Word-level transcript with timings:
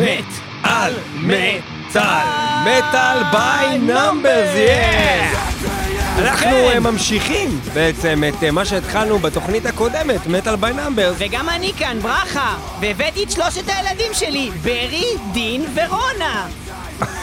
מת 0.00 0.24
על 0.62 0.94
מטאל, 1.14 2.26
Metal 2.62 3.22
by 3.32 3.78
Numbers, 3.78 4.54
yes! 4.54 5.38
אנחנו 6.18 6.46
כן. 6.46 6.70
אה, 6.74 6.80
ממשיכים 6.80 7.60
בעצם 7.74 8.22
את 8.28 8.44
אה, 8.44 8.50
מה 8.50 8.64
שהתחלנו 8.64 9.18
בתוכנית 9.18 9.66
הקודמת, 9.66 10.26
Metal 10.26 10.56
by 10.56 10.72
Numbers. 10.72 11.16
וגם 11.18 11.48
אני 11.48 11.72
כאן, 11.78 11.98
ברכה, 12.02 12.56
והבאתי 12.80 13.24
את 13.24 13.30
שלושת 13.30 13.64
הילדים 13.68 14.14
שלי, 14.14 14.50
ברי, 14.62 15.16
דין 15.32 15.64
ורונה. 15.74 16.46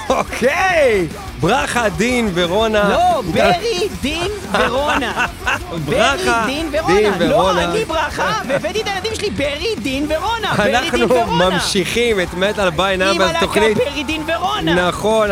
אוקיי! 0.10 1.08
ברכה, 1.40 1.90
דין 1.90 2.32
ורונה. 2.34 2.90
לא, 2.90 3.22
ברי, 3.22 3.88
דין 4.02 4.32
ורונה. 4.52 5.26
ברכה, 5.86 6.44
דין 6.46 6.70
ורונה. 6.72 7.18
לא. 7.20 7.52
אני 7.52 7.86
ברכה, 7.86 8.42
והבאתי 8.48 8.82
את 8.82 8.88
הילדים 8.88 9.16
שלי, 9.16 9.30
ברי, 9.30 9.76
דין 9.78 10.06
ורונה. 10.10 10.54
ברי, 10.58 10.66
דין 10.66 10.76
אנחנו 10.76 11.10
ורונה. 11.10 11.50
ממשיכים 11.50 12.22
את 12.22 12.34
Metal 12.34 12.70
by 12.70 12.94
עם 12.94 13.00
Numbers, 13.00 13.30
הלהקה 13.30 13.46
תוכנית... 13.46 13.78
ברי, 13.78 14.04
דין 14.04 14.22
ורונה. 14.28 14.88
נכון, 14.88 15.30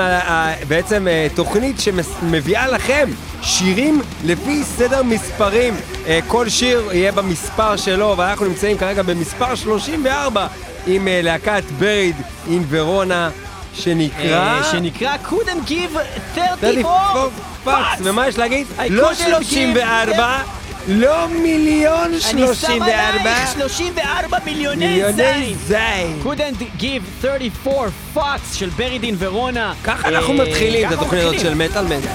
בעצם 0.68 1.08
אה, 1.08 1.28
תוכנית 1.36 1.80
שמביאה 1.80 2.68
לכם 2.68 3.10
שירים 3.42 4.02
לפי 4.24 4.64
סדר 4.64 5.04
מספרים. 5.04 5.74
אה, 6.08 6.20
כל 6.28 6.50
שיר 6.50 6.90
יהיה 6.92 7.12
במספר 7.12 7.76
שלו, 7.76 8.14
ואנחנו 8.18 8.46
נמצאים 8.46 8.78
כרגע 8.78 9.04
במספר 9.04 9.56
34 9.56 10.48
עם 10.88 11.08
אה, 11.08 11.22
להקת 11.24 11.64
Buried 11.80 12.16
in 12.50 12.64
Verona, 12.70 13.30
שנקרא... 13.76 14.58
אה, 14.58 14.64
שנקרא 14.72 15.16
couldn't 15.26 15.70
give 15.70 15.98
34 16.36 16.58
34 16.60 17.26
fucks. 17.26 17.30
fucks, 17.64 18.02
ומה 18.04 18.28
יש 18.28 18.38
להגיד? 18.38 18.68
לא 18.90 19.10
couldn't 19.14 19.16
34, 19.16 20.42
לא 20.88 21.28
מיליון 21.28 22.12
אני 22.14 22.22
שם 22.22 22.38
34, 22.38 22.86
עלייך 22.86 23.52
34 23.52 24.38
מיליוני 24.46 25.02
זין. 25.16 25.58
זין. 25.68 26.22
couldn't 26.24 26.82
give 26.82 27.22
34 27.22 27.90
fucks 28.16 28.54
של 28.54 28.70
ברי 28.70 29.00
דין 29.00 29.16
ורונה. 29.20 29.74
ככה 29.84 30.08
אנחנו 30.08 30.34
אה, 30.40 30.46
מתחילים 30.46 30.88
את 30.88 30.92
הזאת 30.92 31.40
של. 31.40 31.54
מטאל 31.54 31.84
מטאל. 31.86 32.12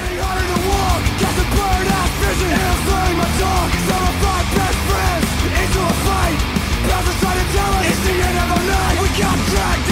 We'll 9.01 9.90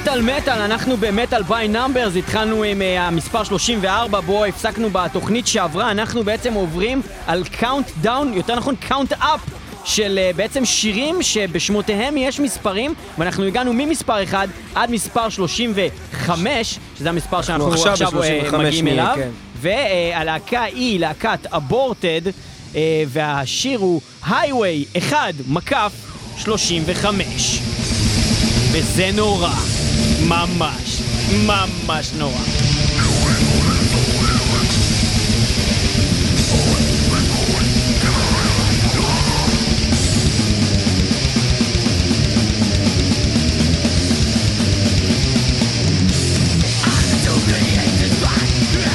מטאל 0.00 0.22
מטאל, 0.22 0.60
אנחנו 0.60 0.96
ב 0.96 1.04
Metal 1.04 1.42
by 1.42 1.68
Numbers, 1.68 2.16
התחלנו 2.16 2.62
עם 2.62 2.82
אה, 2.82 3.06
המספר 3.06 3.44
34 3.44 4.20
בו 4.20 4.44
הפסקנו 4.44 4.90
בתוכנית 4.92 5.46
שעברה, 5.46 5.90
אנחנו 5.90 6.24
בעצם 6.24 6.52
עוברים 6.52 7.02
על 7.26 7.44
countdown, 7.44 8.32
יותר 8.34 8.56
נכון 8.56 8.74
count 8.76 9.12
up. 9.12 9.40
של 9.84 10.18
אה, 10.22 10.30
בעצם 10.36 10.64
שירים 10.64 11.22
שבשמותיהם 11.22 12.16
יש 12.16 12.40
מספרים 12.40 12.94
ואנחנו 13.18 13.44
הגענו 13.44 13.72
ממספר 13.74 14.22
1 14.22 14.48
עד 14.74 14.90
מספר 14.90 15.28
35 15.28 16.78
שזה 16.98 17.08
המספר 17.08 17.42
שאנחנו 17.42 17.72
עכשיו 17.72 17.92
עכשיו, 17.92 18.10
ב-35 18.10 18.56
מגיעים 18.56 18.84
נהיה, 18.84 19.02
אליו 19.02 19.14
כן. 19.16 19.30
והלהקה 19.60 20.62
היא 20.62 21.00
להקת 21.00 21.46
Aborted 21.46 22.20
והשיר 23.06 23.78
הוא 23.78 24.00
הייווי 24.26 24.84
1 24.98 25.16
מקף 25.48 25.92
35 26.36 27.60
וזה 28.72 29.10
נורא. 29.14 29.75
ממש, 30.28 31.02
ממש 31.46 32.12
נורא. 32.18 32.40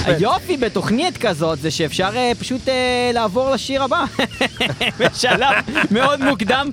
היופי 0.05 0.57
בתוכנית 0.57 1.17
כזאת 1.17 1.59
זה 1.59 1.71
שאפשר 1.71 2.09
אה, 2.15 2.31
פשוט 2.39 2.69
אה, 2.69 3.11
לעבור 3.13 3.51
לשיר 3.51 3.83
הבא 3.83 4.05
בשלב 4.99 5.53
מאוד 5.91 6.23
מוקדם 6.23 6.69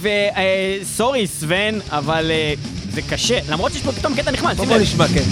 וסורי 0.00 1.26
סוון 1.26 1.80
אבל 1.90 2.30
אה, 2.30 2.54
זה 2.94 3.02
קשה 3.02 3.38
למרות 3.48 3.72
שיש 3.72 3.82
פה 3.82 3.92
פתאום 3.92 4.14
קטע 4.14 4.30
נחמד 4.30 4.56
בוא. 4.56 4.76
נשמע, 4.78 5.06
כן. 5.08 5.22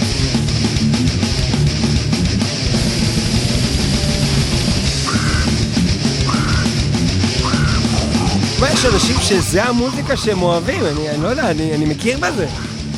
יש 8.73 8.85
אנשים 8.85 9.15
שזה 9.21 9.63
המוזיקה 9.63 10.17
שהם 10.17 10.41
אוהבים, 10.41 10.85
אני 10.85 11.09
אני 11.09 11.23
לא 11.23 11.27
יודע, 11.27 11.51
אני 11.51 11.75
אני 11.75 11.85
מכיר 11.85 12.17
בזה. 12.17 12.47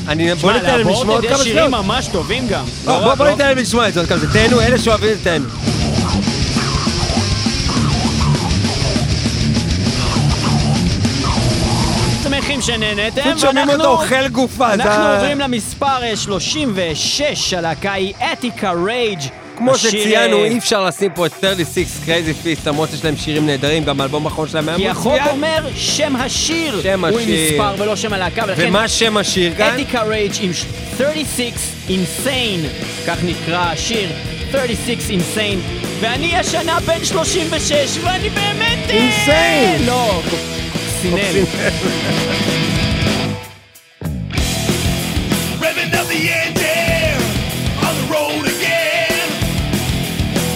אני, 0.08 0.36
בוא 0.36 0.52
ניתן 0.52 0.66
להם 0.78 0.88
לשמוע 0.90 1.16
עוד 1.16 1.26
כמה 1.26 1.34
יש 1.36 1.44
שירים 1.44 1.66
שניות. 1.70 1.86
ממש 1.86 2.08
טובים 2.08 2.48
גם 2.48 2.66
בוא, 2.86 2.94
לא 2.94 3.00
בוא, 3.00 3.12
רק- 3.12 3.18
בוא 3.18 3.26
לא- 3.26 3.32
ניתן 3.32 3.48
להם 3.48 3.58
לשמוע 3.58 3.88
את 3.88 3.94
זה 3.94 4.00
עוד 4.00 4.10
כמה, 4.10 4.18
זה 4.18 4.34
תהנו, 4.34 4.62
אלה 4.62 4.78
שאוהבים 4.78 5.10
את 5.12 5.24
תהנו. 5.24 5.46
שנהנתם 12.62 13.22
פשוט 13.22 13.40
שומעים 13.40 13.70
אותו 13.70 13.88
אוכל 13.88 14.28
גופה, 14.28 14.74
אנחנו 14.74 15.14
עוברים 15.14 15.40
למספר 15.40 16.04
אה, 16.04 16.16
36, 16.16 17.54
הלהקה 17.54 17.94
היא 17.94 18.14
אתיקה 18.34 18.72
רייג' 18.86 19.20
כמו 19.58 19.72
השיר, 19.72 19.90
שציינו, 19.90 20.38
אה, 20.38 20.46
אי 20.46 20.58
אפשר 20.58 20.86
לשים 20.86 21.12
פה 21.16 21.26
את 21.26 21.32
36 21.42 21.88
קרייזי 22.06 22.34
פיסט, 22.34 22.68
למרות 22.68 22.90
שיש 22.90 23.06
להם 23.06 23.18
שירים 23.18 23.46
נהדרים, 23.46 23.84
גם 23.84 24.02
האלבום 24.02 24.26
האחרון 24.26 24.48
שלהם 24.48 24.70
היה 24.70 24.78
כי 24.78 24.90
החוק 24.90 25.14
מצוין. 25.14 25.28
אומר 25.30 25.68
שם 25.76 26.16
השיר 26.16 26.82
שם 26.82 27.06
הוא 27.06 27.20
עם 27.20 27.24
השיר. 27.24 27.52
מספר 27.54 27.84
ולא 27.84 27.96
שם 27.96 28.14
הלהקה 28.14 28.44
ולכן 28.48 28.68
ומה 28.70 28.88
שם 28.88 29.18
השיר 29.18 29.54
כאן? 29.58 29.74
אתיקה 29.74 30.04
רייג' 30.04 30.34
עם 30.42 30.52
36 30.98 31.52
אינסיין 31.90 32.60
כך 33.08 33.18
נקרא 33.24 33.60
השיר 33.60 34.10
36 34.52 35.10
אינסיין 35.10 35.60
ואני 36.00 36.36
השנה 36.36 36.80
בן 36.80 37.06
36 37.06 37.98
ואני 38.04 38.30
באמת... 38.30 38.90
אה, 38.90 39.10
Insane. 39.10 39.88
לא, 39.88 40.22
קוקסינל. 41.02 41.46
Revving 45.62 45.94
up 46.00 46.08
the 46.08 46.22
engine 46.42 47.22
on 47.86 47.94
the 48.00 48.06
road 48.14 48.46
again. 48.56 49.28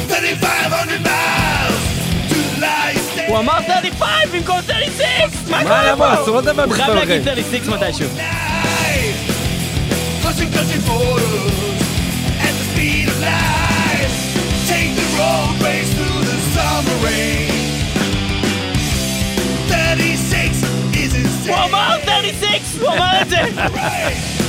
3,500 0.08 1.02
miles 1.02 1.82
to 2.30 2.36
the 2.36 2.58
Lion 2.62 3.28
הוא 3.30 3.40
אמר 3.40 3.58
35 3.68 4.30
במקום 4.34 4.60
36! 4.68 5.50
מה 5.50 5.58
מה, 5.58 5.64
קורה 5.64 5.92
למה? 5.92 6.16
פה? 6.16 6.24
אסור 6.24 6.38
לדבר 6.40 6.64
הוא 6.64 6.74
חייב 6.74 6.88
במספר 6.92 7.00
להגיד 7.00 7.28
אחר. 7.28 7.36
36 7.36 7.68
מתישהו. 7.68 8.10
Crossing 10.24 10.52
country 10.58 10.80
borders 10.88 11.60
at 12.46 12.54
the 12.60 12.66
speed 12.72 13.06
of 13.14 13.18
light. 13.28 14.12
Take 14.72 14.92
the 15.02 15.08
road 15.20 15.54
race 15.66 15.92
through 15.98 16.22
the 16.30 16.38
summer 16.56 16.98
rain. 17.06 17.55
Is 21.48 22.42
insane. 22.42 22.80
הוא 22.80 22.90
אמר 22.90 23.20
36! 23.26 24.45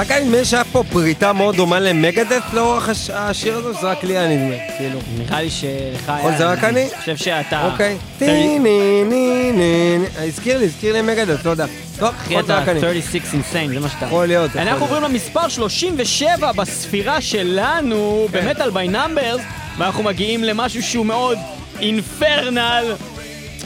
רק 0.00 0.10
אני 0.10 0.24
נדמה 0.24 0.44
שהיה 0.44 0.64
פה 0.64 0.84
פריטה 0.92 1.32
מאוד 1.32 1.56
דומה 1.56 1.80
למגדף 1.80 2.42
לאורך 2.52 2.88
הש- 2.88 3.10
השיר 3.10 3.56
הזה, 3.56 3.78
שזה 3.78 3.86
רק 3.86 4.04
לי 4.04 4.18
היה 4.18 4.28
נדמה, 4.28 4.54
כאילו. 4.78 4.98
נראה 5.18 5.42
לי 5.42 5.50
שלך 5.50 6.08
היה... 6.08 6.18
יכול, 6.18 6.32
זה 6.38 6.46
רק 6.46 6.64
אני? 6.64 6.82
אני 6.82 6.90
חושב 7.00 7.16
שאתה... 7.16 7.66
אוקיי. 7.72 7.96
טי 8.18 8.26
ני 8.58 8.58
ני 8.58 9.52
ני 9.52 9.52
ני. 9.52 10.06
הזכיר 10.28 10.58
לי, 10.58 10.64
הזכיר 10.64 10.92
לי 10.92 11.02
מגדף, 11.02 11.44
לא 11.44 11.50
יודע. 11.50 11.66
טוב, 11.98 12.08
אחי, 12.08 12.32
יכול 12.34 12.44
אתה 12.44 12.52
להיות 12.52 12.62
רק 12.62 12.68
אני. 12.68 12.80
36 12.80 13.34
אינסיין, 13.34 13.74
זה 13.74 13.80
מה 13.80 13.88
שאתה. 13.88 14.06
יכול 14.06 14.26
להיות, 14.26 14.56
אנחנו. 14.56 14.84
עוברים 14.86 15.02
למספר 15.02 15.48
37 15.48 16.52
בספירה 16.52 17.20
שלנו, 17.20 18.28
במטאל 18.30 18.70
ביי 18.70 18.88
נאמברס, 18.88 19.40
ואנחנו 19.78 20.02
מגיעים 20.02 20.44
למשהו 20.44 20.82
שהוא 20.82 21.06
מאוד 21.06 21.38
אינפרנל. 21.80 22.94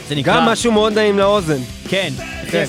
זה 0.09 0.15
נקרא... 0.15 0.35
גם 0.37 0.45
משהו 0.45 0.71
מאוד 0.71 0.93
נעים 0.93 1.19
לאוזן. 1.19 1.59
כן, 1.89 2.09
כן. 2.51 2.65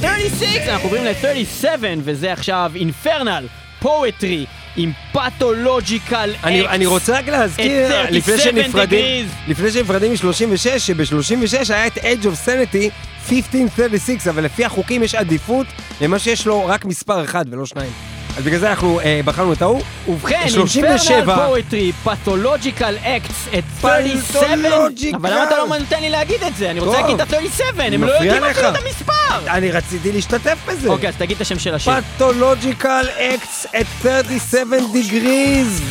36, 0.00 0.68
אנחנו 0.68 0.84
עוברים 0.84 1.04
ל-37, 1.04 1.66
וזה 1.98 2.32
עכשיו 2.32 2.72
אינפרנל, 2.74 3.46
פואטרי, 3.80 4.46
עם 4.76 4.92
פתולוג'יקל 5.12 6.34
אני, 6.44 6.68
אני 6.68 6.86
רוצה 6.86 7.18
רק 7.18 7.28
להזכיר, 7.28 8.04
לפני 8.10 8.38
37 8.38 8.38
שנפרדים. 8.38 9.28
לפני 9.48 9.70
שנפרדים 9.70 10.12
מ-36, 10.12 10.78
שב-36 10.78 11.72
היה 11.74 11.86
את 11.86 11.98
Edge 11.98 12.24
of 12.24 12.48
Sanity 12.48 12.90
1536, 13.32 14.26
אבל 14.28 14.44
לפי 14.44 14.64
החוקים 14.64 15.02
יש 15.02 15.14
עדיפות 15.14 15.66
למה 16.00 16.18
שיש 16.18 16.46
לו 16.46 16.66
רק 16.66 16.84
מספר 16.84 17.24
אחד 17.24 17.44
ולא 17.50 17.66
שניים. 17.66 18.15
אז 18.36 18.44
בגלל 18.44 18.58
זה 18.58 18.70
אנחנו 18.70 19.00
אה, 19.00 19.20
בחרנו 19.24 19.52
את 19.52 19.62
ההוא. 19.62 19.80
ובכן, 20.08 20.48
37. 20.48 21.16
אינפרנל 21.16 21.46
פואטרי, 21.46 21.92
פתולוג'יקל 22.04 22.96
אקס, 23.02 23.48
את 23.58 23.64
37, 23.80 24.54
Pathological. 24.54 25.16
אבל 25.16 25.30
למה 25.30 25.44
אתה 25.44 25.56
לא 25.56 25.78
נותן 25.78 26.00
לי 26.00 26.10
להגיד 26.10 26.42
את 26.42 26.56
זה? 26.56 26.70
אני 26.70 26.80
רוצה 26.80 26.92
טוב. 26.92 27.00
להגיד 27.00 27.20
את 27.20 27.32
ה-37, 27.32 27.82
הם 27.82 28.04
לא 28.04 28.12
יודעים 28.12 28.44
אפילו. 28.44 28.68
את 28.68 28.74
המספר! 28.84 29.50
אני 29.50 29.70
רציתי 29.70 30.12
להשתתף 30.12 30.58
בזה. 30.68 30.88
אוקיי, 30.88 31.08
אז 31.08 31.14
תגיד 31.16 31.36
את 31.36 31.42
השם 31.42 31.58
של 31.58 31.74
השיר. 31.74 31.92
Pathological 32.16 33.06
Acts 33.18 33.66
at 33.80 33.86
37 34.02 34.76
degrees. 34.78 35.82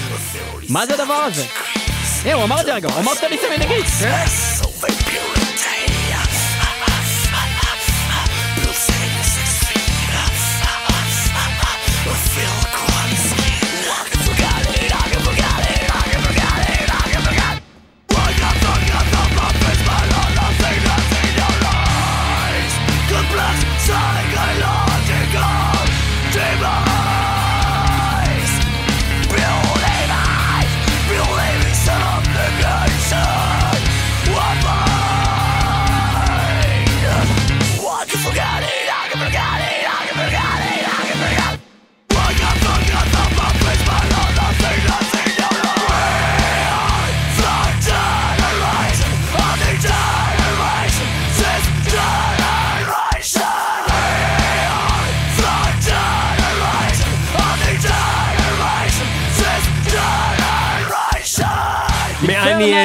מה 0.70 0.86
זה 0.86 0.94
הדבר 0.94 1.14
הזה? 1.14 1.44
אה, 2.26 2.34
הוא 2.34 2.44
אמר 2.44 2.62
את 2.62 2.66
זה 2.66 2.74
רגע, 2.74 2.88
הוא 2.88 3.00
אמר 3.00 3.14
37 3.16 3.58
דגריס. 3.66 4.04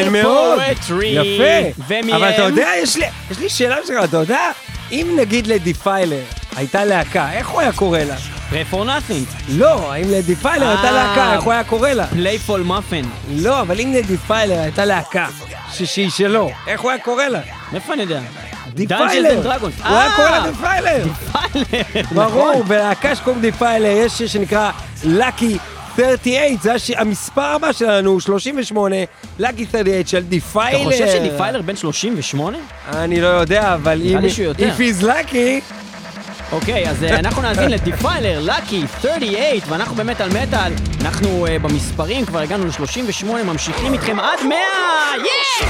מעניין 0.04 0.24
מאוד. 0.24 0.60
יפה. 1.02 1.82
ומי 1.88 2.14
אבל 2.14 2.30
אתה? 2.30 2.42
יודע, 2.42 2.68
יש 2.82 2.96
לי, 2.96 3.06
יש 3.30 3.38
לי 3.38 3.48
שאלה 3.48 3.76
שלך, 3.86 4.04
אתה 4.04 4.16
יודע, 4.16 4.50
אם 4.92 5.16
נגיד 5.20 5.46
לדי 5.46 5.74
פיילר 5.74 6.22
הייתה 6.56 6.84
להקה, 6.84 7.32
איך 7.32 7.48
הוא 7.48 7.60
היה 7.60 7.72
קורא 7.72 7.98
לה? 7.98 8.16
Pray 8.50 8.74
for 8.74 8.84
nothing. 8.84 9.48
לא, 9.48 9.96
אם 9.96 10.10
לדי 10.10 10.36
פיילר 10.36 10.68
הייתה 10.68 10.86
אה. 10.86 10.92
להקה, 10.92 11.32
איך 11.32 11.42
הוא 11.42 11.52
היה 11.52 11.64
קורא 11.64 11.90
לה? 11.90 12.06
פלייפול 12.06 12.62
מאפן. 12.62 13.02
לא, 13.30 13.60
אבל 13.60 13.80
אם 13.80 13.92
לדי 13.92 14.16
פיילר 14.16 14.58
הייתה 14.58 14.84
להקה, 14.84 15.26
שהיא 15.72 16.10
שלו, 16.10 16.50
איך 16.66 16.80
הוא 16.80 16.90
היה 16.90 17.00
קורא 17.00 17.24
לה? 17.24 17.40
מאיפה 17.72 17.92
אני 17.92 18.02
יודע? 18.02 18.20
די 18.74 18.84
Dungeons 18.84 19.08
פיילר. 19.08 19.42
and 19.42 19.46
Dragons. 19.46 19.88
הוא 19.88 19.96
היה 19.96 20.06
אה, 20.06 20.16
קורא 20.16 20.30
לה 20.30 20.40
די 20.50 20.56
פיילר. 20.60 21.04
פיילר. 21.32 22.02
ברור, 22.14 22.62
בלהקה 22.62 23.16
שקוראים 23.16 23.42
די 23.42 23.52
פיילר 23.52 23.88
יש 23.88 24.12
שיר 24.12 24.28
שנקרא 24.28 24.70
Lucky 25.04 25.58
38, 25.96 26.56
זה 26.62 26.74
הש- 26.74 26.90
המספר 26.90 27.42
הבא 27.42 27.72
שלנו, 27.72 28.20
38, 28.20 28.96
Lucky 29.40 29.44
38 29.70 29.90
של 30.06 30.22
Defiler. 30.22 30.76
אתה 30.82 30.90
חושב 30.90 31.06
ש 31.08 31.30
Defiler 31.38 31.62
בן 31.62 31.76
38? 31.76 32.58
אני 32.92 33.20
לא 33.20 33.26
יודע, 33.26 33.74
אבל 33.74 34.00
אם... 34.04 34.18
נראה 34.18 34.20
לי. 34.20 34.70
If 34.70 35.00
he's 35.00 35.04
lucky... 35.04 35.74
אוקיי, 36.52 36.88
אז 36.90 37.04
אה, 37.04 37.18
אנחנו 37.18 37.42
נאזין 37.42 37.70
ל 37.70 37.78
Defiler, 37.78 38.40
Lucky, 38.42 38.82
38, 39.02 39.46
ואנחנו 39.68 39.94
באמת 39.96 40.20
על 40.20 40.28
מטאל. 40.28 40.72
אנחנו 41.00 41.46
אה, 41.46 41.58
במספרים, 41.58 42.26
כבר 42.26 42.38
הגענו 42.38 42.64
ל-38, 42.66 43.24
ממשיכים 43.44 43.92
איתכם 43.92 44.20
עד 44.20 44.38
100! 44.48 44.56
יש! 45.24 45.64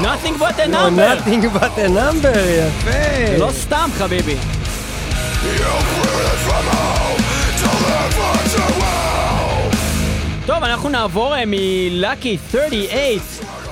Nothing 0.00 0.36
but 0.38 0.58
a 0.60 0.68
No, 0.68 0.88
number! 0.88 1.08
nothing 1.14 1.42
but 1.50 1.78
a 1.78 1.88
number, 1.88 2.32
יפה. 2.58 3.36
לא 3.38 3.50
סתם, 3.52 3.90
חביבי. 3.98 4.36
טוב, 10.45 10.63
אנחנו 10.63 10.89
נעבור 10.89 11.35
אה, 11.35 11.43
מלאקי 11.47 12.37
38 12.51 13.21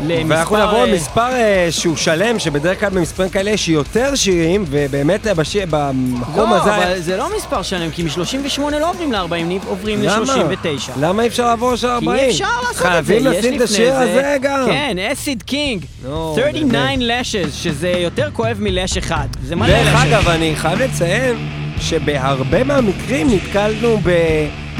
למספר... 0.07 0.25
ואנחנו 0.29 0.57
נעבור 0.57 0.79
אה, 0.79 0.85
למספר 0.85 1.31
אה, 1.33 1.67
שהוא 1.69 1.95
שלם, 1.97 2.39
שבדרך 2.39 2.79
כלל 2.79 2.89
במספרים 2.89 3.29
כאלה 3.29 3.51
יש 3.51 3.69
יותר 3.69 4.15
שירים, 4.15 4.65
ובאמת 4.69 5.27
בשיר- 5.27 5.65
במקום 5.69 6.49
לא, 6.49 6.55
הזה... 6.55 6.75
אבל 6.75 6.99
זה 6.99 7.17
לא 7.17 7.29
מספר 7.37 7.61
שלם, 7.61 7.91
כי 7.91 8.03
מ-38 8.03 8.61
לא 8.79 8.89
עוברים 8.89 9.11
ל-40, 9.11 9.65
עוברים 9.67 9.99
למה? 10.03 10.35
ל-39. 10.37 10.91
למה 10.99 11.23
אי 11.23 11.27
אפשר 11.27 11.45
לעבור 11.45 11.75
של 11.75 11.87
40? 11.87 12.19
כי 12.19 12.29
אפשר 12.31 12.45
לעשות 12.61 12.71
את 12.71 12.75
זה, 12.77 12.83
חייבים 12.83 13.25
לשים 13.25 13.55
את 13.55 13.61
השיר 13.61 13.91
זה- 13.91 13.99
הזה 13.99 14.37
גם. 14.41 14.65
כן, 14.65 14.97
אסיד 15.11 15.43
קינג, 15.43 15.85
נו, 16.03 16.33
39 16.35 16.71
באמת. 16.71 16.97
לשז, 16.99 17.55
שזה 17.55 17.89
יותר 17.89 18.29
כואב 18.33 18.57
מלש 18.59 18.97
אחד. 18.97 19.27
זה 19.43 19.55
מלא 19.55 19.67
דרך 19.67 19.93
לשז. 19.95 20.03
אגב, 20.07 20.27
אני 20.29 20.55
חייב 20.55 20.81
לציין 20.81 21.35
שבהרבה 21.79 22.63
מהמקרים 22.63 23.27
נתקלנו 23.35 23.97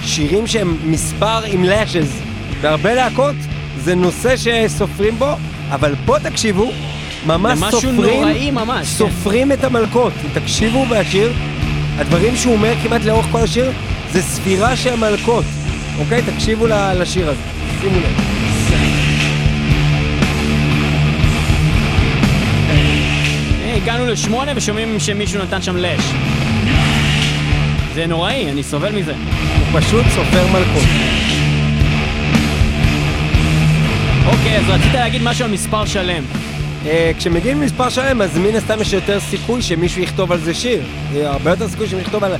בשירים 0.03 0.47
שהם 0.47 0.77
מספר 0.85 1.43
עם 1.45 1.63
לשז. 1.63 2.21
בהרבה 2.61 2.93
להקות 2.93 3.35
זה 3.77 3.95
נושא 3.95 4.35
שסופרים 4.37 5.15
בו, 5.15 5.35
אבל 5.69 5.95
פה 6.05 6.19
תקשיבו, 6.19 6.71
ממש 7.25 7.59
סופרים, 7.71 7.95
נוראי 7.95 8.51
ממש, 8.51 8.77
כן. 8.77 8.83
סופרים 8.83 9.51
את 9.51 9.63
המלכות. 9.63 10.13
תקשיבו 10.33 10.85
בשיר, 10.85 11.33
הדברים 11.97 12.35
שהוא 12.35 12.53
אומר 12.53 12.73
כמעט 12.83 13.05
לאורך 13.05 13.25
כל 13.31 13.39
השיר 13.39 13.71
זה 14.11 14.21
ספירה 14.21 14.75
של 14.75 14.95
מלכות. 14.95 15.45
אוקיי? 15.99 16.21
תקשיבו 16.21 16.67
לשיר 16.67 17.29
הזה, 17.29 17.41
שימו 17.81 17.97
לב. 17.99 18.41
הגענו 23.75 24.05
לשמונה 24.05 24.51
ושומעים 24.55 24.99
שמישהו 24.99 25.43
נתן 25.43 25.61
שם 25.61 25.77
לש. 25.77 26.03
זה 27.93 28.07
נוראי, 28.07 28.51
אני 28.51 28.63
סובל 28.63 28.91
מזה. 28.91 29.13
פשוט 29.73 30.05
סופר 30.15 30.47
מלכות. 30.47 30.83
אוקיי, 34.25 34.57
אז 34.57 34.63
רצית 34.69 34.93
להגיד 34.93 35.21
משהו 35.23 35.45
על 35.45 35.51
מספר 35.51 35.85
שלם. 35.85 36.23
אה, 36.85 37.11
כשמגיעים 37.17 37.61
למספר 37.61 37.89
שלם, 37.89 38.21
אז 38.21 38.37
מן 38.37 38.55
הסתם 38.55 38.81
יש 38.81 38.93
יותר 38.93 39.19
סיכוי 39.19 39.61
שמישהו 39.61 40.01
יכתוב 40.01 40.31
על 40.31 40.39
זה 40.39 40.53
שיר. 40.53 40.81
אה, 41.15 41.29
הרבה 41.29 41.49
יותר 41.51 41.67
סיכוי 41.69 41.87
שמישהו 41.87 42.05
יכתוב 42.07 42.23
על 42.23 42.31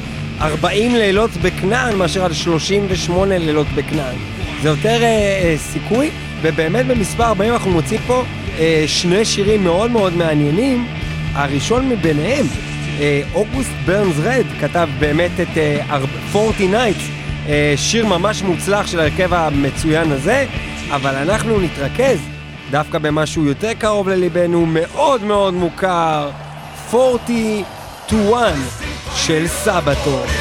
40 0.42 0.96
לילות 0.96 1.32
בכנען 1.42 1.96
מאשר 1.96 2.26
על 2.26 2.34
38 2.34 3.38
לילות 3.38 3.68
בכנען. 3.76 4.16
זה 4.62 4.70
יותר 4.70 5.04
אה, 5.04 5.56
סיכוי, 5.58 6.10
ובאמת 6.42 6.86
במספר 6.86 7.24
40 7.24 7.54
אנחנו 7.54 7.72
מוצאים 7.72 8.02
פה 8.08 8.24
שני 8.88 9.26
שירים 9.26 9.64
מאוד 9.64 9.92
מאוד 9.92 10.18
מעניינים. 10.18 10.88
הראשון 11.34 11.90
מביניהם 11.90 12.46
August 13.34 13.70
Burns 13.86 14.16
Red 14.24 14.46
כתב 14.60 14.90
באמת 15.00 15.32
את 15.42 15.58
אה, 15.58 15.78
ארבע- 15.90 16.08
40 16.36 16.72
Nights, 16.72 17.00
אה, 17.02 17.21
שיר 17.76 18.06
ממש 18.06 18.42
מוצלח 18.42 18.88
של 18.88 19.00
ההרכב 19.00 19.34
המצוין 19.34 20.12
הזה, 20.12 20.46
אבל 20.92 21.16
אנחנו 21.16 21.60
נתרכז 21.60 22.20
דווקא 22.72 22.98
במשהו 22.98 23.46
יותר 23.46 23.74
קרוב 23.74 24.10
לליבנו, 24.10 24.66
מאוד 24.66 25.24
מאוד 25.24 25.54
מוכר, 25.54 26.30
40 26.94 27.64
to 28.10 28.16
1 28.36 28.54
של 29.16 29.48
Sabaton. 29.48 30.41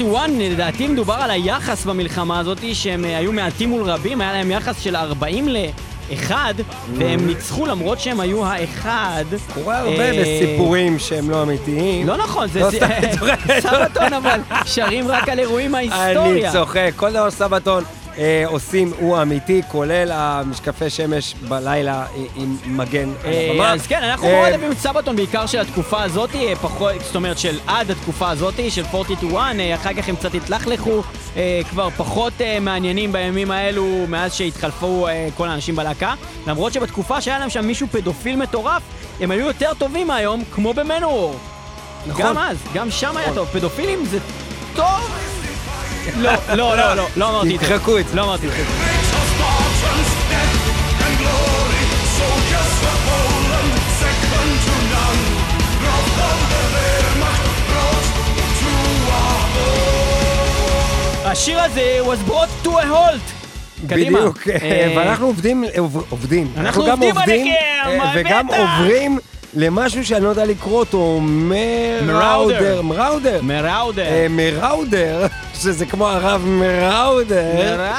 40 0.00 0.12
to 0.12 0.16
1, 0.16 0.30
לדעתי 0.50 0.88
מדובר 0.88 1.14
על 1.14 1.30
היחס 1.30 1.84
במלחמה 1.84 2.38
הזאת, 2.38 2.58
שהם 2.72 3.04
אה, 3.04 3.18
היו 3.18 3.32
מעטים 3.32 3.68
מול 3.68 3.82
רבים, 3.90 4.20
היה 4.20 4.32
להם 4.32 4.50
יחס 4.50 4.80
של 4.80 4.96
40 4.96 5.48
ל-1, 5.48 6.32
והם 6.94 7.26
ניצחו 7.26 7.66
למרות 7.66 8.00
שהם 8.00 8.20
היו 8.20 8.46
האחד. 8.46 9.24
קורה 9.54 9.78
הרבה 9.78 10.10
אה, 10.10 10.20
בסיפורים 10.20 10.98
שהם 10.98 11.30
לא 11.30 11.42
אמיתיים. 11.42 12.06
לא 12.06 12.16
נכון, 12.16 12.48
זה 12.48 12.60
לא, 12.60 12.68
אני. 12.68 13.60
סבתון, 13.60 14.12
אבל 14.12 14.40
שרים 14.64 15.08
רק 15.08 15.28
על 15.28 15.38
אירועים 15.38 15.74
אני 15.74 15.88
מההיסטוריה. 15.88 16.52
צוחק, 16.52 16.90
כל 16.96 17.12
דבר 17.12 17.30
סבתון 17.30 17.84
אה, 18.18 18.44
עושים 18.46 18.92
הוא 18.98 19.22
אמיתי, 19.22 19.62
כולל 19.68 20.10
המשקפי 20.12 20.90
שמש 20.90 21.34
בלילה 21.48 22.02
אה, 22.16 22.22
עם 22.36 22.56
מגן 22.66 23.08
על 23.24 23.32
אה, 23.32 23.50
הבמה. 23.50 23.72
אז 23.72 23.86
כן, 23.86 24.02
אנחנו 24.02 24.26
אה, 24.26 24.32
מאוד 24.32 24.48
אוהבים 24.50 24.72
את 24.72 24.78
סבתון, 24.78 25.16
בעיקר 25.16 25.46
של 25.46 25.58
התקופה 25.58 26.02
הזאת, 26.02 26.34
אה, 26.34 26.56
פחות, 26.56 26.92
זאת 27.00 27.14
אומרת 27.16 27.38
של 27.38 27.58
עד 27.66 27.90
התקופה 27.90 28.30
הזאת, 28.30 28.54
של 28.68 28.82
40 28.94 29.18
to 29.18 29.36
1, 29.36 29.54
אה, 29.60 29.74
אחר 29.74 29.92
כך 29.94 30.08
הם 30.08 30.16
קצת 30.16 30.34
התלכלכו, 30.34 31.02
אה, 31.36 31.60
כבר 31.70 31.90
פחות 31.90 32.32
אה, 32.40 32.60
מעניינים 32.60 33.12
בימים 33.12 33.50
האלו, 33.50 34.04
מאז 34.08 34.34
שהתחלפו 34.34 35.08
אה, 35.08 35.28
כל 35.36 35.48
האנשים 35.48 35.76
בלהקה, 35.76 36.14
למרות 36.46 36.72
שבתקופה 36.72 37.20
שהיה 37.20 37.38
להם 37.38 37.50
שם 37.50 37.66
מישהו 37.66 37.86
פדופיל 37.90 38.36
מטורף, 38.36 38.82
הם 39.20 39.30
היו 39.30 39.46
יותר 39.46 39.74
טובים 39.78 40.06
מהיום, 40.06 40.42
כמו 40.54 40.74
במנוור. 40.74 41.34
נכון. 42.06 42.22
גם 42.24 42.38
אז, 42.38 42.56
גם 42.74 42.90
שם 42.90 43.16
היה 43.16 43.34
טוב. 43.34 43.48
פדופילים 43.52 44.04
זה 44.04 44.18
טוב? 44.74 45.35
לא, 46.16 46.30
לא, 46.54 46.76
לא, 46.76 46.94
לא, 46.94 47.06
לא 47.16 47.28
אמרתי 47.30 47.54
את 47.56 47.60
זה. 47.60 47.66
תמחקו 47.68 47.98
את 47.98 48.08
זה. 48.08 48.16
לא 48.16 48.22
אמרתי 48.24 48.46
את 48.46 48.52
זה. 48.52 48.62
השיר 61.24 61.60
הזה 61.60 61.98
was 62.02 62.30
brought 62.30 62.66
to 62.66 62.70
a 62.70 62.82
halt. 62.84 63.32
קדימה. 63.88 64.18
בדיוק, 64.18 64.48
אה, 64.62 64.92
ואנחנו 64.96 65.26
עובדים, 65.26 65.64
עוב- 65.78 66.04
עובדים. 66.10 66.52
אנחנו 66.56 66.86
גם 66.86 67.02
עובדים 67.02 67.46
אה, 67.46 68.12
וגם. 68.14 68.46
עוברים 68.48 69.18
למשהו 69.54 70.04
שאני 70.06 70.24
לא 70.24 70.28
יודע 70.28 70.44
לקרוא 70.44 70.78
אותו, 70.78 71.20
מראודר. 71.22 72.82
מראודר. 72.82 73.40
מראודר. 73.42 74.02
אה, 74.06 74.26
מראודר, 74.30 75.26
שזה 75.62 75.86
כמו 75.86 76.08
הרב 76.08 76.42
מראודר. 76.46 77.54
מראודר. 77.54 77.90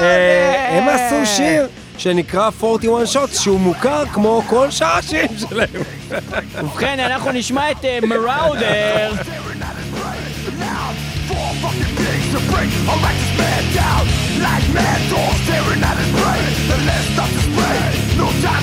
אה, 0.00 0.78
הם 0.78 0.88
עשו 0.88 1.36
שיר 1.36 1.66
שנקרא 1.98 2.50
41 2.62 3.06
Shots, 3.14 3.40
שהוא 3.40 3.60
מוכר 3.60 4.04
כמו 4.12 4.42
כל 4.46 4.70
שאר 4.70 4.86
השירים 4.96 5.28
שלהם. 5.38 5.68
ובכן, 6.62 7.00
אנחנו 7.00 7.32
נשמע 7.32 7.70
את 7.70 7.84
אה, 7.84 7.98
מראודר. 8.02 9.12
Four 11.30 11.50
fucking 11.62 11.94
days 12.04 12.26
to 12.34 12.40
bring 12.50 12.70
a 12.92 12.96
righteous 13.06 13.32
man 13.38 13.62
down 13.80 14.04
Like 14.46 14.66
mad 14.76 15.00
dogs 15.12 15.40
staring 15.44 15.82
at 15.90 15.96
his 16.02 16.10
brain 16.18 16.50
The 16.70 16.78
list 16.88 17.06
starts 17.14 17.34
to 17.44 17.49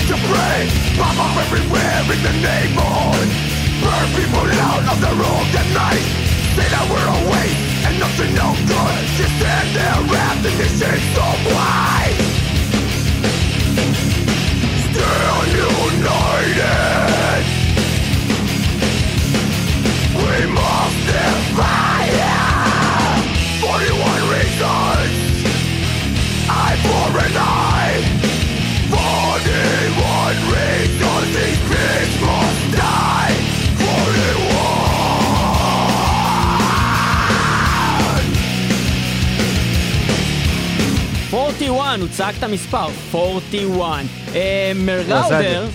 to 0.06 0.16
pray. 0.30 0.60
Pop 0.98 1.18
up 1.18 1.36
everywhere 1.46 2.02
in 2.14 2.22
the 2.22 2.34
holy. 2.78 3.30
Burn 3.82 4.08
people 4.14 4.48
out 4.70 4.84
of 4.94 4.98
their 5.02 5.18
own 5.18 5.46
at 5.58 5.70
night. 5.74 6.06
Say 6.56 6.68
that 6.70 6.86
we're 6.90 7.10
awake 7.22 7.58
and 7.86 8.00
nothing 8.00 8.34
no 8.34 8.50
good. 8.70 9.04
Just 9.18 9.34
stand 9.38 9.70
there 9.78 10.02
wrapped 10.12 10.46
in 10.46 10.54
this 10.58 10.74
shit 10.78 11.02
so 11.14 11.28
white 11.54 12.18
Still 14.90 15.42
united. 15.86 17.44
We 20.14 20.38
must 20.54 20.98
fire 21.58 21.97
41, 42.18 42.18
הוא 42.18 42.26
צעק 42.26 42.38
את 42.38 42.44
המספר, 42.44 42.88
41. 43.16 44.06
אה, 44.36 44.72
מראודר, 44.76 45.66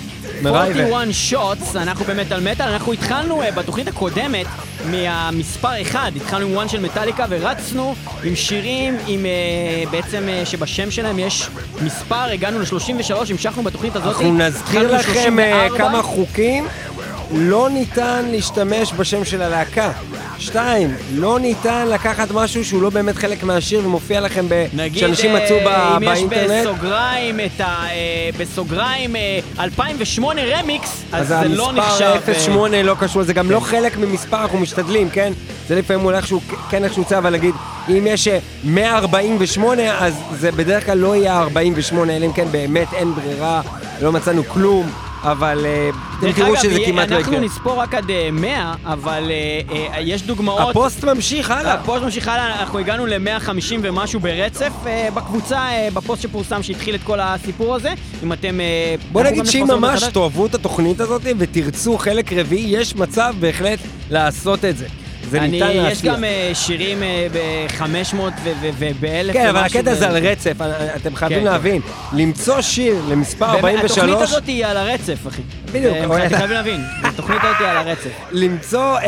מרייבר. 0.42 0.80
41 0.80 1.12
שוטס, 1.12 1.76
אנחנו 1.76 2.04
במטאל 2.04 2.40
מטאל, 2.52 2.68
אנחנו 2.68 2.92
התחלנו 2.92 3.42
אה, 3.42 3.50
בתוכנית 3.50 3.88
הקודמת 3.88 4.46
מהמספר 4.90 5.82
1, 5.82 6.12
התחלנו 6.16 6.46
עם 6.46 6.58
1 6.58 6.68
של 6.70 6.80
מטאליקה 6.80 7.24
ורצנו 7.28 7.94
עם 8.24 8.36
שירים 8.36 8.96
עם 9.06 9.26
אה, 9.26 9.90
בעצם 9.90 10.28
שבשם 10.44 10.90
שלהם 10.90 11.18
יש 11.18 11.48
מספר, 11.82 12.24
הגענו 12.32 12.58
ל-33, 12.58 13.14
המשכנו 13.30 13.62
בתוכנית 13.62 13.96
הזאת. 13.96 14.06
אנחנו 14.06 14.38
נזכיר 14.38 14.92
לכם 14.92 15.12
34. 15.12 15.78
כמה 15.78 16.02
חוקים. 16.02 16.66
לא 17.34 17.68
ניתן 17.70 18.24
להשתמש 18.30 18.92
בשם 18.92 19.24
של 19.24 19.42
הלהקה. 19.42 19.92
שתיים, 20.38 20.94
לא 21.14 21.40
ניתן 21.40 21.88
לקחת 21.88 22.30
משהו 22.30 22.64
שהוא 22.64 22.82
לא 22.82 22.90
באמת 22.90 23.16
חלק 23.16 23.42
מהשיר 23.42 23.86
ומופיע 23.86 24.20
לכם 24.20 24.46
ב... 24.48 24.66
נגיד, 24.74 25.00
שאנשים 25.00 25.36
אה, 25.36 25.44
מצאו 25.44 25.56
ב... 25.64 25.68
אם 25.68 26.02
יש 26.02 26.08
באינטרנט. 26.08 26.66
בסוגריים 26.66 27.40
את 27.40 27.60
ה... 27.60 27.64
אה, 27.64 28.30
בסוגריים 28.38 29.16
אה, 29.16 29.38
2008 29.60 30.42
רמיקס, 30.42 31.04
אז, 31.12 31.22
אז 31.22 31.28
זה 31.28 31.48
לא 31.48 31.68
המספר 31.68 32.18
נחשב... 32.18 32.20
אה, 32.28 32.54
08 32.54 32.82
לא 32.82 32.96
קשור, 33.00 33.22
זה 33.22 33.32
גם 33.32 33.50
לא 33.50 33.60
חלק 33.60 33.96
ממספר, 33.96 34.42
אנחנו 34.42 34.58
משתדלים, 34.58 35.10
כן? 35.10 35.32
זה 35.68 35.74
לפעמים 35.74 36.04
אולי 36.04 36.16
איכשהו 36.16 36.40
כן 36.70 36.84
איכשהו 36.84 37.04
צו, 37.04 37.18
אבל 37.18 37.30
להגיד, 37.30 37.54
אם 37.88 38.06
יש 38.06 38.28
אה, 38.28 38.38
148, 38.64 39.98
אז 39.98 40.14
זה 40.30 40.52
בדרך 40.52 40.86
כלל 40.86 40.98
לא 40.98 41.16
יהיה 41.16 41.38
48, 41.40 42.16
אלא 42.16 42.26
אם 42.26 42.32
כן 42.32 42.46
באמת 42.50 42.92
אין 42.92 43.14
ברירה, 43.14 43.60
לא 44.02 44.12
מצאנו 44.12 44.44
כלום. 44.44 44.92
אבל 45.22 45.62
אה, 45.66 45.90
אתם 46.18 46.32
תראו 46.32 46.56
שזה 46.56 46.78
כמעט 46.86 47.10
לא 47.10 47.16
אנחנו 47.16 47.32
יקרה. 47.32 47.44
נספור 47.44 47.72
רק 47.74 47.94
עד 47.94 48.10
אה, 48.10 48.28
100, 48.32 48.74
אבל 48.84 49.30
אה, 49.30 49.60
אה, 49.94 50.00
יש 50.00 50.22
דוגמאות. 50.22 50.70
הפוסט 50.70 51.04
ממשיך 51.04 51.50
הלאה. 51.50 51.72
הפוסט 51.74 52.02
ממשיך 52.04 52.28
הלאה, 52.28 52.60
אנחנו 52.60 52.78
הגענו 52.78 53.06
ל-150 53.06 53.50
ומשהו 53.82 54.20
ברצף 54.20 54.72
אה, 54.86 55.08
בקבוצה, 55.14 55.58
אה, 55.58 55.88
בפוסט 55.94 56.22
שפורסם 56.22 56.62
שהתחיל 56.62 56.94
את 56.94 57.00
כל 57.04 57.20
הסיפור 57.20 57.74
הזה. 57.74 57.92
אם 58.22 58.32
אתם... 58.32 58.60
אה, 58.60 58.94
בוא 59.12 59.20
אנחנו 59.20 59.36
נגיד 59.36 59.52
שאם 59.52 59.66
ממש. 59.68 60.02
תאהבו 60.04 60.46
את 60.46 60.54
התוכנית 60.54 61.00
הזאת 61.00 61.22
ותרצו 61.38 61.98
חלק 61.98 62.32
רביעי, 62.32 62.66
יש 62.80 62.96
מצב 62.96 63.34
בהחלט 63.40 63.78
לעשות 64.10 64.64
את 64.64 64.76
זה. 64.78 64.86
זה 65.32 65.38
אני, 65.38 65.50
ניתן 65.50 65.70
יש 65.70 65.76
להצליח. 65.76 66.14
גם 66.14 66.24
אה, 66.24 66.50
שירים 66.54 67.02
ב-500 67.32 68.16
וב-1000 68.44 69.32
כן, 69.32 69.48
אבל 69.48 69.60
הקטע 69.60 69.94
זה 69.94 70.08
על 70.08 70.16
רצף, 70.16 70.52
אתם 70.96 71.14
חייבים 71.14 71.38
כן, 71.38 71.44
להבין. 71.44 71.80
למצוא 72.12 72.60
שיר 72.60 73.02
למספר 73.08 73.46
43, 73.46 73.98
התוכנית 73.98 74.20
הזאת 74.20 74.46
היא 74.46 74.66
על 74.66 74.76
הרצף, 74.76 75.26
אחי. 75.28 75.42
בדיוק, 75.72 75.94
אה, 75.94 76.26
אתם 76.26 76.36
חייבים 76.36 76.56
להבין, 76.56 76.80
התוכנית 77.02 77.40
הזאת 77.44 77.56
היא 77.60 77.68
על 77.68 77.76
הרצף. 77.76 78.10
למצוא 78.42 78.98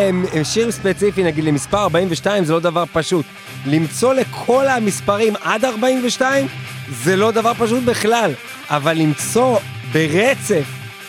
שיר 0.44 0.70
ספציפי, 0.70 1.22
נגיד 1.22 1.44
למספר 1.44 1.78
42, 1.78 2.44
זה 2.44 2.52
לא 2.52 2.60
דבר 2.60 2.84
פשוט. 2.92 3.26
למצוא 3.66 4.14
לכל 4.14 4.68
המספרים 4.68 5.34
עד 5.42 5.64
42, 5.64 6.46
זה 6.92 7.16
לא 7.16 7.30
דבר 7.30 7.52
פשוט 7.58 7.82
בכלל. 7.84 8.32
אבל 8.70 8.96
למצוא 8.96 9.58
ברצף 9.92 10.64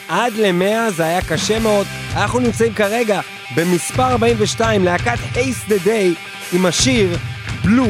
עד 0.10 0.34
ל-100 0.34 0.92
זה 0.92 1.04
היה 1.04 1.22
קשה 1.22 1.60
מאוד. 1.60 1.88
אנחנו 2.16 2.40
נמצאים 2.40 2.74
כרגע 2.74 3.22
במספר 3.56 4.12
42, 4.12 4.84
להקת 4.84 5.20
Ace 5.34 5.70
the 5.70 5.86
Day, 5.86 6.16
עם 6.54 6.66
השיר 6.66 7.18
בלו 7.64 7.88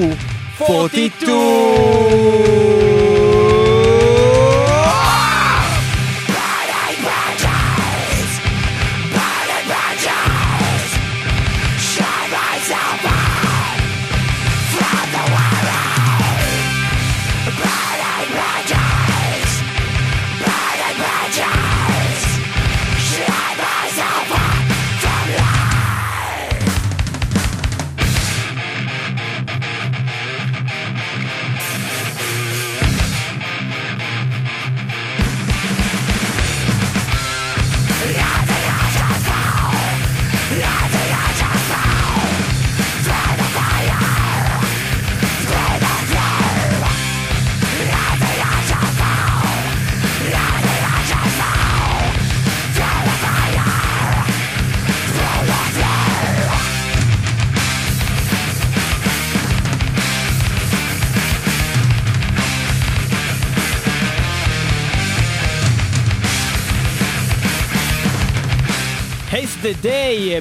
42. 0.62 2.85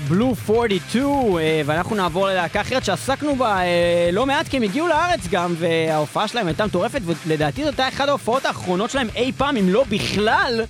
Blue 0.08 0.34
42, 0.48 1.38
אה, 1.38 1.62
ואנחנו 1.66 1.96
נעבור 1.96 2.26
ללהקה 2.28 2.60
אחרת 2.60 2.84
שעסקנו 2.84 3.36
בה 3.36 3.58
אה, 3.58 4.10
לא 4.12 4.26
מעט, 4.26 4.48
כי 4.48 4.56
הם 4.56 4.62
הגיעו 4.62 4.88
לארץ 4.88 5.20
גם, 5.30 5.54
וההופעה 5.58 6.28
שלהם 6.28 6.46
הייתה 6.46 6.66
מטורפת, 6.66 7.00
ולדעתי 7.04 7.64
זאת 7.64 7.80
הייתה 7.80 7.96
אחת 7.96 8.08
ההופעות 8.08 8.46
האחרונות 8.46 8.90
שלהם 8.90 9.08
אי 9.16 9.32
פעם, 9.36 9.56
אם 9.56 9.68
לא 9.68 9.84
בכלל, 9.88 10.64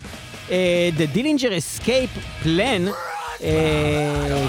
אה, 0.51 0.91
The 0.97 1.17
Dillinger 1.17 1.51
Escape 1.51 2.45
Plan, 2.45 2.91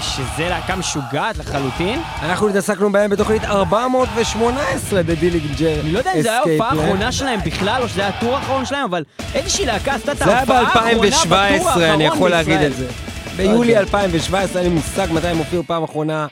שזה 0.00 0.48
להקה 0.48 0.76
משוגעת 0.76 1.38
לחלוטין. 1.38 2.00
אנחנו 2.22 2.48
התעסקנו 2.48 2.92
בהם 2.92 3.10
בתוכנית 3.10 3.44
418 3.44 5.02
ב 5.02 5.09
Dillinger. 5.09 5.80
אני 5.80 5.92
לא 5.92 5.98
יודע 5.98 6.12
אם 6.14 6.22
זה 6.22 6.30
היה 6.30 6.38
ההופעה 6.38 6.70
האחרונה 6.70 7.12
שלהם 7.12 7.40
בכלל, 7.44 7.82
או 7.82 7.88
שזה 7.88 8.00
היה 8.00 8.08
ה 8.08 8.14
tour 8.14 8.36
האחרון 8.36 8.64
שלהם, 8.64 8.84
אבל 8.84 9.04
איזושהי 9.34 9.66
להקה 9.66 9.94
עשתה 9.94 10.12
את 10.12 10.18
זה 10.18 10.24
היה 10.24 10.38
ההופעה 10.38 10.58
האחרונה 10.58 10.94
ב 10.94 11.02
tour 11.02 11.34
האחרון 11.34 11.74
ב-2017, 11.74 11.94
אני 11.94 12.04
יכול 12.04 12.30
להגיד 12.30 12.58
בישראל. 12.58 12.72
את 12.72 12.76
זה. 12.76 13.15
ביולי 13.36 13.68
אוקיי. 13.70 13.78
2017, 13.78 14.62
אין 14.62 14.70
לי 14.70 14.74
מושג 14.76 15.06
מתי 15.12 15.26
הם 15.28 15.36
הופיעו 15.38 15.62
פעם 15.66 15.82
אחרונה. 15.82 16.26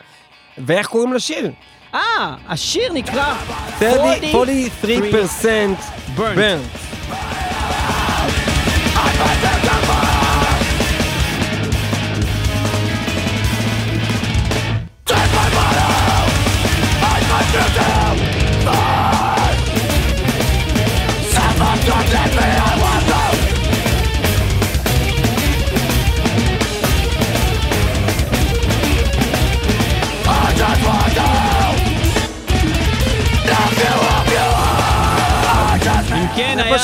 ואיך 0.59 0.87
קוראים 0.87 1.13
לשיר? 1.13 1.51
אה, 1.95 2.01
השיר 2.49 2.93
נקרא 2.93 3.35
30, 3.79 4.35
43% 4.85 4.87
Burnt. 6.17 6.21
burnt. 6.37 6.85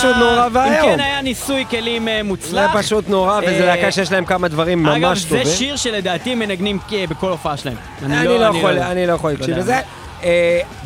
פשוט 0.00 0.16
נורא 0.16 0.46
אם 0.46 0.54
ואיום. 0.54 0.88
כן 0.88 1.00
היה 1.00 1.22
ניסוי 1.22 1.64
כלים 1.70 2.08
אה, 2.08 2.16
זה 2.16 2.22
מוצלח. 2.22 2.76
פשוט 2.76 3.08
נורא, 3.08 3.40
וזו 3.40 3.50
אה, 3.50 3.66
להקה 3.66 3.92
שיש 3.92 4.12
להם 4.12 4.24
כמה 4.24 4.48
דברים 4.48 4.86
אגב, 4.86 5.08
ממש 5.08 5.24
טובים. 5.24 5.44
זה 5.44 5.56
שיר 5.56 5.76
שלדעתי 5.76 6.34
מנגנים 6.34 6.78
אה, 6.92 7.04
בכל 7.10 7.30
הופעה 7.30 7.56
שלהם. 7.56 7.76
אני 8.02 8.24
לא 8.24 8.44
יכול, 8.44 8.78
אני 8.78 9.06
לא 9.06 9.12
יכול 9.12 9.30
להקשיב. 9.30 9.56
לזה. 9.56 9.80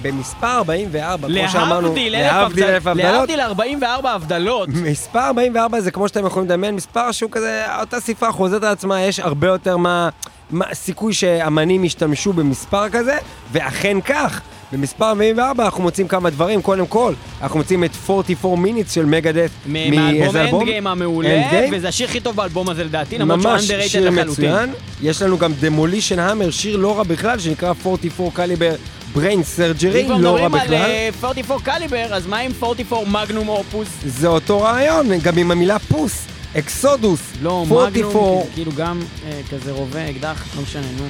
במספר 0.02 0.46
44, 0.56 1.28
כמו 1.28 1.48
שאמרנו, 1.48 1.94
להבדיל 1.96 2.64
אלף 2.64 2.86
הבדלות. 2.86 3.06
הבדלות, 3.06 3.28
להבדיל 3.28 3.40
44 3.40 4.12
הבדלות. 4.12 4.68
מספר 4.68 5.20
44 5.20 5.80
זה 5.80 5.90
כמו 5.90 6.08
שאתם 6.08 6.26
יכולים 6.26 6.48
לדמיין, 6.48 6.74
מספר 6.74 7.12
שהוא 7.12 7.30
כזה, 7.30 7.64
אותה 7.80 8.00
ספרה 8.00 8.32
חוזרת 8.32 8.64
על 8.64 8.72
עצמה, 8.72 9.00
יש 9.00 9.20
הרבה 9.20 9.46
יותר 9.46 9.76
מה, 9.76 10.08
מה 10.50 10.64
סיכוי 10.72 11.12
שאמנים 11.12 11.84
ישתמשו 11.84 12.32
במספר 12.32 12.88
כזה, 12.88 13.18
ואכן 13.52 14.00
כך. 14.00 14.40
במספר 14.74 15.04
44 15.08 15.64
אנחנו 15.64 15.82
מוצאים 15.82 16.08
כמה 16.08 16.30
דברים, 16.30 16.62
קודם 16.62 16.86
כל, 16.86 17.14
אנחנו 17.42 17.58
מוצאים 17.58 17.84
את 17.84 17.90
44 18.10 18.56
Minutes 18.56 18.92
של 18.92 19.04
Megadeth. 19.04 19.50
מ- 19.66 19.94
מהאלבום 19.96 20.36
Endgame 20.60 20.86
המעולה? 20.86 21.28
וזה 21.72 21.88
השיר 21.88 22.08
הכי 22.08 22.20
טוב 22.20 22.36
באלבום 22.36 22.68
הזה 22.68 22.84
לדעתי, 22.84 23.18
למרות 23.18 23.40
שהוא 23.42 23.52
ממש 23.52 23.70
underrated 23.70 23.88
שיר 23.88 24.10
לחלוטין. 24.10 24.30
מצוין. 24.30 24.72
יש 25.02 25.22
לנו 25.22 25.38
גם 25.38 25.52
Demolition 25.60 26.18
Hammer, 26.18 26.50
שיר 26.50 26.76
לא 26.76 26.98
רע 26.98 27.02
בכלל, 27.02 27.38
שנקרא 27.38 27.68
44 27.68 28.30
Caliber 28.34 28.74
Brain 29.14 29.42
Surgery, 29.42 30.00
אם 30.00 30.06
כבר 30.06 30.16
לא 30.16 30.28
רע 30.28 30.34
מדברים 30.48 30.54
על 30.54 30.60
בכלל. 30.66 30.74
אה, 30.74 31.08
44 31.24 31.60
Caliber, 31.64 32.06
אז 32.14 32.26
מה 32.26 32.38
עם 32.38 32.52
44 32.62 33.10
Magnum 33.10 33.48
Opus? 33.48 33.88
זה 34.06 34.28
אותו 34.28 34.60
רעיון, 34.60 35.06
גם 35.22 35.38
עם 35.38 35.50
המילה 35.50 35.78
Opus, 35.78 36.24
Exodus, 36.58 37.20
לא, 37.42 37.62
מגנום, 37.64 37.78
44, 37.78 38.42
כי- 38.42 38.48
כאילו 38.54 38.72
גם 38.72 39.00
אה, 39.26 39.40
כזה 39.50 39.72
רובה, 39.72 40.10
אקדח, 40.10 40.44
לא 40.56 40.62
משנה, 40.62 40.82
נו. 40.98 41.04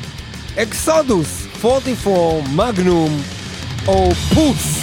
אקסודוס, 0.63 1.47
44, 1.65 2.41
מגנום, 2.55 3.23
או 3.87 4.11
פוס, 4.35 4.81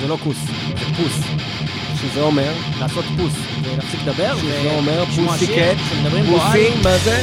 זה 0.00 0.08
לא 0.08 0.18
כוס, 0.24 0.36
זה 0.78 0.84
פוס. 0.96 1.12
שזה 2.00 2.20
אומר, 2.20 2.52
לעשות 2.80 3.04
פוס, 3.16 3.32
ולהפסיק 3.62 4.00
לדבר, 4.02 4.38
שזה 4.38 4.70
אומר 4.76 5.04
ולשמוע 5.08 5.32
פוסי 5.32 5.46
שיר 5.46 5.56
קט, 5.56 5.76
שמדברים 5.90 6.24
בו 6.24 6.42
על... 6.42 6.46
פוסי, 6.46 6.68
מה 6.82 6.98
זה? 6.98 7.22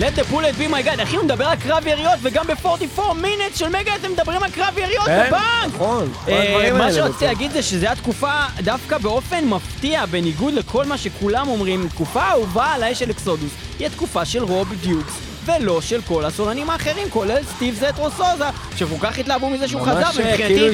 let 0.00 0.16
the 0.16 0.24
bullet 0.30 0.54
be 0.58 0.66
my 0.68 0.82
god, 0.82 1.02
אחי, 1.02 1.16
הוא 1.16 1.24
מדבר 1.24 1.44
על 1.44 1.56
קרב 1.56 1.86
יריות, 1.86 2.18
וגם 2.22 2.46
ב-44 2.46 2.98
minutes 2.98 3.58
של 3.58 3.68
מגה 3.68 3.96
אתם 3.96 4.12
מדברים 4.12 4.42
על 4.42 4.50
קרב 4.50 4.78
יריות 4.78 5.06
כן, 5.06 5.26
בבנק! 5.28 5.74
נכון, 5.74 6.12
כל 6.24 6.30
אה, 6.32 6.72
מה 6.72 6.92
שרציתי. 6.92 7.24
להגיד 7.24 7.50
זה 7.50 7.62
שזו 7.62 7.86
הייתה 7.86 8.02
תקופה 8.02 8.32
דווקא 8.62 8.98
באופן 8.98 9.44
מפתיע, 9.44 10.06
בניגוד 10.06 10.54
לכל 10.54 10.84
מה 10.84 10.98
שכולם 10.98 11.48
אומרים, 11.48 11.88
תקופה 11.88 12.22
אהובה 12.22 12.72
עליי 12.72 12.94
של 12.94 13.10
אקסודוס, 13.10 13.52
היא 13.78 13.86
התקופה 13.86 14.24
של 14.24 14.44
רוב 14.44 14.72
דיוקס. 14.82 15.29
ולא 15.44 15.80
של 15.80 16.00
כל 16.02 16.24
הסולנים 16.24 16.70
האחרים, 16.70 17.10
כולל 17.10 17.42
סטיב 17.56 17.74
זטרו 17.74 18.10
סוזה, 18.10 18.44
שכל 18.76 18.94
כך 19.00 19.18
התלהבו 19.18 19.50
מזה 19.50 19.68
שהוא 19.68 19.82
חזר, 19.82 19.92
אה, 19.92 20.10
ומבחינתי 20.16 20.54
כאילו 20.54 20.68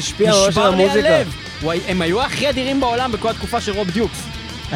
נשבר 0.49 0.63
על 0.63 0.75
לי 0.75 0.83
המוזיקה. 0.85 1.09
הלב. 1.17 1.33
הם 1.89 2.03
היו 2.03 2.23
הכי 2.23 2.49
אדירים 2.51 2.81
בעולם 2.81 3.13
בכל 3.13 3.29
התקופה 3.29 3.61
של 3.61 3.73
רוב 3.73 3.91
דיוקס. 3.91 4.19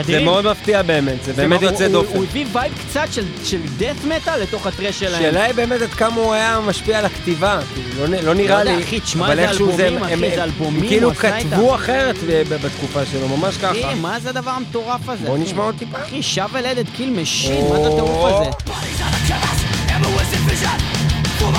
זה. 0.03 0.21
מאוד 0.25 0.51
מפתיע 0.51 0.83
באמת, 0.83 1.25
זה 1.25 1.33
באמת 1.33 1.63
יוצא 1.63 1.89
דופן. 1.89 2.17
הוא 2.17 2.25
הביא 2.25 2.47
וייב 2.53 2.73
קצת 2.89 3.07
של- 3.45 3.61
death 3.79 4.07
metal 4.07 4.37
לתוך 4.43 4.67
ה 4.67 4.71
thrash 4.71 4.99
שלהם. 5.01 5.15
השאלה 5.15 5.45
היא 5.45 5.55
באמת 5.55 5.83
עד 5.83 5.89
כמה 5.91 6.15
הוא 6.17 6.33
היה 6.35 6.61
משפיע 6.67 6.99
על 6.99 7.05
הכתיבה, 7.05 7.61
כאילו, 7.75 8.07
לא 8.07 8.23
לא 8.23 8.35
נראה 8.35 8.61
יודע, 8.61 8.77
לי, 8.77 8.83
אחי, 8.85 9.01
תשמע 9.01 9.27
אבל 9.27 9.39
איכשהו 9.39 9.67
אלבומים, 9.71 9.97
הם- 9.97 10.25
אחי, 10.25 10.37
זה 10.37 10.45
אלבומים 10.45 10.83
הם 10.83 10.89
כאילו 10.89 11.15
כתבו. 11.15 11.75
אחרת 11.75 12.17
בתקופה 12.49 13.01
שלו, 13.13 13.29
ממש 13.29 13.57
ככה. 13.57 13.71
אחי, 13.71 13.95
מה 14.01 14.21
זה 14.21 14.29
הדבר 14.31 14.51
המטורף 14.51 15.09
הזה? 15.09 15.27
בוא? 15.27 15.39
נשמע 15.39 15.63
עוד 15.63 15.75
טיפה. 15.79 15.99
אחי, 16.03 16.21
shovel 16.35 16.39
headed 16.65 16.97
kill 16.99 17.01
machine, 17.01 17.71
מה 17.71 17.81
זה 17.81 17.89
הטירוף 17.89 18.33
הזה? 18.33 19.60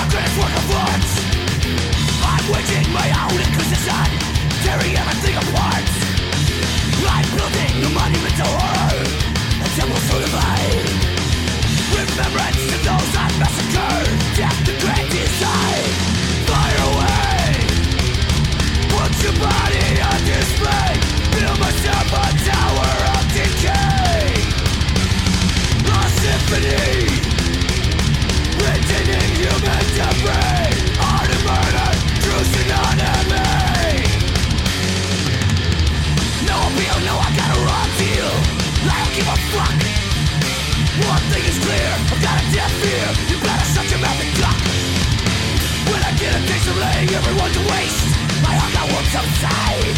My 0.09 0.25
work 0.37 0.55
of 0.57 0.71
art. 0.81 1.05
I'm 2.25 2.45
waging 2.49 2.89
my 2.93 3.07
own 3.21 3.37
tearing 4.65 4.93
everything 4.97 5.35
apart. 5.37 5.85
I'm 7.05 7.27
building 7.37 7.75
a 7.85 7.89
monument 7.93 8.35
to 8.39 8.47
horror, 8.49 9.05
a 9.61 9.67
temple 9.77 10.01
so 10.09 10.15
divine. 10.25 10.89
Remembrance 11.93 12.61
to 12.71 12.77
those 12.81 13.11
I 13.13 13.27
massacred, 13.37 14.09
death 14.37 14.59
the 14.65 14.73
great 14.81 15.07
design. 15.11 15.85
Fire 16.49 16.81
away, 16.91 17.45
put 18.93 19.11
your 19.21 19.35
body 19.37 19.85
on 20.01 20.19
display, 20.25 20.91
build 21.35 21.57
myself 21.61 22.09
a 22.09 22.27
tower 22.49 22.93
of 23.13 23.23
decay. 23.37 24.33
A 25.85 26.01
symphony 26.21 26.80
everyone 47.21 47.51
to 47.57 47.63
waste 47.73 48.05
My 48.47 48.53
hunger 48.61 48.85
won't 48.91 49.09
subside 49.17 49.95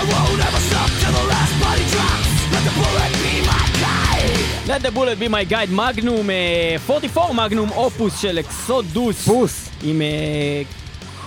I 0.00 0.02
won't 0.12 0.40
ever 0.48 0.62
stop 0.70 0.88
till 1.00 1.14
the 1.18 1.24
last 1.32 1.54
body 1.64 1.84
drops 1.94 2.28
Let 2.54 2.62
the 2.68 2.74
bullet 2.80 3.12
be 3.24 3.34
my 3.52 3.64
guide 3.84 4.38
Let 4.72 4.80
the 4.86 4.92
bullet 4.98 5.18
be 5.18 5.28
my 5.28 5.44
guide, 5.52 5.70
מגנום, 5.72 6.30
אה, 6.30 6.76
44 6.90 7.32
מגנום 7.32 7.70
אופוס 7.70 8.20
של 8.20 8.38
אקסודוס. 8.38 9.24
פוס. 9.24 9.68
עם 9.84 10.02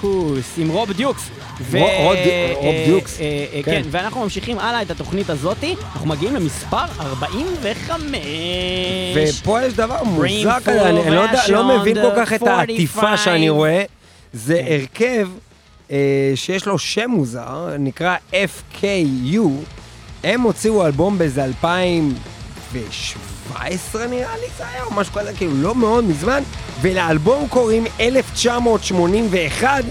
כוס, 0.02 0.54
עם 0.58 0.70
רוב 0.70 0.92
דיוקס. 0.92 1.30
ו- 1.62 1.78
רוב- 1.80 1.90
רוב 2.04 2.14
די- 2.16 2.54
רוב 2.56 2.76
דיוקס. 2.86 3.18
כן. 3.66 3.82
ואנחנו 3.92 4.22
ממשיכים 4.24 4.60
הלאה 4.60 4.82
את 4.82 4.92
התוכנית 4.92 5.30
הזאתי, 5.30 5.76
אנחנו 5.94 6.08
מגיעים 6.08 6.36
למספר 6.36 6.78
45. 7.00 8.16
ופה 9.42 9.62
יש 9.66 9.74
דבר 9.74 10.04
מוזר 10.04 10.60
כזה, 10.66 10.90
אני 10.90 11.10
לא 11.10 11.26
לא 11.50 11.80
מבין 11.80 11.96
כל 11.96 12.12
כך 12.16 12.34
את 12.34 12.48
העטיפה 12.48 13.00
45. 13.00 13.24
שאני 13.26 13.50
רואה. 13.50 13.84
זה 14.34 14.62
הרכב 14.68 15.30
אה, 15.92 16.32
שיש 16.36 16.66
לו 16.66 16.80
שם 16.80 17.10
מוזר, 17.10 17.76
נקרא 17.80 18.16
FKU. 18.32 19.40
הם 20.24 20.42
הוציאו 20.42 20.86
אלבום 20.86 21.18
באיזה 21.18 21.44
2017 21.44 24.08
נראה 24.08 24.38
לי 24.38 24.48
זה 24.58 24.68
היה, 24.68 24.84
או 24.84 24.94
משהו 24.94 25.14
כזה, 25.14 25.34
כאילו 25.34 25.54
לא 25.56 25.76
מאוד 25.76 26.04
מזמן, 26.04 26.44
ולאלבום 26.82 27.48
קוראים 27.48 27.86
1981. 28.00 29.84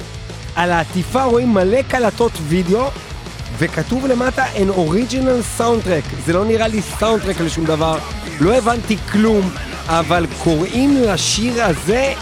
על 0.56 0.72
העטיפה 0.72 1.24
רואים 1.24 1.54
מלא 1.54 1.82
קלטות 1.82 2.32
וידאו, 2.48 2.88
וכתוב 3.58 4.06
למטה 4.06 4.44
an 4.44 4.70
original 4.76 5.60
soundtrack. 5.60 6.14
זה 6.26 6.32
לא 6.32 6.44
נראה 6.44 6.68
לי 6.68 6.82
סאונדטרק 6.82 7.40
לשום 7.40 7.64
דבר, 7.64 7.98
לא 8.40 8.54
הבנתי 8.54 8.96
כלום, 8.96 9.50
אבל 9.86 10.26
קוראים 10.42 10.96
לשיר 10.96 11.64
הזה 11.64 12.14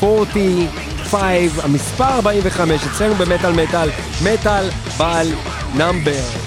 MS45, 0.00 1.14
המספר 1.62 2.04
45, 2.04 2.86
אצלנו 2.86 3.14
במטאל 3.14 3.52
מטאל, 3.52 3.88
מטאל 4.24 4.70
בעל 4.98 5.26
נאמבר. 5.74 6.45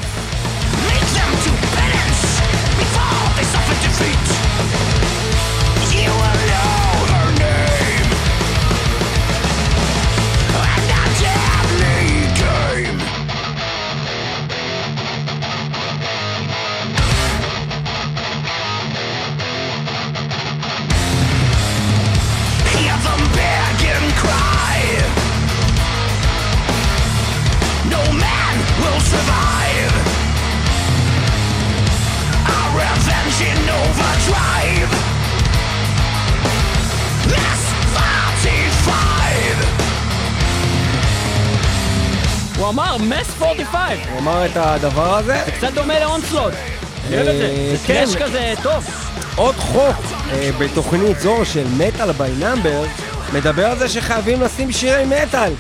45, 43.90 44.08
הוא 44.12 44.20
אמר 44.20 44.46
את 44.46 44.52
הדבר 44.56 45.16
הזה. 45.16 45.42
קצת 45.58 45.74
דומה 45.74 46.00
לאונסלוט. 46.00 46.54
אני 47.08 47.16
אוהב 47.16 47.28
את 47.28 47.38
זה, 47.38 47.44
אה, 47.44 47.76
זה 47.76 47.88
כן. 47.88 48.06
כזה 48.20 48.54
טוב. 48.64 48.86
עוד 49.36 49.56
חוק 49.56 49.96
אה, 50.32 50.50
בתוכנית 50.60 51.20
זו 51.20 51.46
של 51.46 51.68
מטאל 51.78 52.12
ביי 52.12 52.32
נאמבר 52.40 52.84
מדבר 53.34 53.66
על 53.66 53.80
זה 53.80 53.90
שחייבים 53.90 54.42
לשים 54.42 54.72
שירי 54.72 55.06
מטאל. 55.06 55.54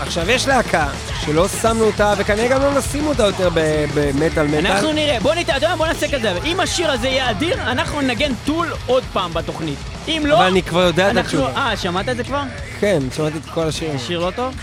עכשיו 0.00 0.30
יש 0.30 0.48
להקה 0.48 0.86
שלא 1.24 1.48
שמנו 1.48 1.84
אותה 1.84 2.14
וכנראה 2.18 2.48
גם 2.48 2.62
לא 2.62 2.78
נשים 2.78 3.06
אותה 3.06 3.22
יותר 3.22 3.48
במטאל 3.94 4.46
מטאל. 4.46 4.66
אנחנו 4.66 4.92
נראה, 4.92 5.20
בוא 5.20 5.34
ניתן, 5.34 5.56
אתה 5.56 5.66
יודע 5.66 5.76
בוא 5.76 5.86
נעשה 5.86 6.08
כזה, 6.18 6.32
אם 6.44 6.60
השיר 6.60 6.90
הזה 6.90 7.08
יהיה 7.08 7.30
אדיר, 7.30 7.62
אנחנו 7.62 8.00
ננגן 8.00 8.32
טול 8.44 8.72
עוד 8.86 9.02
פעם 9.12 9.34
בתוכנית. 9.34 9.78
אם 10.08 10.22
לא, 10.26 10.36
אבל 10.36 10.44
אני 10.44 10.62
כבר 10.62 10.80
יודע 10.80 11.10
את. 11.10 11.16
התשובה. 11.16 11.50
אה, 11.56 11.76
שמעת 11.76 12.08
את 12.08 12.16
זה 12.16 12.24
כבר? 12.24 12.42
כן, 12.80 12.98
שמעתי 13.16 13.38
את 13.38 13.50
כל 13.54 13.68
השירים. 13.68 13.98
שיר 13.98 14.18
לא 14.20 14.30
טוב? 14.30 14.54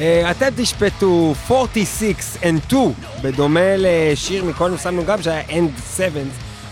אה, 0.00 0.30
אתם 0.30 0.48
תשפטו 0.56 1.34
46 1.50 2.14
and 2.42 2.68
2, 2.68 2.92
בדומה 3.22 3.60
לשיר 3.76 4.44
מקודם 4.44 4.78
שמנו 4.78 5.04
גם 5.04 5.22
שהיה 5.22 5.42
End 5.48 5.96
7, 5.96 6.20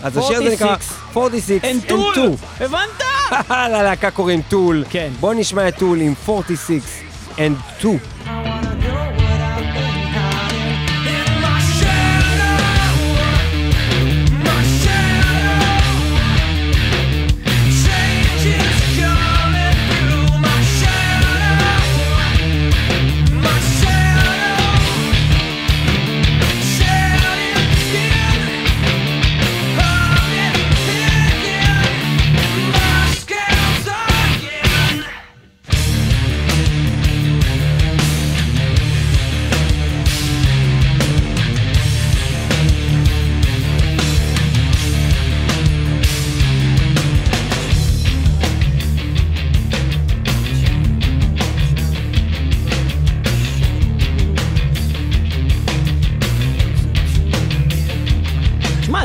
אז 0.03 0.17
השיר 0.17 0.37
הזה 0.37 0.53
נקרא 0.53 0.75
46 1.15 1.51
אין 1.63 1.79
and 1.79 1.89
טול! 1.89 2.13
2. 2.13 2.35
הבנת? 2.59 3.01
ללהקה 3.73 4.11
קוראים 4.11 4.41
טול. 4.49 4.83
כן. 4.89 5.09
בואו 5.19 5.33
נשמע 5.33 5.67
את 5.67 5.77
טול 5.77 6.01
עם 6.01 6.13
46 6.27 6.71
and 7.37 7.79
2. 7.79 8.50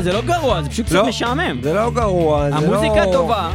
זה 0.06 0.12
לא 0.12 0.20
גרוע, 0.22 0.62
זה 0.62 0.70
פשוט 0.70 0.86
קצת 0.86 0.94
לא, 0.94 1.06
משעמם. 1.08 1.58
זה 1.62 1.72
לא 1.74 1.90
גרוע, 1.90 2.50
זה 2.50 2.66
לא... 2.66 2.74
המוזיקה 2.76 3.04
טובה, 3.12 3.50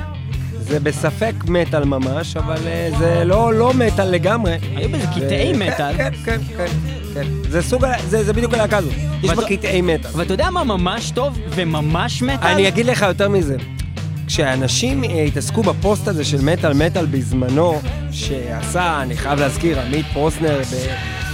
זה 0.59 0.79
בספק 0.79 1.33
מטאל 1.47 1.83
ממש, 1.85 2.37
אבל 2.37 2.57
אה, 2.67 2.89
זה 2.99 3.23
לא 3.25 3.53
לא 3.53 3.73
מטאל 3.73 4.05
לגמרי. 4.11 4.57
היו 4.75 4.89
בזה 4.89 4.99
זה- 4.99 5.07
קטעי 5.25 5.53
כן, 5.53 5.59
מטאל. 5.59 5.97
כן, 5.97 6.09
כן, 6.25 6.37
כן, 6.57 6.65
כן. 7.13 7.23
זה 7.49 7.61
סוג, 7.61 7.85
זה 8.09 8.23
זה 8.23 8.33
בדיוק 8.33 8.53
הלהקה 8.53 8.77
הזאת. 8.77 8.93
יש 9.23 9.31
בה 9.31 9.45
קטעי 9.47 9.81
מטאל. 9.81 10.11
ואתה 10.15 10.33
יודע 10.33 10.49
מה 10.49 10.63
ממש 10.63 11.11
טוב 11.11 11.37
וממש 11.49 12.21
מטאל? 12.21 12.47
אני 12.47 12.67
אגיד 12.67 12.85
לך 12.85 13.01
יותר 13.01 13.29
מזה. 13.29 13.57
כשאנשים 14.27 15.03
אה, 15.03 15.23
התעסקו 15.23 15.63
בפוסט 15.63 16.07
הזה 16.07 16.25
של 16.25 16.41
מטאל 16.41 16.73
מטאל 16.73 17.05
בזמנו, 17.05 17.81
שעשה, 18.11 19.01
אני 19.01 19.17
חייב 19.17 19.39
להזכיר, 19.39 19.79
עמית 19.79 20.05
פרוסנר 20.13 20.59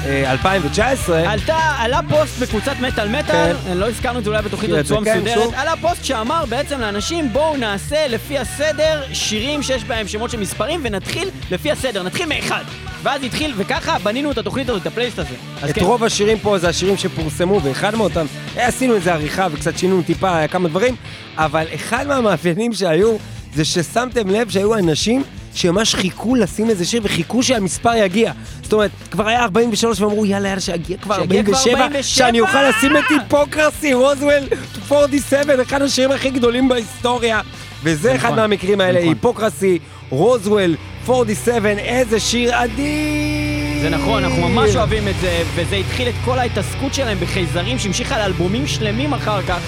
ב-2019, 0.08 1.12
עלתה, 1.14 1.58
עלה 1.78 2.00
פוסט 2.10 2.40
בקבוצת 2.40 2.76
מטאל 2.82 3.10
מטאל, 3.10 3.54
כן. 3.68 3.78
לא 3.78 3.90
הזכרנו 3.90 4.20
את 4.20 4.24
זה 4.24 4.30
אולי 4.30 4.42
בתוכנית 4.42 4.72
בצורה 4.72 5.04
כן, 5.04 5.18
מסודרת, 5.18 5.44
שוב. 5.44 5.54
עלה 5.54 5.74
פוסט 5.82 6.04
שאמר 6.06 6.46
בעצם 6.50 6.80
לאנשים 6.80 7.34
בואו 7.34 7.58
נעשה 7.58 8.08
לפי 8.08 8.38
הסדר 8.38 9.04
שירים 9.14 9.64
שיש 9.64 9.84
בהם 9.84 10.08
שמות 10.08 10.32
של 10.32 10.40
מספרים 10.40 10.80
ונתחיל 10.84 11.30
לפי 11.52 11.72
הסדר, 11.72 12.04
נתחיל 12.04 12.26
מאחד. 12.26 12.64
ואז 13.04 13.24
התחיל, 13.24 13.54
וככה 13.58 14.00
בנינו 14.00 14.32
את 14.32 14.38
התוכנית 14.38 14.70
הזאת, 14.70 14.82
את 14.82 14.88
הפלייסט 14.88 15.20
הזה. 15.20 15.36
את 15.70 15.76
כן, 15.76 15.86
רוב 15.86 16.04
השירים 16.04 16.40
פה 16.40 16.58
זה 16.58 16.70
השירים 16.70 16.98
שפורסמו, 16.98 17.62
ואחד 17.64 17.96
מאותם, 17.96 18.26
אה, 18.58 18.68
עשינו 18.68 18.96
איזה 18.96 19.14
עריכה 19.14 19.48
וקצת 19.52 19.78
שינינו 19.78 20.02
טיפה 20.02 20.30
אה, 20.30 20.48
כמה 20.48 20.70
דברים, 20.70 20.96
אבל 21.36 21.66
אחד 21.76 22.08
מהמאפיינים 22.08 22.74
שהיו, 22.74 23.16
זה 23.56 23.66
ששמתם 23.66 24.30
לב 24.30 24.50
שהיו 24.50 24.76
אנשים 24.76 25.24
שממש 25.58 25.96
חיכו 25.96 26.36
לשים 26.36 26.70
איזה 26.70 26.86
שיר 26.86 27.02
וחיכו 27.04 27.44
שהמספר 27.44 27.96
יגיע. 27.96 28.32
זאת 28.64 28.74
אומרת, 28.74 28.92
כבר 29.12 29.28
היה 29.28 29.44
43 29.44 30.02
ואמרו 30.02 30.26
יאללה 30.26 30.50
יאללה 30.50 30.62
שיגיע 30.62 30.98
כבר 30.98 31.16
שיגיע 31.22 31.44
כבר 31.44 31.58
47, 31.58 31.84
47. 31.84 32.04
שאני 32.04 32.40
אוכל 32.40 32.70
לשים 32.70 32.98
את 32.98 33.04
היפוקרסי, 33.10 33.94
רוזוול 33.94 34.44
47, 34.92 35.62
אחד 35.62 35.82
השירים 35.82 36.12
הכי 36.12 36.30
גדולים 36.30 36.70
בהיסטוריה. 36.70 37.42
וזה 37.84 38.16
אחד 38.16 38.26
נכון, 38.26 38.40
מהמקרים 38.40 38.82
האלה, 38.82 39.00
נכון. 39.00 39.10
היפוקרסי, 39.10 39.80
רוזוול 40.10 40.76
47, 41.08 41.70
איזה 41.70 42.20
שיר 42.20 42.64
אדיר! 42.64 43.82
זה 43.82 43.90
נכון, 43.90 44.24
אנחנו 44.24 44.50
ממש 44.50 44.76
אוהבים 44.76 45.08
את 45.08 45.16
זה, 45.22 45.44
וזה 45.56 45.76
התחיל 45.76 46.10
את 46.10 46.16
כל 46.26 46.40
ההתעסקות 46.40 46.94
שלהם 46.94 47.18
בחייזרים 47.20 47.80
שהמשיכה 47.80 48.18
לאלבומים 48.18 48.68
שלמים 48.68 49.14
אחר 49.14 49.42
כך. 49.42 49.60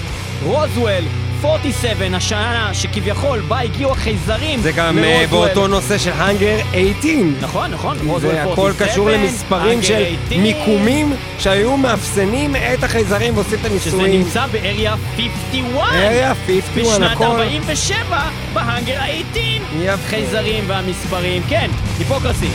רוזוול, 0.44 1.04
47, 1.42 2.18
השנה 2.18 2.70
שכביכול 2.74 3.40
בה 3.40 3.60
הגיעו 3.60 3.92
החייזרים. 3.92 4.62
זה 4.62 4.72
גם 4.72 4.98
לרוזוול. 4.98 5.48
באותו 5.48 5.68
נושא 5.68 5.98
של 5.98 6.12
האנגר 6.12 6.58
18. 6.72 7.12
נכון, 7.42 7.72
נכון, 7.72 7.98
זה 7.98 8.04
47, 8.04 8.52
הכל 8.52 8.72
קשור 8.80 9.10
למספרים 9.10 9.82
של 9.82 10.06
18, 10.06 10.38
מיקומים 10.38 11.14
שהיו 11.40 11.78
מאפסנים 11.78 12.56
את 12.56 12.84
החייזרים 12.84 13.36
ועושים 13.38 13.60
את 13.60 13.66
שזה 13.66 13.72
הניסויים. 13.72 14.22
נמצא 14.22 14.48
באריה 14.48 14.96
51. 15.16 15.94
אריה 15.94 16.34
51, 16.36 16.78
בשנת 16.78 17.12
הכל. 17.12 17.24
47, 17.24 18.22
בהאנגר 18.54 19.00
18. 19.34 19.84
יפה. 19.84 20.08
חייזרים 20.08 20.64
והמספרים, 20.68 21.42
כן, 21.50 21.70
היפוקרסי. 22.00 22.50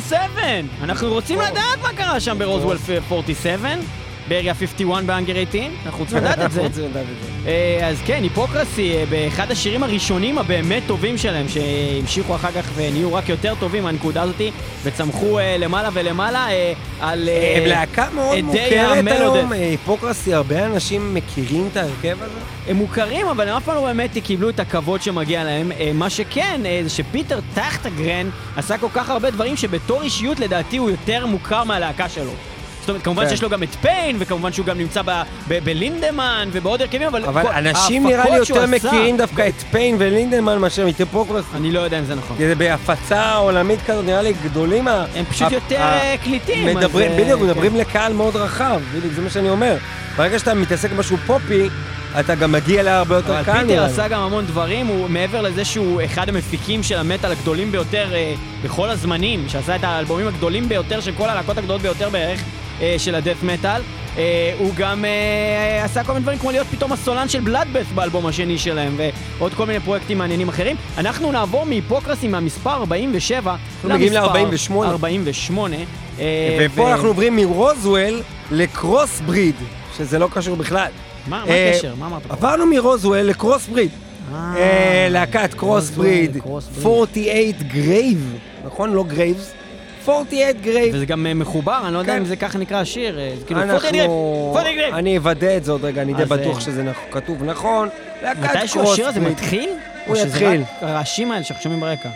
47. 0.00 0.42
אנחנו 0.82 1.08
רוצים 1.08 1.38
לדעת 1.40 1.82
מה 1.82 1.92
קרה 1.96 2.20
שם 2.20 2.38
ברוזוול 2.38 2.76
47, 3.10 3.68
באריה 4.28 4.54
51 4.54 5.04
באנגר 5.04 5.34
18, 5.34 5.60
אנחנו 5.86 6.00
רוצים 6.00 6.18
לדעת 6.18 6.38
את 6.38 6.52
זה. 6.52 6.86
אה, 7.46 7.88
אז 7.88 7.96
כן, 8.06 8.22
היפוקרסי, 8.22 8.96
אה, 8.96 9.04
באחד 9.10 9.50
השירים 9.50 9.82
הראשונים 9.82 10.38
הבאמת 10.38 10.82
טובים 10.86 11.18
שלהם, 11.18 11.46
שהמשיכו 11.48 12.34
אחר 12.34 12.50
כך 12.52 12.70
ונהיו 12.74 13.14
רק 13.14 13.28
יותר 13.28 13.54
טובים 13.60 13.82
מהנקודה 13.82 14.22
הזאתי, 14.22 14.50
וצמחו 14.82 15.38
אה, 15.38 15.56
למעלה 15.58 15.88
ולמעלה 15.92 16.46
על... 17.00 17.28
הם 17.56 17.66
להקה 17.66 18.08
מאוד 18.14 18.40
מוכרת. 18.40 19.06
היום, 19.06 19.52
היפוקרסי, 19.52 20.34
הרבה 20.34 20.66
אנשים 20.66 21.14
מכירים 21.14 21.68
את 21.72 21.76
ההרכב 21.76 22.16
הזה? 22.22 22.40
הם 22.68 22.76
מוכרים, 22.76 23.26
אבל 23.26 23.48
הם 23.48 23.56
אף 23.56 23.64
פעם 23.64 23.74
לא 23.74 23.82
באמת 23.82 24.10
קיבלו 24.24 24.48
את 24.48 24.60
הכבוד 24.60 25.02
שמגיע 25.02 25.44
להם. 25.44 25.72
מה 25.94 26.10
שכן, 26.10 26.60
זה 26.82 26.90
שפיטר 26.90 27.40
טחטגרן 27.54 28.30
עשה 28.56 28.78
כל 28.78 28.88
כך 28.94 29.10
הרבה 29.10 29.30
דברים 29.30 29.56
שבתור 29.56 30.02
אישיות 30.02 30.40
לדעתי 30.40 30.76
הוא 30.76 30.90
יותר 30.90 31.26
מוכר 31.26 31.64
מהלהקה 31.64 32.08
שלו. 32.08 32.32
זאת 32.84 32.88
אומרת, 32.88 33.04
כמובן 33.04 33.22
כן. 33.22 33.30
שיש 33.30 33.42
לו 33.42 33.50
גם 33.50 33.62
את 33.62 33.74
פיין, 33.74 34.16
וכמובן 34.18 34.52
שהוא 34.52 34.66
גם 34.66 34.78
נמצא 34.78 35.00
בלינדמן 35.48 36.48
ובעוד 36.52 36.82
הרכבים, 36.82 37.08
אבל... 37.08 37.24
אבל 37.24 37.46
אנשים 37.46 38.06
נראה 38.06 38.24
לי 38.30 38.36
יותר 38.36 38.66
מכירים 38.66 39.16
דווקא 39.16 39.48
את 39.48 39.54
פיין 39.70 39.96
ולינדמן 39.98 40.58
מאשר 40.58 40.88
את 40.88 40.98
היפוקרסי. 40.98 41.48
אני 41.54 41.72
לא 41.72 41.80
יודע 41.80 41.98
אם 41.98 42.04
זה 42.04 42.14
נכון. 42.14 42.36
זה 42.38 42.54
בהפצה 42.54 43.34
עולמית 43.34 43.80
כזאת, 43.86 44.04
נראה 44.04 44.22
לי 44.22 44.32
גדולים 44.44 44.88
ה... 44.88 45.04
הם 45.14 45.24
פשוט 45.24 45.52
יותר 45.52 45.76
אה, 45.76 46.14
קליטים. 46.24 46.76
מדברים, 46.76 47.10
אה, 47.12 47.16
בדיוק, 47.16 47.40
כן. 47.40 47.46
מדברים 47.46 47.76
לקהל 47.76 48.12
מאוד 48.12 48.36
רחב, 48.36 48.80
בדיוק, 48.96 49.12
זה 49.12 49.22
מה 49.22 49.30
שאני 49.30 49.50
אומר. 49.50 49.76
ברגע 50.16 50.38
שאתה 50.38 50.54
מתעסק 50.54 50.90
במשהו 50.90 51.16
פופי, 51.26 51.68
אתה 52.20 52.34
גם 52.34 52.52
מגיע 52.52 52.82
להרבה 52.82 53.14
יותר 53.14 53.34
אבל 53.34 53.44
קהל. 53.44 53.66
פיטר. 53.66 53.84
עשה 53.84 54.08
גם 54.08 54.20
המון 54.20 54.46
דברים, 54.46 54.86
הוא 54.86 55.10
מעבר 55.10 55.42
לזה 55.42 55.64
שהוא 55.64 56.02
אחד 56.04 56.28
המפיקים 56.28 56.82
של 56.82 56.98
המטאל 56.98 57.32
הגדולים 57.32 57.72
ביותר 57.72 58.14
אה, 58.14 58.34
בכל 58.64 58.90
הזמנים, 58.90 59.48
שעשה 59.48 59.76
את 59.76 59.84
האלבומים 59.84 60.26
הגדולים 60.26 60.68
ביותר 60.68 61.00
של 61.00 61.12
כל 61.16 61.28
הלהקות 61.28 61.58
הגדולות 61.58 61.82
ביותר 61.82 62.10
בערך 62.10 62.40
של 62.98 63.14
הדף 63.14 63.42
מטאל. 63.42 63.80
אה, 64.18 64.54
הוא 64.58 64.70
גם 64.76 65.04
אה, 65.04 65.84
עשה 65.84 66.04
כל 66.04 66.12
מיני 66.12 66.22
דברים 66.22 66.38
כמו 66.38 66.50
להיות 66.50 66.66
פתאום 66.66 66.92
הסולן 66.92 67.28
של 67.28 67.40
בלאדבeth 67.40 67.94
באלבום 67.94 68.26
השני 68.26 68.58
שלהם, 68.58 68.96
ועוד 69.38 69.54
כל 69.54 69.66
מיני 69.66 69.80
פרויקטים 69.80 70.18
מעניינים 70.18 70.48
אחרים. 70.48 70.76
אנחנו 70.98 71.32
נעבור 71.32 71.64
מהיפוקרסי 71.66 72.28
מהמספר 72.28 72.70
47 72.70 73.56
מגיעים 73.84 74.12
למספר 74.12 74.82
ל-48. 74.82 74.90
48. 74.90 75.76
אה, 76.18 76.58
ופה 76.60 76.82
ו- 76.82 76.92
אנחנו 76.92 77.08
עוברים 77.08 77.36
מרוזוול 77.36 78.20
לקרוס 78.50 79.20
בריד, 79.20 79.54
שזה 79.96 80.18
לא 80.18 80.28
קשור 80.32 80.56
בכלל. 80.56 80.90
מה 81.26 81.44
אה, 81.48 81.70
הקשר? 81.70 81.94
מה 81.98 82.06
אמרת 82.06 82.22
פה? 82.26 82.34
עברנו 82.34 82.66
מ 82.66 82.72
Roswell 82.72 83.12
ל 83.12 83.18
Crossbreed. 83.18 83.90
אה, 84.34 85.06
להקת 85.10 85.54
Crossbreed. 85.54 86.36
48 86.46 87.52
Grave, 87.68 88.36
נכון? 88.64 88.92
לא 88.92 89.04
Graves? 89.04 89.52
48 90.08 90.52
Grave. 90.52 90.94
וזה 90.94 91.06
גם 91.06 91.26
אה, 91.26 91.34
מחובר, 91.34 91.80
אני 91.84 91.94
לא 91.94 91.98
יודע 91.98 92.12
כן. 92.12 92.18
אם 92.18 92.24
זה 92.24 92.36
ככה 92.36 92.58
נקרא 92.58 92.80
השיר, 92.80 93.18
אה, 93.18 93.34
כאילו 93.46 93.62
אנחנו... 93.62 93.88
אני 94.92 95.18
אוודא 95.18 95.56
את 95.56 95.64
זה 95.64 95.72
עוד 95.72 95.84
רגע, 95.84 96.02
אני 96.02 96.14
די 96.14 96.22
אז, 96.22 96.28
בטוח 96.28 96.56
אה, 96.56 96.60
שזה 96.60 96.92
כתוב 97.10 97.44
נכון. 97.44 97.88
מתישהו 98.42 98.92
השיר 98.92 99.08
הזה. 99.08 99.20
מתחיל? 99.20 99.70
הוא 100.06 100.16
יתחיל. 100.16 100.62
הרעשים 100.80 101.32
האלה 101.32 101.44
שאנחנו 101.44 101.62
שומעים 101.62 101.80
ברקע? 101.80 102.08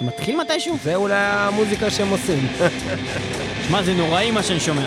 זה 0.00 0.06
מתחיל 0.06 0.36
מתישהו? 0.36 0.76
זה 0.84 0.94
אולי 0.94 1.14
המוזיקה 1.16 1.90
שהם 1.90 2.08
עושים. 2.08 2.46
שמע, 3.68 3.82
זה 3.82 3.94
נוראי 3.94 4.30
מה 4.30 4.42
שאני 4.42 4.60
שומע. 4.60 4.86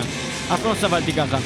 אף 0.54 0.62
פעם 0.62 0.70
לא 0.70 0.76
סבלתי 0.80 1.12
ככה. 1.12 1.38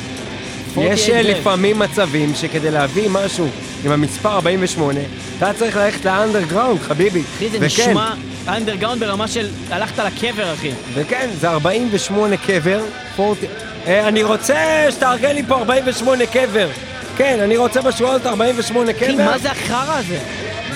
יש 0.76 1.10
48 1.10 1.16
אה, 1.18 1.22
Grave. 1.22 1.38
לפעמים 1.38 1.78
מצבים 1.78 2.34
שכדי 2.34 2.70
להביא 2.70 3.08
משהו 3.10 3.48
עם 3.84 3.92
המספר 3.92 4.32
48, 4.32 5.00
אתה 5.38 5.52
צריך 5.52 5.76
ללכת 5.76 6.04
לאנדרגראונד, 6.04 6.80
חביבי. 6.80 7.22
אחי, 7.36 7.48
זה 7.48 7.58
וכן, 7.60 7.90
נשמע 7.90 8.14
אנדרגראונד 8.48 9.00
ברמה 9.00 9.28
של 9.28 9.48
הלכת 9.70 9.98
לקבר, 9.98 10.54
אחי. 10.54 10.70
וכן, 10.94 11.28
זה 11.40 11.50
48 11.50 12.36
קבר. 12.36 12.80
40... 13.18 13.50
אה, 13.86 14.08
אני 14.08 14.22
רוצה 14.22 14.86
שתארגן 14.90 15.34
לי 15.34 15.42
פה 15.42 15.54
48 15.54 16.26
קבר. 16.26 16.68
כן, 17.16 17.40
אני 17.40 17.56
רוצה 17.56 17.82
בשבועות 17.82 18.26
48 18.26 18.90
אחי, 18.90 19.14
קבר. 19.14 19.24
מה 19.24 19.38
זה 19.38 19.50
החרא 19.50 19.98
הזה? 19.98 20.18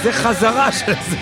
זה 0.02 0.12
חזרה 0.12 0.72
של 0.72 0.92
זה. 1.10 1.16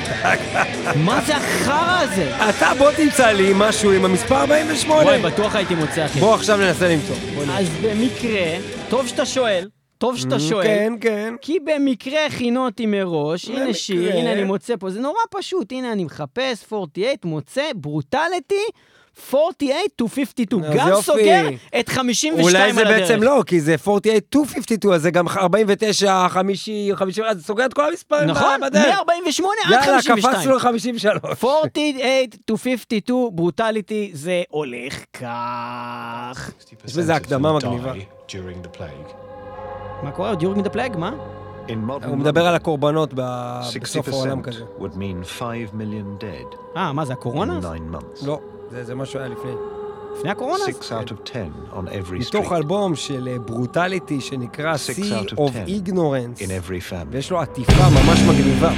מה 0.96 1.20
זה 1.27 1.37
החרא 1.37 2.01
הזה? 2.03 2.33
אתה 2.49 2.72
בוא 2.79 2.92
תמצא 2.92 3.27
לי 3.27 3.53
משהו 3.55 3.92
עם 3.92 4.05
המספר 4.05 4.40
48. 4.40 5.03
וואי, 5.03 5.18
בטוח 5.22 5.55
הייתי 5.55 5.75
מוצא, 5.75 6.05
אחי. 6.07 6.20
בוא 6.20 6.35
עכשיו 6.35 6.57
ננסה 6.57 6.88
למצוא. 6.88 7.14
אז 7.59 7.66
במקרה, 7.83 8.40
טוב 8.88 9.07
שאתה 9.07 9.27
שואל, 9.27 9.68
טוב 9.99 10.17
שאתה 10.17 10.41
שואל. 10.41 10.65
כן, 10.65 10.93
כן. 11.01 11.35
כי 11.41 11.59
במקרה 11.61 12.27
הכינו 12.27 12.65
אותי 12.65 12.87
מראש, 12.87 13.49
הנה. 13.49 13.75
שיר, 13.75 14.17
הנה 14.17 14.33
אני 14.33 14.45
מוצא 14.45 14.75
פה, 14.77 14.91
זה 14.91 15.01
נורא 15.01 15.21
פשוט, 15.31 15.73
הנה 15.73 15.93
אני 15.93 16.05
מחפש 16.05 16.73
48, 16.73 17.15
מוצא, 17.25 17.63
ברוטליטי, 17.75 18.65
48 19.33 19.75
to 20.03 20.09
52, 20.09 20.65
אז 20.65 20.77
גם 20.77 20.89
יופי. 20.89 21.03
סוגר 21.03 21.49
את 21.81 21.89
52 21.89 22.45
אולי 22.45 22.63
על 22.63 22.73
זה 22.73 22.81
הדרך. 22.81 23.01
בעצם 23.01 23.23
לא, 23.23 23.43
כי 23.47 23.61
זה 23.61 23.77
48-252, 23.89 23.89
אז 24.95 25.03
זה 25.03 25.11
גם 25.11 25.29
49, 25.29 26.29
50, 26.29 26.97
50, 26.97 27.25
אז 27.25 27.37
זה 27.37 27.45
סוגר 27.45 27.67
את 27.67 27.75
כל 27.75 27.89
המספרים 27.89 28.29
נכון, 28.29 28.61
בדרך. 28.63 28.85
מ-48 28.87 29.45
עד 29.65 29.73
יאללה, 29.73 30.03
52. 30.03 30.35
קפצנו 30.35 30.55
ל-53. 30.55 31.25
48 31.45 32.25
to 32.51 32.57
52, 32.57 33.29
ברוטליטי, 33.33 34.11
זה 34.15 34.43
הולך 34.49 35.05
כך. 35.13 36.51
יש 36.87 36.97
בזה 36.97 37.15
הקדמה 37.15 37.53
מגניבה. 37.53 37.93
During 38.29 38.67
the 38.67 38.79
plague. 38.79 39.26
מה 40.03 40.11
קורה? 40.11 40.35
דיורינג 40.35 40.65
דה 40.65 40.71
פלאג? 40.71 40.97
מה? 40.97 41.13
In 41.69 41.91
modern 41.91 42.07
הוא 42.07 42.17
מדבר 42.17 42.47
על 42.47 42.55
הקורבנות 42.55 43.11
ב- 43.15 43.61
בסוף 43.83 44.09
העולם 44.09 44.39
60% 44.41 44.43
כזה. 44.43 44.65
would 44.81 44.95
mean 44.97 45.25
5 45.25 45.43
million 45.73 46.23
dead 46.23 46.57
אה, 46.77 46.93
מה 46.93 47.05
זה 47.05 47.13
הקורונה? 47.13 47.59
9 47.61 47.69
months. 47.93 48.27
לא, 48.27 48.41
זה 48.71 48.85
זה 48.85 48.95
משהו 48.95 49.19
היה 49.21 49.29
לפני. 49.29 49.51
לפני 50.19 50.31
הקורונה? 50.31 50.65
6 50.67 50.93
out 50.93 51.09
of 51.11 51.31
10 51.31 51.45
on 51.73 51.89
every 51.89 52.13
מתוך. 52.21 52.53
אלבום 52.53 52.97
של 52.97 53.39
ברוטליטי 53.47 54.21
שנקרא 54.21 54.75
Six 54.75 54.99
Sea 55.01 55.31
out 55.31 55.33
of. 55.39 55.51
Ignorance, 55.89 56.41
in 56.43 56.49
every 56.69 56.91
family. 56.91 57.07
ויש 57.11 57.31
לו 57.31 57.41
עטיפה 57.41 57.73
ממש 57.91 58.21
מגניבה. 58.23 58.73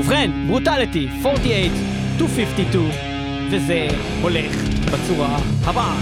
ובכן, 0.00 0.30
ברוטליטי, 0.48 1.08
48 1.24 1.74
to 2.18 2.22
52, 2.22 2.90
וזה 3.50 3.88
הולך 4.22 4.52
בצורה 4.92 5.36
הבאה. 5.64 5.96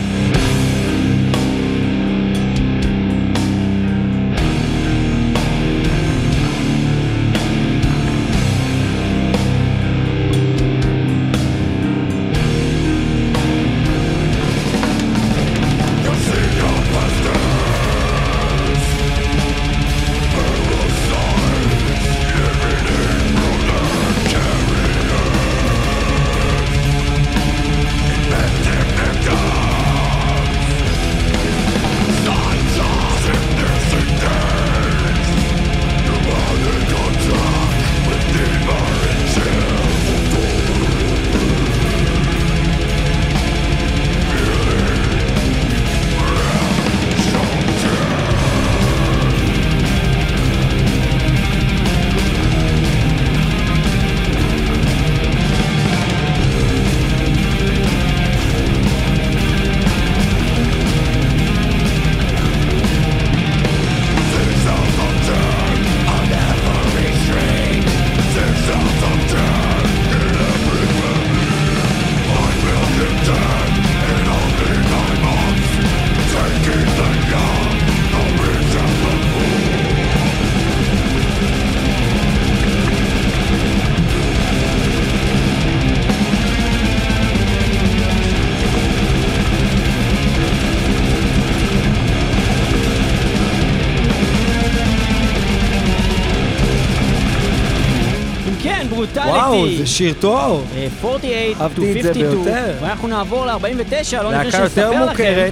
שיר 99.94 100.14
טוב. 100.20 100.66
אה, 100.76 100.86
48 101.04 101.60
אהבתי 101.60 101.92
את 101.92 101.96
to 101.96 102.02
זה 102.02 102.12
52, 102.14 102.44
ביותר. 102.44 102.72
ואנחנו 102.80 103.08
נעבור 103.08 103.46
ל-49, 103.46 104.22
לא 104.22 104.28
יותר 104.28 104.50
שנספר 104.50 105.04
לכם. 105.04 105.48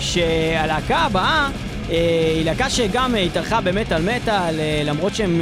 שהלהקה 0.00 0.96
הבאה 0.98 1.48
אה, 1.90 1.96
היא 2.34 2.44
להקה 2.44 2.70
שגם 2.70 3.14
אה, 3.14 3.20
התארחה 3.20 3.60
במטאל 3.60 4.02
מטאל, 4.02 4.60
אה, 4.60 4.82
למרות 4.84 5.14
שהם 5.14 5.40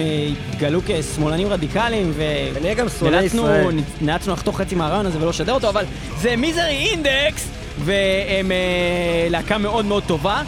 התגלו 0.50 0.80
כשמאלנים 0.86 1.48
רדיקליים, 1.48 2.12
ו... 2.16 2.22
ונהיה 2.54 2.74
גם 2.74 2.86
שונאי 2.98 3.20
נאלצנו- 3.20 3.26
ישראל. 3.26 3.80
נאלצנו 4.00 4.32
לחתוך 4.32 4.56
חצי 4.60 4.74
מהרעיון 4.74 5.06
הזה 5.06 5.18
ולא 5.18 5.28
לשדר 5.28 5.52
אותו, 5.52 5.68
אבל 5.68 5.84
זה 6.20 6.36
מיזרי 6.36 6.88
אינדקס, 6.90 7.48
והם 7.84 8.50
להקה 9.30 9.58
מאוד 9.58 9.84
מאוד 9.84 10.02
טובה. 10.06 10.42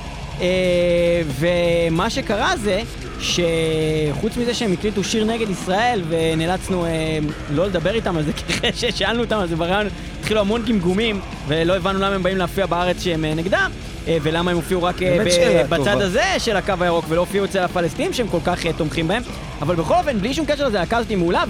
ומה 1.38 2.11
שקרה 2.11 2.53
זה 2.57 2.81
שחוץ 3.20 4.37
מזה 4.37 4.54
שהם 4.54 4.72
הקליטו 4.72 5.04
שיר 5.04 5.24
נגד 5.24 5.50
ישראל 5.50 6.02
ונאלצנו 6.09 6.85
אה, 6.85 7.18
לא 7.50 7.66
לדבר 7.66 7.94
איתם 7.94 8.16
על 8.16 8.22
זה, 8.22 8.33
כי 8.38 8.52
אחרי 8.52 8.70
ששאלנו 8.74 9.22
אותם 9.22 9.37
על 9.38 9.48
זה 9.48 9.56
ברעיון 9.56 9.87
התחילו 10.20 10.40
המון 10.40 10.62
גמגומים 10.62 11.20
ולא 11.48 11.76
הבנו 11.76 11.98
למה 11.98 12.14
הם 12.14 12.22
באים 12.22 12.37
להופיע 12.37 12.66
בארץ 12.66 13.02
שהם 13.02 13.24
אה, 13.24 13.35
נגדם 13.35 13.70
אה, 14.09 14.16
ולמה 14.22 14.50
הם 14.50 14.56
הופיעו 14.56 14.83
רק 14.83 15.02
אה, 15.02 15.18
ב- 15.20 15.74
בצד 15.74 15.92
טובה. 15.92 16.04
הזה 16.04 16.24
של 16.38 16.56
הקו 16.56 16.72
הירוק 16.80 17.04
ולא 17.09 17.20
הופיעו 17.20 17.44
אצל 17.44 17.59
הפלסטינים 17.59 18.12
שהם 18.12 18.28
כל 18.28 18.38
כך 18.44 18.66
אה, 18.66 18.72
תומכים 18.72 19.09
בהם 19.09 19.22
אבל 19.62 19.74
בכל 19.74 19.94
אופן, 19.94 20.18
בלי 20.18 20.35
שום 20.35 20.46
קשר 20.46 20.66
לזה, 20.68 20.78
הלהקה 20.78 20.96
הזאת 20.96 21.12
מעולה 21.12 21.44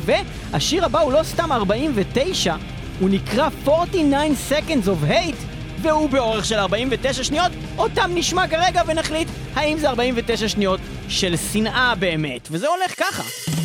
והשיר 0.52 0.84
הבא 0.84 1.00
הוא 1.00 1.12
לא 1.12 1.22
סתם 1.22 1.52
49 1.52 2.54
הוא 3.00 3.10
נקרא 3.10 3.48
49 3.68 4.34
Seconds 4.50 4.86
of 4.86 5.10
Hate 5.10 5.49
והוא 5.82 6.10
באורך 6.10 6.44
של 6.44 6.54
49 6.58 7.24
שניות, 7.24 7.52
אותם 7.78 8.10
נשמע 8.14 8.48
כרגע 8.48 8.82
ונחליט 8.86 9.28
האם 9.54 9.78
זה 9.78 9.88
49 9.88 10.48
שניות 10.48 10.80
של 11.08 11.36
שנאה 11.52 11.94
באמת. 11.94 12.48
וזה 12.50 12.68
הולך 12.68 12.94
ככה. 13.00 13.59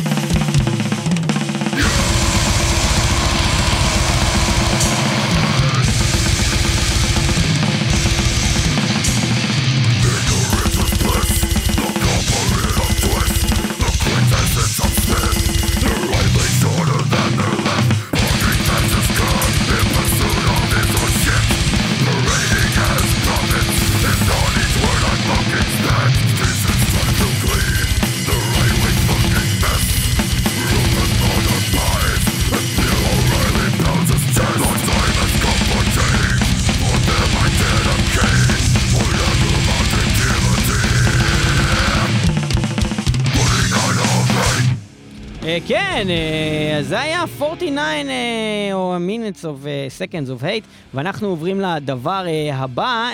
כן, 45.68 46.08
אה, 46.10 46.84
זה 46.84 47.02
היה 47.02 47.24
49 47.40 47.80
אה, 47.82 48.74
או 48.74 48.96
minutes 48.98 49.42
of 49.42 49.68
אה, 49.68 49.88
seconds 50.00 50.28
of 50.30 50.44
hate, 50.44 50.66
ואנחנו 50.94 51.28
עוברים 51.28 51.62
לדבר 51.62 52.26
הבא. 52.54 53.10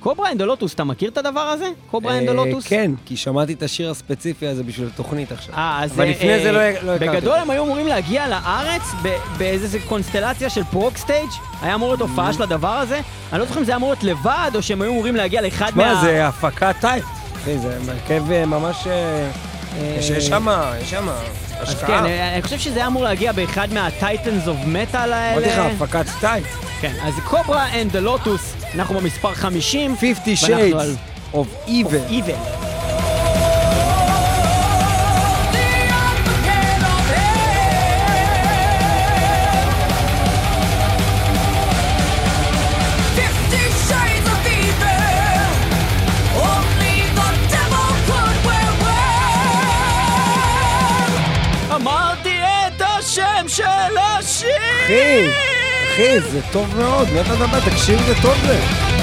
Kobra 0.00 0.32
and 0.32 0.37
the 0.37 0.42
Lotus, 0.42 0.74
אתה 0.74 0.84
מכיר 0.84 1.10
את 1.10 1.18
הדבר 1.18 1.40
הזה? 1.40 1.66
Kobra 1.90 2.18
and 2.18 2.23
the 2.23 2.28
Lotus? 2.28 2.66
כן, 2.66 2.90
כי 3.06 3.16
שמעתי 3.16 3.52
את 3.52 3.62
השיר 3.62 3.90
הספציפי 3.90 4.46
הזה 4.46 4.62
בשביל 4.62 4.88
התוכנית 4.88 5.32
עכשיו. 5.32 5.54
אז... 5.56 5.92
אבל 5.92 6.08
לפני 6.08 6.42
זה 6.42 6.52
לא 6.52 6.58
לא 6.82 6.92
הכרתי. 6.92 7.08
בגדול 7.08 7.38
הם 7.38 7.50
היו 7.50 7.64
אמורים 7.64 7.86
להגיע 7.86 8.28
לארץ 8.28 8.82
ב- 9.02 9.38
באיזה 9.38 9.78
קונסטלציה 9.88 10.50
של 10.50 10.64
Prog 10.64 10.96
Stage, 10.96 11.30
היה 11.62 11.74
אמור 11.74 11.88
להיות 11.88 12.00
הופעה 12.00 12.32
של 12.32 12.42
הדבר 12.42 12.68
הזה. 12.78 13.00
אני 13.32 13.40
לא 13.40 13.46
זוכר 13.46 13.60
אם 13.60 13.64
זה 13.64 13.72
היה 13.72 13.76
אמור 13.76 13.90
להיות 13.90 14.04
לבד, 14.04 14.50
או 14.54 14.62
שהם 14.62 14.82
היו 14.82 14.92
אמורים 14.92 15.16
להגיע 15.16 15.40
לאחד 15.40 15.70
מה, 15.74 15.94
מה... 15.94 16.00
זה 16.00 16.26
הפקה 16.26 16.72
טייפ. 16.72 17.04
אחי, 17.36 17.58
זה 17.58 17.78
הרכב 17.88 18.30
אה, 18.30 18.46
ממש... 18.46 18.86
יש 19.80 20.08
שם, 20.08 20.46
יש 20.82 20.90
שם 20.90 21.08
אז 21.08 21.68
השקעה. 21.68 21.86
כן, 21.86 22.04
אה, 22.06 22.34
אני 22.34 22.42
חושב 22.42 22.58
שזה 22.58 22.78
היה 22.78 22.86
אמור 22.86 23.04
להגיע 23.04 23.32
באחד 23.32 23.68
מה 23.72 23.91
Titans 23.91 24.48
of 24.48 24.56
Metal 24.66 25.12
האלה. 25.12 25.54
אמרתי 25.56 25.74
לך, 25.74 25.82
הפקת 25.82 26.06
טייפ. 26.20 26.46
כן, 26.80 26.92
אז 27.02 27.14
Kobra 27.24 27.80
and 27.82 27.96
Lotus, 27.96 28.54
אנחנו 28.74 28.94
במספר 29.00 29.34
50. 29.34 29.96
50 29.96 30.14
ואנחנו 30.50 30.80
על- 30.80 30.94
Shades 30.94 31.36
of 31.36 31.68
Evil. 31.68 31.70
Evil. 32.08 32.34
Fifty 32.34 32.71
אחי, 54.92 55.26
אחי, 55.84 56.20
זה 56.20 56.40
טוב 56.52 56.76
מאוד, 56.76 57.08
מה 57.12 57.20
אתה 57.20 57.34
מדבר? 57.34 57.60
תקשיב 57.60 57.98
זה 58.06 58.14
טוב 58.22 58.34
זה. 58.46 59.01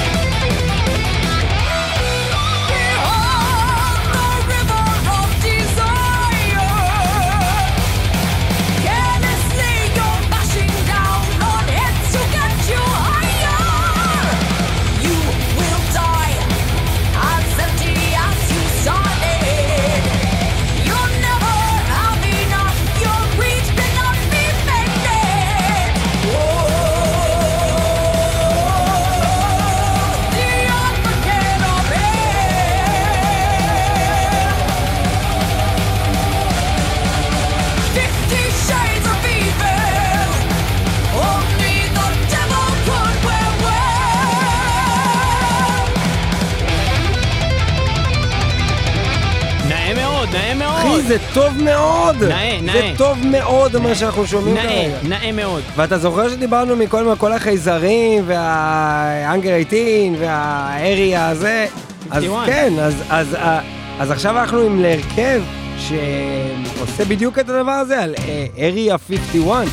זה 51.10 51.18
טוב 51.34 51.64
מאוד. 51.64 52.24
נאה, 52.24 52.57
זה 52.60 52.66
נאה. 52.66 52.93
טוב 52.97 53.18
מאוד 53.26 53.78
מה 53.78 53.95
שאנחנו 53.95 54.28
שומעים 54.28 54.55
נאה, 54.55 54.64
כרגע. 54.64 54.97
נאה 55.03 55.32
מאוד. 55.32 55.62
ואתה 55.76 55.97
זוכר 55.97 56.30
שדיברנו 56.30 56.76
מכל 56.76 57.16
כל 57.18 57.34
החייזרים 57.34 58.24
והאנגר 58.28 59.55
18 59.70 59.80
והאריה 60.20 61.30
הזה? 61.30 61.66
אז 62.12 62.24
51. 62.24 62.45
כן, 62.45 62.74
אז, 62.80 63.03
אז, 63.10 63.28
אז, 63.39 63.64
אז 63.99 64.12
עכשיו 64.12 64.39
אנחנו 64.39 64.60
עם 64.60 64.82
להרכב 64.82 65.41
שעושה 65.78 67.05
בדיוק 67.07 67.39
את 67.39 67.49
הדבר 67.49 67.72
הזה 67.72 68.03
על 68.03 68.16
אריה 68.57 68.95
51. 68.97 69.68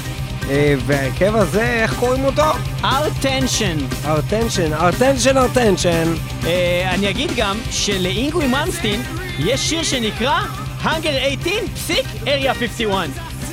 אה, 0.51 0.74
וההרכב 0.87 1.37
הזה, 1.37 1.62
איך 1.62 1.99
קוראים 1.99 2.24
אותו? 2.24 2.43
ארטנשן. 2.84 3.76
ארטנשן, 4.05 4.72
ארטנשן, 4.72 5.37
ארטנשן. 5.37 6.12
אה, 6.47 6.91
אני 6.95 7.11
אגיד 7.11 7.30
גם 7.37 7.57
שלאינגוי 7.70 8.47
מלמסטין 8.47 9.03
יש 9.39 9.61
שיר 9.61 9.82
שנקרא 9.82 10.41
Hunger 10.87 11.12
18, 11.12 11.68
פסיק, 11.74 12.07
Area 12.24 12.55
51. 12.55 13.09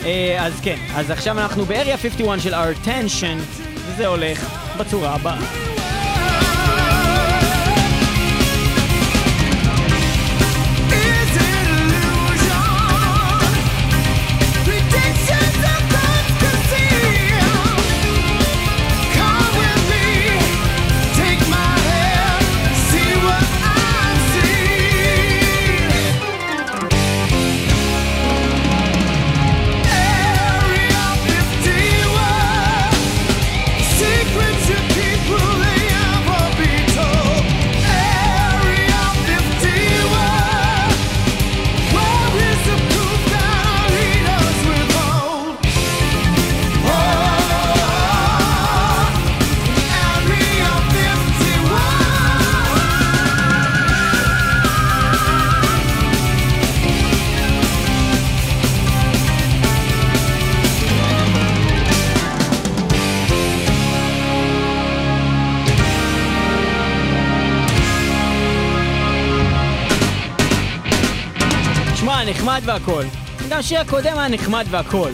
אה, 0.06 0.46
אז 0.46 0.54
כן, 0.62 0.78
אז 0.96 1.12
עכשיו 1.12 1.40
אנחנו 1.40 1.66
ב-Area 1.66 1.98
51 1.98 2.40
של 2.40 2.54
ארטנשן, 2.54 3.38
וזה 3.88 4.08
הולך 4.08 4.58
בצורה 4.78 5.16
הבאה. 5.16 5.73
נחמד 72.54 72.70
והכל. 72.70 73.04
גם 73.50 73.60
השיר 73.60 73.80
הקודם 73.80 74.18
היה 74.18 74.28
נחמד 74.28 74.66
והכל. 74.70 75.10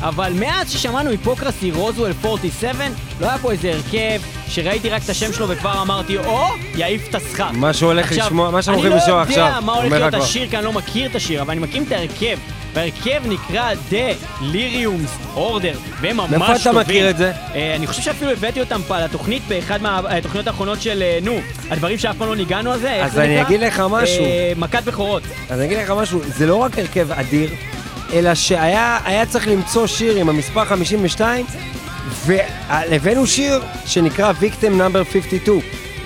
אבל 0.00 0.32
מאז 0.32 0.70
ששמענו 0.70 1.10
היפוקרסי 1.10 1.70
רוזוול 1.70 2.12
47, 2.24 2.84
לא 3.20 3.26
היה 3.26 3.38
פה 3.38 3.52
איזה 3.52 3.72
הרכב 3.72 4.20
שראיתי 4.48 4.90
רק 4.90 5.04
את 5.04 5.08
השם 5.08 5.32
שלו 5.32 5.48
וכבר 5.48 5.82
אמרתי, 5.82 6.18
או, 6.18 6.44
יעיף 6.74 7.08
את 7.08 7.14
הסכך. 7.14 7.50
מה 7.52 7.72
שהולך 7.72 8.06
עכשיו, 8.06 8.26
לשמוע, 8.26 8.50
מה 8.50 8.62
שאנחנו 8.62 8.82
הולכים 8.82 8.98
לשמוע 8.98 9.22
אני 9.22 9.30
לא 9.30 9.34
יודע 9.34 9.46
עכשיו. 9.46 9.62
מה 9.62 9.72
הולך 9.72 9.92
להיות. 9.92 10.14
השיר, 10.14 10.48
כי 10.48 10.56
אני 10.56 10.64
לא 10.64 10.72
מכיר 10.72 11.10
את 11.10 11.14
השיר, 11.14 11.42
אבל 11.42 11.50
אני 11.50 11.60
מכיר 11.60 11.82
את 11.82 11.92
ההרכב. 11.92 12.38
וההרכב 12.76 13.22
נקרא 13.26 13.72
Delirium's 13.90 15.36
Order, 15.36 15.76
והם 16.00 16.16
ממש 16.16 16.30
טובים. 16.30 16.38
מאיפה 16.38 16.70
אתה 16.70 16.72
מכיר 16.72 17.10
את 17.10 17.16
זה? 17.16 17.32
אה, 17.54 17.76
אני 17.76 17.86
חושב 17.86 18.02
שאפילו 18.02 18.30
הבאתי 18.30 18.60
אותם 18.60 18.80
פה 18.86 18.98
לתוכנית 18.98 19.42
באחד 19.48 19.82
מהתוכניות 19.82 20.46
האחרונות 20.46 20.82
של, 20.82 21.02
אה, 21.02 21.18
נו, 21.22 21.40
הדברים 21.70 21.98
שאף 21.98 22.16
פעם 22.16 22.28
לא 22.28 22.36
ניגענו 22.36 22.72
על 22.72 22.78
זה, 22.78 22.92
איך 22.94 23.06
אז 23.06 23.12
זה 23.12 23.24
אני 23.24 23.34
נקרא? 23.34 23.46
אגיד 23.46 23.60
לך 23.60 23.82
משהו. 23.90 24.24
אה, 24.24 24.52
מכת 24.56 24.84
בכורות. 24.84 25.22
אז 25.50 25.58
אני 25.58 25.66
אגיד 25.66 25.78
לך 25.78 25.90
משהו, 25.90 26.20
זה 26.26 26.46
לא 26.46 26.56
רק 26.56 26.78
הרכב 26.78 27.12
אדיר, 27.12 27.50
אלא 28.12 28.34
שהיה 28.34 28.98
היה 29.04 29.26
צריך 29.26 29.48
למצוא 29.48 29.86
שיר 29.86 30.16
עם 30.16 30.28
המספר 30.28 30.64
52, 30.64 31.46
והבאנו 32.26 33.26
שיר 33.26 33.62
שנקרא 33.86 34.32
Victim 34.40 34.80
Number 34.80 35.12
52, 35.12 35.60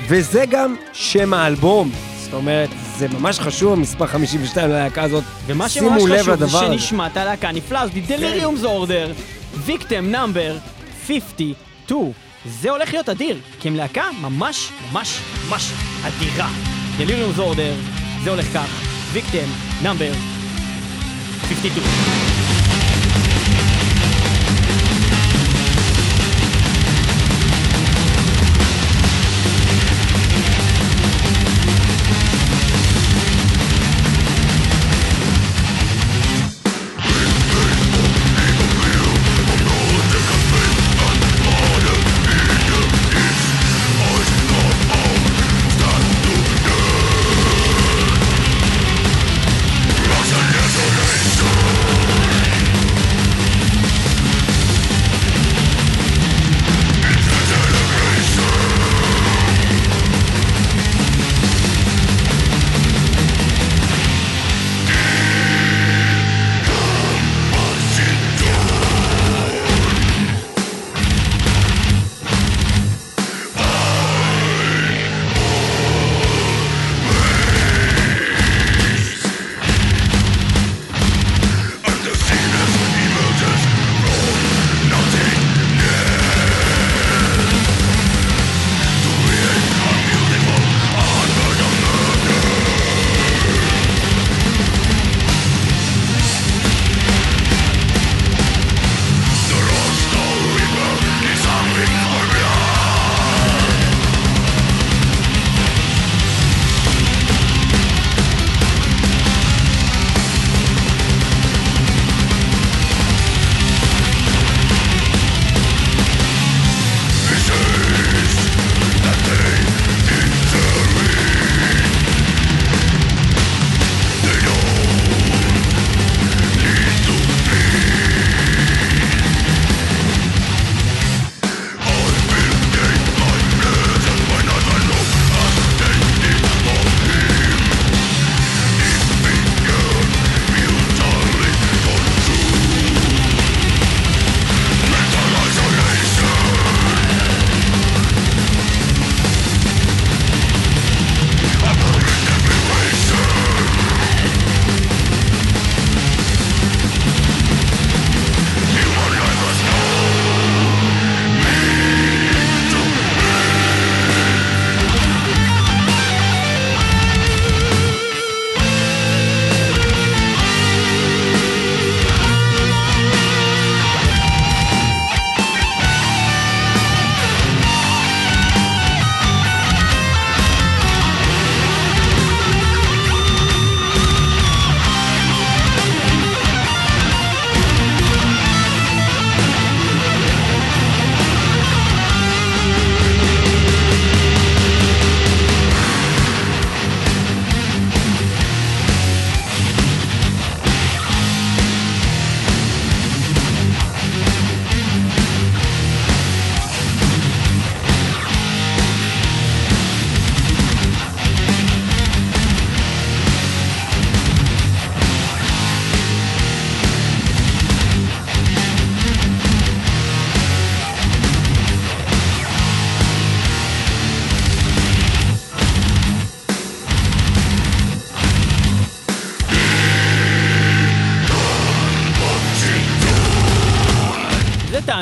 וזה 0.09 0.45
גם 0.51 0.75
שם 0.93 1.35
האלבום. 1.35 2.10
זאת 2.31 2.39
אומרת, 2.39 2.69
זה 2.99 3.09
ממש 3.09 3.39
חשוב, 3.39 3.73
המספר 3.73 4.07
52 4.07 4.71
ללהקה 4.71 5.03
הזאת. 5.03 5.25
ומה 5.47 5.69
שממש 5.69 6.03
חשוב 6.03 6.09
זה 6.09 6.33
לדבר 6.33 6.45
הזה. 6.45 6.67
שנשמע 6.67 7.07
את 7.07 7.17
הלהקה 7.17 7.53
נפלא, 7.53 7.79
אז 7.79 7.91
דליריומס 8.07 8.65
אורדר, 8.65 9.13
ויקטם 9.55 10.05
נאמבר 10.11 10.57
52. 11.07 12.13
זה 12.47 12.71
הולך 12.71 12.93
להיות 12.93 13.09
אדיר, 13.09 13.39
כי 13.61 13.69
הם 13.69 13.77
להקה 13.77 14.05
ממש 14.21 14.73
ממש 14.93 15.21
ממש 15.49 15.73
אדירה. 16.03 16.49
דליריומס 16.99 17.39
אורדר, 17.39 17.75
זה 18.25 18.31
הולך 18.31 18.47
כך, 18.55 18.83
ויקטם 19.13 19.49
נאמבר 19.83 20.13
52. 21.49 22.60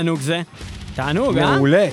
תענוג 0.09 0.21
זה. 0.21 0.43
תענוג, 0.95 1.39
אה? 1.39 1.57
מעולה. 1.57 1.87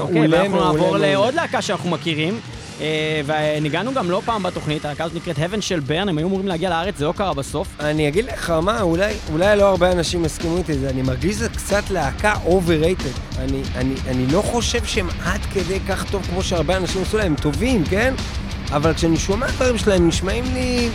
אוקיי, 0.00 0.20
מעולה, 0.20 0.38
ואנחנו 0.38 0.56
מעולה. 0.56 0.72
נעבור 0.72 0.86
מעולה. 0.86 1.12
לעוד 1.12 1.34
להקה 1.34 1.62
שאנחנו 1.62 1.90
מכירים. 1.90 2.40
אה, 2.80 3.20
וניגענו 3.26 3.94
גם 3.94 4.10
לא 4.10 4.22
פעם 4.24 4.42
בתוכנית, 4.42 4.84
הלהקה 4.84 5.04
הזאת 5.04 5.16
נקראת 5.16 5.38
Heaven 5.38 5.60
של 5.60 5.80
ברן, 5.80 6.08
הם 6.08 6.18
היו 6.18 6.26
אמורים 6.26 6.48
להגיע 6.48 6.70
לארץ, 6.70 6.98
זה 6.98 7.04
לא 7.04 7.12
קרה 7.16 7.34
בסוף. 7.34 7.68
אני 7.80 8.08
אגיד 8.08 8.24
לך 8.24 8.50
מה, 8.50 8.82
אולי, 8.82 9.14
אולי 9.32 9.56
לא 9.56 9.68
הרבה 9.68 9.92
אנשים 9.92 10.24
יסכימו 10.24 10.56
איתי, 10.56 10.78
זה, 10.78 10.90
אני 10.90 11.02
מרגיש 11.02 11.36
שזה 11.36 11.48
קצת 11.48 11.90
להקה 11.90 12.34
overrated. 12.46 13.38
אני, 13.38 13.62
אני, 13.76 13.94
אני 14.08 14.26
לא 14.26 14.42
חושב 14.42 14.84
שהם 14.84 15.08
עד 15.24 15.40
כדי 15.54 15.80
כך 15.88 16.10
טוב 16.10 16.26
כמו 16.30 16.42
שהרבה 16.42 16.76
אנשים 16.76 17.02
עשו 17.02 17.18
להם, 17.18 17.26
הם 17.26 17.34
טובים, 17.34 17.84
כן? 17.84 18.14
אבל 18.70 18.94
כשאני 18.94 19.16
שומע 19.16 19.46
דברים 19.46 19.78
שלהם, 19.78 20.02
הם 20.02 20.08
נשמעים 20.08 20.44
לי 20.54 20.88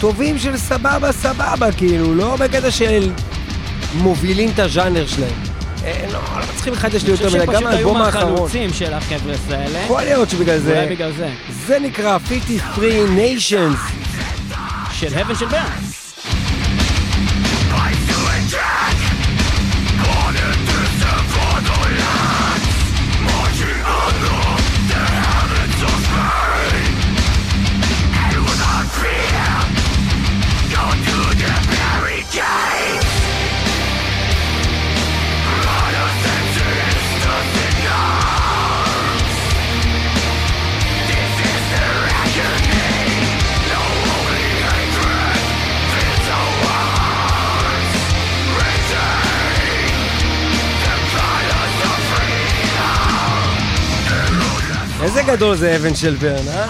טובים 0.00 0.38
של 0.38 0.56
סבבה 0.56 1.12
סבבה, 1.12 1.72
כאילו, 1.72 2.14
לא 2.14 2.36
בקטע 2.36 2.70
של 2.70 3.12
מובילים 3.94 4.50
את 4.54 4.58
הז'אנר 4.58 5.06
שלהם. 5.06 5.30
אה, 5.84 6.06
לא, 6.12 6.20
לא 6.40 6.44
צריכים 6.54 6.72
לחדש 6.72 7.02
לי 7.04 7.08
אני 7.08 7.10
יותר 7.10 7.24
חושב 7.24 7.36
מדי, 7.36 7.46
שפשוט 7.46 7.62
גם 7.62 7.66
היו 7.66 7.76
האלבום 7.76 7.96
האחרון. 7.96 8.30
מהחלוצים 8.32 8.72
של 8.72 8.94
החבר'ה 8.94 9.34
האלה. 9.50 9.78
יכול 9.78 10.02
להיות 10.02 10.30
שבגלל 10.30 10.58
זה, 10.58 10.78
אולי 10.82 10.94
בגלל 10.94 11.12
זה. 11.12 11.28
זה 11.66 11.78
נקרא 11.78 12.18
53 12.18 13.52
Nations. 13.52 13.92
של 14.92 15.08
Heaven 15.08 15.38
של 15.38 15.46
ברן. 15.46 15.91
איזה 55.22 55.36
גדול 55.36 55.56
זה 55.56 55.76
אבן 55.76 55.94
של 55.94 56.14
ברן, 56.14 56.48
אה? 56.48 56.66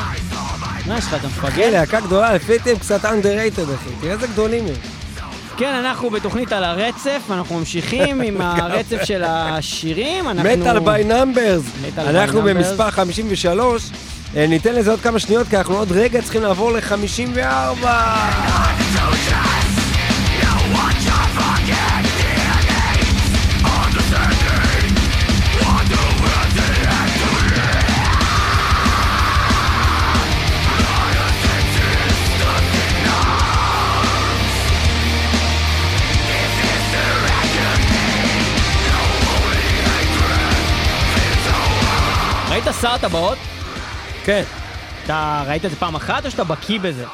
מה 0.86 0.98
יש 0.98 1.04
לך, 1.04 1.14
אתה 1.14 1.26
מפגר? 1.26 1.70
להקה 1.70 2.00
גדולה, 2.00 2.34
לפי 2.34 2.58
דעתי 2.58 2.70
הם 2.70 2.76
קצת 2.76 3.04
underrated, 3.04 3.74
אחי. 3.74 3.90
תראה 4.00 4.12
איזה 4.12 4.26
גדולים 4.26 4.66
הם. 4.66 4.74
כן, 5.56 5.74
אנחנו 5.74 6.10
בתוכנית 6.10 6.52
על 6.52 6.64
הרצף, 6.64 7.22
אנחנו 7.30 7.58
ממשיכים 7.58 8.20
עם 8.20 8.40
הרצף 8.42 9.04
של 9.04 9.22
השירים. 9.26 10.24
Metal 10.24 10.78
by 10.78 11.04
Numbers. 11.04 11.62
אנחנו. 11.98 12.42
במספר 12.42 12.90
53. 12.90 13.90
אה, 14.36 14.46
ניתן 14.46 14.74
לזה 14.74 14.90
עוד 14.90 15.00
כמה 15.00 15.18
שניות, 15.18 15.48
כי 15.48 15.56
אנחנו 15.56 15.76
עוד 15.76 15.92
רגע 15.92 16.22
צריכים 16.22 16.42
לעבור 16.42 16.72
ל-54. 16.72 17.86
ראית 42.84 43.00
שר 43.00 43.06
הטבעות? 43.06 43.38
כן, 44.24 44.42
אתה 45.04 45.44
ראית 45.46 45.64
את 45.64 45.70
זה 45.70 45.76
פעם 45.76 45.94
אחת 45.94 46.24
או 46.26 46.30
שאתה 46.30 46.44
בקיא 46.44 46.78
בזה? 46.80 47.04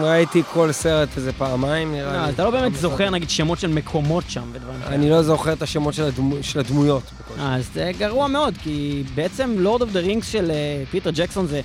ראיתי 0.00 0.42
כל 0.52 0.72
סרט 0.72 1.08
איזה 1.16 1.32
פעמיים, 1.32 1.92
נראה 1.92 2.12
לא, 2.12 2.26
לי. 2.26 2.30
אתה 2.32 2.44
לא 2.44 2.50
באמת 2.50 2.74
זוכר 2.74 3.10
נגיד 3.10 3.30
שמות 3.30 3.58
של 3.58 3.68
מקומות 3.68 4.24
שם 4.28 4.42
ודברים 4.52 4.80
כאלה. 4.80 4.94
אני 4.94 5.10
לא 5.10 5.22
זוכר 5.22 5.52
את 5.52 5.62
השמות 5.62 5.94
של 5.94 6.02
הדמו- 6.04 6.42
של 6.42 6.60
הדמויות. 6.60 7.02
אז 7.40 7.68
זה 7.74 7.90
גרוע 7.98 8.26
מאוד, 8.28 8.54
כי 8.62 9.02
בעצם 9.14 9.54
Lord 9.58 9.82
of 9.82 9.90
the 9.90 10.00
Rings 10.00 10.28
של 10.32 10.50
אה, 10.50 10.82
פיטר 10.90 11.10
ג'קסון 11.14 11.46
זה, 11.46 11.60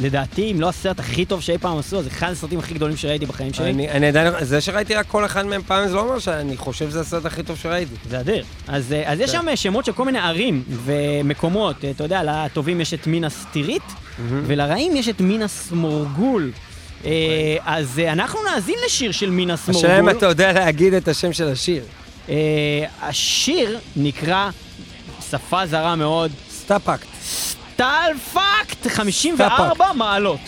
לדעתי, 0.00 0.52
אם 0.52 0.60
לא 0.60 0.68
הסרט 0.68 1.00
הכי 1.00 1.24
טוב 1.24 1.40
שאי 1.40 1.58
פעם 1.58 1.78
עשו, 1.78 1.98
אז 1.98 2.06
אחד 2.06 2.30
הסרטים 2.30 2.58
הכי 2.58 2.74
גדולים 2.74 2.96
שראיתי 2.96 3.26
בחיים 3.26 3.52
שלי. 3.52 3.70
אני 3.70 3.90
אני 3.90 4.06
עדיין, 4.06 4.32
זה 4.40 4.60
שראיתי 4.60 4.94
רק 4.94 5.06
כל 5.08 5.24
אחד 5.24 5.46
מהם 5.46 5.62
פעם, 5.66 5.88
זה 5.88 5.94
לא 5.94 6.00
אומר 6.00 6.18
שאני 6.18 6.56
חושב 6.56 6.90
שזה 6.90 7.00
הסרט 7.00 7.26
הכי 7.26 7.42
טוב 7.42 7.56
שראיתי. 7.56 7.94
זה 8.10 8.20
אדיר. 8.20 8.44
אז, 8.68 8.92
אה, 8.92 9.12
אז 9.12 9.20
יש 9.20 9.30
כן. 9.30 9.40
שם 9.40 9.48
אה, 9.48 9.56
שמות 9.56 9.84
של 9.84 9.92
כל 9.92 10.04
מיני 10.04 10.18
ערים 10.18 10.62
ומקומות. 10.84 11.84
אה, 11.84 11.90
אתה 11.90 12.04
יודע, 12.04 12.22
לטובים 12.22 12.80
יש 12.80 12.94
את 12.94 13.06
מינס 13.06 13.44
טירית, 13.52 13.82
ולרעים 14.28 14.96
יש 14.96 15.08
את 15.08 15.20
מינס 15.20 15.72
מורגול. 15.72 16.52
אה, 17.04 17.10
אז 17.64 18.00
אנחנו 18.08 18.38
נאזין 18.50 18.76
לשיר 18.86 19.12
של 19.12 19.30
מינס 19.30 19.68
השאלה 19.68 19.98
אם. 20.00 20.10
אתה 20.10 20.26
יודע 20.26 20.52
להגיד 20.52 20.94
את 20.94 21.08
השם 21.08 21.32
של 21.32 21.48
השיר. 21.48 21.82
השיר 23.02 23.78
נקרא, 23.96 24.50
שפה 25.30 25.66
זרה 25.66 25.96
מאוד, 25.96 26.30
סטאפאקט. 27.74 28.76
סטלפקט 28.82 28.86
54 28.86 29.92
מעלות. 29.92 30.40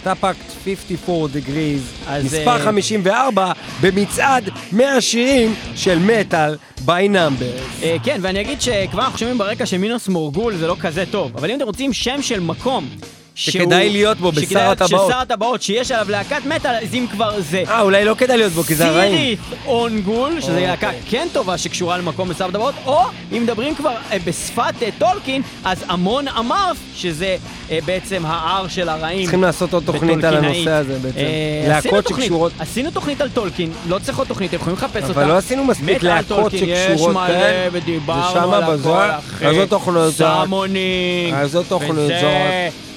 סטאפאקט 0.00 0.38
54 0.64 1.28
degrees, 1.32 2.08
אז, 2.08 2.24
מספר 2.24 2.56
אה, 2.56 2.64
54 2.64 3.52
במצעד 3.80 4.50
100 4.72 5.00
שירים 5.00 5.54
של 5.74 5.98
Metal 5.98 6.56
by 6.84 7.08
Number. 7.08 7.52
אה, 7.82 7.96
כן, 8.04 8.18
ואני 8.22 8.40
אגיד 8.40 8.60
שכבר 8.60 9.04
אנחנו 9.04 9.18
שומעים 9.18 9.38
ברקע 9.38 9.66
שמינס 9.66 10.08
מורגול 10.08 10.56
זה 10.56 10.66
לא 10.66 10.76
כזה 10.80 11.04
טוב, 11.10 11.36
אבל 11.36 11.50
אם 11.50 11.56
אתם 11.56 11.64
רוצים 11.64 11.92
שם 11.92 12.22
של 12.22 12.40
מקום 12.40 12.88
שכדאי 13.36 13.90
להיות 13.90 14.18
בו, 14.18 14.32
בשר 14.32 14.70
הטבעות. 14.70 14.90
של 14.90 15.12
שר 15.12 15.18
הטבעות, 15.18 15.62
שיש 15.62 15.90
עליו 15.90 16.10
להקת 16.10 16.46
מטאל, 16.46 16.74
אז 16.82 16.94
אם 16.94 17.06
כבר 17.10 17.40
זה. 17.40 17.62
אה, 17.68 17.80
אולי 17.80 18.04
לא 18.04 18.14
כדאי 18.14 18.36
להיות 18.36 18.52
בו, 18.52 18.62
כי 18.62 18.74
זה 18.74 18.86
הרעים. 18.86 19.12
סירית 19.16 19.38
אונגול, 19.66 20.40
שזו 20.40 20.50
אוקיי. 20.50 20.66
להקה 20.66 20.90
כן 21.08 21.28
טובה 21.32 21.58
שקשורה 21.58 21.98
למקום 21.98 22.28
בשר 22.28 22.44
הטבעות, 22.46 22.74
או 22.86 23.00
אם 23.32 23.42
מדברים 23.42 23.74
כבר 23.74 23.94
אה, 24.12 24.16
בשפת 24.24 24.74
אה, 24.82 24.88
טולקין, 24.98 25.42
אז 25.64 25.84
אמון 25.88 26.28
אמארת', 26.28 26.76
שזה 26.94 27.36
אה, 27.70 27.78
בעצם 27.84 28.26
ההר 28.26 28.68
של 28.68 28.88
הרעים. 28.88 29.22
צריכים 29.22 29.42
לעשות 29.42 29.72
עוד 29.72 29.82
תוכנית 29.86 30.24
על. 30.24 30.36
הנושא 30.36 30.70
הזה 30.70 30.98
בעצם. 30.98 31.18
להקות 31.68 32.08
שקשורות. 32.08 32.52
עשינו 32.58 32.90
תוכנית 32.90 33.20
על 33.20 33.28
טולקין, 33.28 33.72
לא 33.88 33.98
צריך 33.98 34.18
עוד 34.18 34.26
תוכנית, 34.28 34.48
אתם 34.48 34.56
יכולים 34.56 34.76
לחפש 34.76 35.02
אותה. 35.02 35.20
אבל 35.20 35.28
לא 35.28 35.36
עשינו 35.36 35.64
מספיק 35.64 36.02
להקות 36.02 36.52
שקשורות, 36.52 37.16
כן? 37.26 37.68
ודיברנו 37.72 38.54
על 38.54 38.62
הכל? 38.62 39.10
אחי. 39.10 39.46
אז 39.46 39.56
זו 39.56 39.66
תוכנית 39.66 39.96
זוהר. 40.16 40.46
Summoning. 40.46 41.34
אז 41.34 41.50
זו 41.50 41.62
תוכנית 41.62 42.10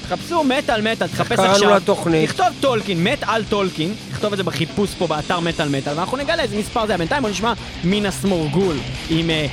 תחפשו 0.09 0.43
מטאל 0.43 0.81
מטאל, 0.81 1.07
תחפש 1.07 1.35
קראנו 1.35 1.51
עכשיו. 1.51 1.75
לתוכנית? 1.75 2.29
תכתוב 2.29 2.47
טולקין, 2.59 3.03
מת 3.03 3.19
על 3.21 3.43
טולקין, 3.49 3.93
תכתוב 4.11 4.31
את 4.31 4.37
זה 4.37 4.43
בחיפוש 4.43 4.89
פה 4.97 5.07
באתר 5.07 5.39
מטאל 5.39 5.69
מטאל, 5.69 5.93
ואנחנו 5.95 6.17
נגלה 6.17 6.43
איזה 6.43 6.57
מספר 6.57 6.87
זה, 6.87 6.97
בינתיים 6.97 7.21
בוא 7.21 7.29
נשמע 7.29 7.53
מינס 7.83 8.23
מורגול 8.23 8.75
עם 9.09 9.29
אה, 9.29 9.45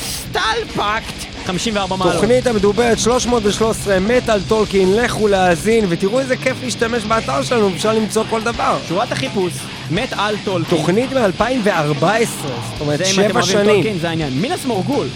סטלפקט 0.00 1.14
54 1.46 1.96
מעלות. 1.96 2.14
תוכנית 2.14 2.46
המדוברת 2.46 2.98
313 2.98 4.00
מטאל 4.00 4.40
טולקין, 4.48 4.96
לכו 4.96 5.28
להאזין 5.28 5.84
ותראו 5.88 6.20
איזה 6.20 6.36
כיף 6.36 6.56
להשתמש 6.62 7.04
באתר 7.04 7.42
שלנו, 7.42 7.68
אפשר 7.68 7.92
למצוא 7.92 8.24
כל 8.30 8.42
דבר. 8.42 8.78
שורת 8.88 9.12
החיפוש, 9.12 9.52
מת 9.90 10.12
על 10.12 10.36
טולקין. 10.44 10.78
תוכנית 10.78 11.12
מ-2014, 11.12 12.02
זאת 12.02 12.80
אומרת 12.80 12.98
זה 12.98 13.04
אם 13.04 13.10
אתם 13.10 13.28
שבע 13.28 13.40
אוהבים 13.40 13.42
שנים. 13.42 13.66
טולקין, 13.66 13.98
זה 13.98 14.08
העניין. 14.08 14.32
מינס 14.32 14.64
מורגול, 14.64 15.06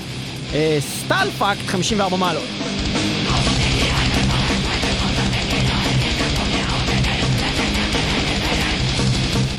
אה, 0.54 0.78
סטלפקט 0.80 1.66
54 1.66 2.16
מעלות. 2.16 2.44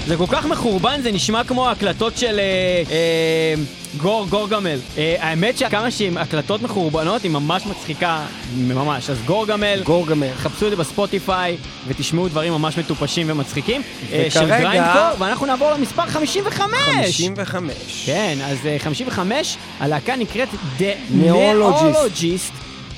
זה 0.07 0.17
כל 0.17 0.25
כך 0.29 0.45
מחורבן, 0.45 1.01
זה 1.01 1.11
נשמע 1.11 1.43
כמו 1.43 1.69
הקלטות 1.69 2.17
של 2.17 2.39
אה, 2.39 2.43
אה, 2.91 3.53
גור 3.97 4.25
גורגמל. 4.29 4.79
אה, 4.97 5.15
האמת 5.19 5.57
שכמה 5.57 5.91
שהן 5.91 6.17
הקלטות 6.17 6.61
מחורבנות, 6.61 7.23
היא 7.23 7.31
ממש 7.31 7.65
מצחיקה, 7.65 8.25
ממש. 8.57 9.09
אז 9.09 9.17
גורגמל, 9.25 9.81
גורגמר. 9.83 10.31
חפשו 10.35 10.65
את 10.65 10.71
זה 10.71 10.77
בספוטיפיי 10.77 11.57
ותשמעו 11.87 12.27
דברים 12.27 12.53
ממש 12.53 12.77
מטופשים 12.77 13.27
ומצחיקים. 13.29 13.81
אה, 14.11 14.27
של 14.29 14.39
וכרגע- 14.39 14.59
גריינדקור, 14.59 15.01
ואנחנו 15.19 15.45
נעבור 15.45 15.71
למספר 15.71 16.05
55. 16.07 16.71
55. 17.17 17.73
כן, 18.05 18.37
אז 18.43 18.57
אה, 18.65 18.75
55, 18.79 19.57
הלהקה 19.79 20.15
נקראת 20.15 20.49
The 20.79 20.83
Neologist. 21.23 22.53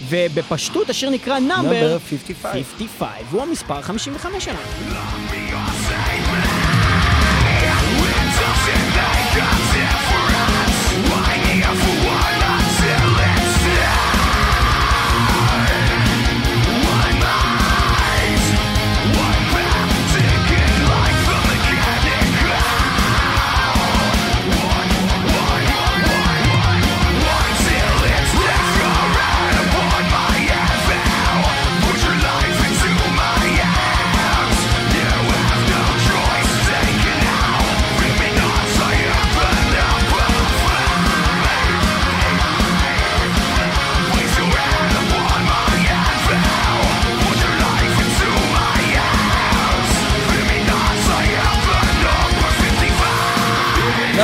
ובפשטות 0.10 0.90
השיר 0.90 1.10
נקרא 1.10 1.40
נאמבר 1.40 1.98
55. 2.00 2.52
55, 2.52 3.08
והוא 3.32 3.42
המספר 3.42 3.82
55 3.82 4.46
שלנו. 4.46 4.58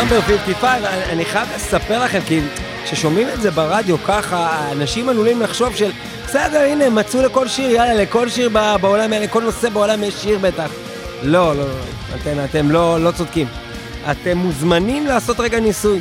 נאמבר 0.04 0.22
55, 0.22 0.64
אני- 1.10 1.26
חייב 1.26 1.48
לספר 1.56 2.04
לכם, 2.04 2.20
כי 2.28 2.40
כששומעים 2.86 3.28
את 3.34 3.42
זה 3.42 3.52
ברדיו 3.52 4.04
ככה, 4.04 4.72
אנשים 4.72 5.10
עלולים 5.10 5.42
לחשוב 5.42 5.76
של, 5.76 5.92
בסדר, 6.26 6.60
הנה, 6.60 6.90
מצאו 6.90 7.22
לכל 7.22 7.48
שיר, 7.48 7.70
יאללה, 7.72 7.94
לכל 7.94 8.30
שיר 8.30 8.50
בעולם, 8.82 9.12
לכל 9.12 9.44
נושא 9.44 9.70
בעולם 9.70 10.04
יש 10.04 10.14
שיר 10.14 10.40
בטח. 10.42 10.70
לא, 11.24 11.56
לא, 11.56 11.64
לא, 11.64 11.74
אתם, 12.22 12.38
אתם 12.46 12.72
לא, 12.72 13.04
לא 13.04 13.12
צודקים. 13.12 13.48
אתם 14.12 14.38
מוזמנים 14.38 15.08
לעשות 15.08 15.40
רגע 15.40 15.60
ניסוי. 15.60 16.00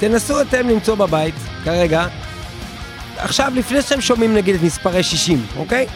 תנסו 0.00 0.40
אתם 0.40 0.68
למצוא 0.68 0.94
בבית, 0.94 1.34
כרגע, 1.64 2.06
עכשיו, 3.16 3.52
לפני 3.54 3.82
שאתם 3.82 4.00
שומעים 4.00 4.34
נגיד 4.34 4.54
את 4.54 4.62
מספרי 4.62 5.02
60, 5.02 5.46
אוקיי? 5.56 5.86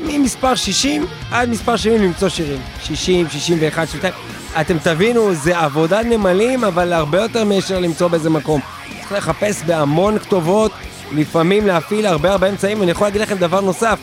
ממספר 0.00 0.54
60 0.54 1.06
עד 1.30 1.48
מספר 1.48 1.76
70 1.76 2.02
למצוא 2.02 2.28
שירים. 2.28 2.60
60, 2.84 3.28
61, 3.30 3.88
62. 3.88 4.12
אתם 4.60 4.78
תבינו, 4.78 5.34
זה 5.34 5.58
עבודת 5.58 6.04
נמלים, 6.04 6.64
אבל 6.64 6.92
הרבה 6.92 7.22
יותר 7.22 7.44
מאשר 7.44 7.80
למצוא 7.80 8.08
באיזה 8.08 8.30
מקום. 8.30 8.60
צריך 9.00 9.12
לחפש 9.12 9.62
בהמון 9.62 10.18
כתובות, 10.18 10.72
לפעמים 11.12 11.66
להפעיל 11.66 12.06
הרבה 12.06 12.32
הרבה 12.32 12.48
אמצעים, 12.48 12.80
ואני 12.80 12.90
יכול 12.90 13.06
להגיד 13.06 13.20
לכם 13.20 13.36
דבר 13.36 13.60
נוסף, 13.60 13.98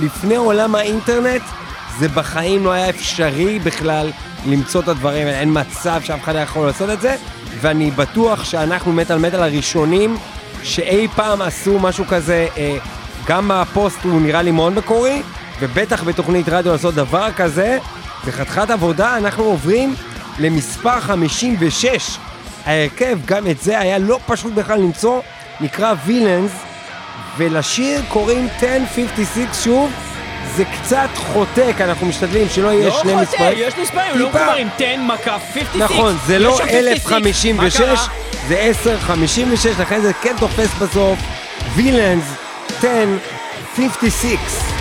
לפני 0.00 0.36
עולם 0.36 0.74
האינטרנט, 0.74 1.42
זה 1.98 2.08
בחיים 2.08 2.64
לא 2.64 2.72
היה 2.72 2.88
אפשרי 2.88 3.58
בכלל 3.58 4.10
למצוא 4.46 4.80
את 4.80 4.88
הדברים 4.88 5.26
האלה, 5.26 5.40
אין 5.40 5.60
מצב 5.60 6.00
שאף 6.04 6.24
אחד 6.24 6.34
היה 6.36 6.42
יכול 6.42 6.66
לעשות 6.66 6.90
את 6.90 7.00
זה, 7.00 7.16
ואני 7.60 7.90
בטוח 7.90 8.44
שאנחנו 8.44 8.92
מטאל 8.92 9.18
מטאל 9.18 9.42
הראשונים 9.42 10.16
שאי 10.62 11.08
פעם 11.16 11.42
עשו 11.42 11.78
משהו 11.78 12.04
כזה, 12.08 12.48
אה, 12.56 12.76
גם 13.26 13.50
בפוסט 13.54 13.98
הוא 14.02 14.20
נראה 14.20 14.42
לי 14.42 14.50
מאוד 14.50 14.72
מקורי, 14.72 15.22
ובטח 15.60 16.04
בתוכנית 16.04 16.48
רדיו 16.48 16.72
לעשות 16.72 16.94
דבר 16.94 17.32
כזה, 17.36 17.78
זה 18.24 18.32
חתיכת 18.32 18.70
עבודה, 18.70 19.16
אנחנו 19.16 19.44
עוברים 19.44 19.94
למספר 20.38 21.00
56. 21.00 22.18
ההרכב, 22.66 23.18
גם 23.24 23.46
את 23.46 23.60
זה 23.62 23.78
היה 23.78 23.98
לא 23.98 24.18
פשוט 24.26 24.52
בכלל 24.52 24.78
למצוא, 24.78 25.20
נקרא 25.60 25.94
וילאנס, 26.06 26.50
ולשיר 27.36 28.00
קוראים 28.08 28.48
1056 28.62 29.64
שוב, 29.64 29.92
זה 30.56 30.64
קצת 30.64 31.08
חוטק, 31.14 31.74
אנחנו 31.80 32.06
משתדלים 32.06 32.48
שלא 32.48 32.68
יהיה 32.68 32.88
לא 32.88 33.00
שני 33.02 33.14
מספרים. 33.14 33.58
יש 33.58 33.74
מספרים, 33.82 34.18
לא. 34.18 34.28
מחוברים 34.28 34.68
10 34.76 34.84
מקף 34.98 35.42
56. 35.54 35.76
נכון, 35.76 36.16
זה 36.26 36.38
לא 36.38 36.56
שם 36.56 36.64
56. 36.66 36.70
1056, 36.70 37.46
מה 37.46 37.70
קרה? 37.70 38.06
זה 38.48 38.58
1056, 38.60 39.66
לכן 39.66 40.00
זה 40.00 40.12
כן 40.12 40.34
תופס 40.38 40.74
בסוף. 40.78 41.18
וילאנס 41.74 42.24
1056. 42.84 44.79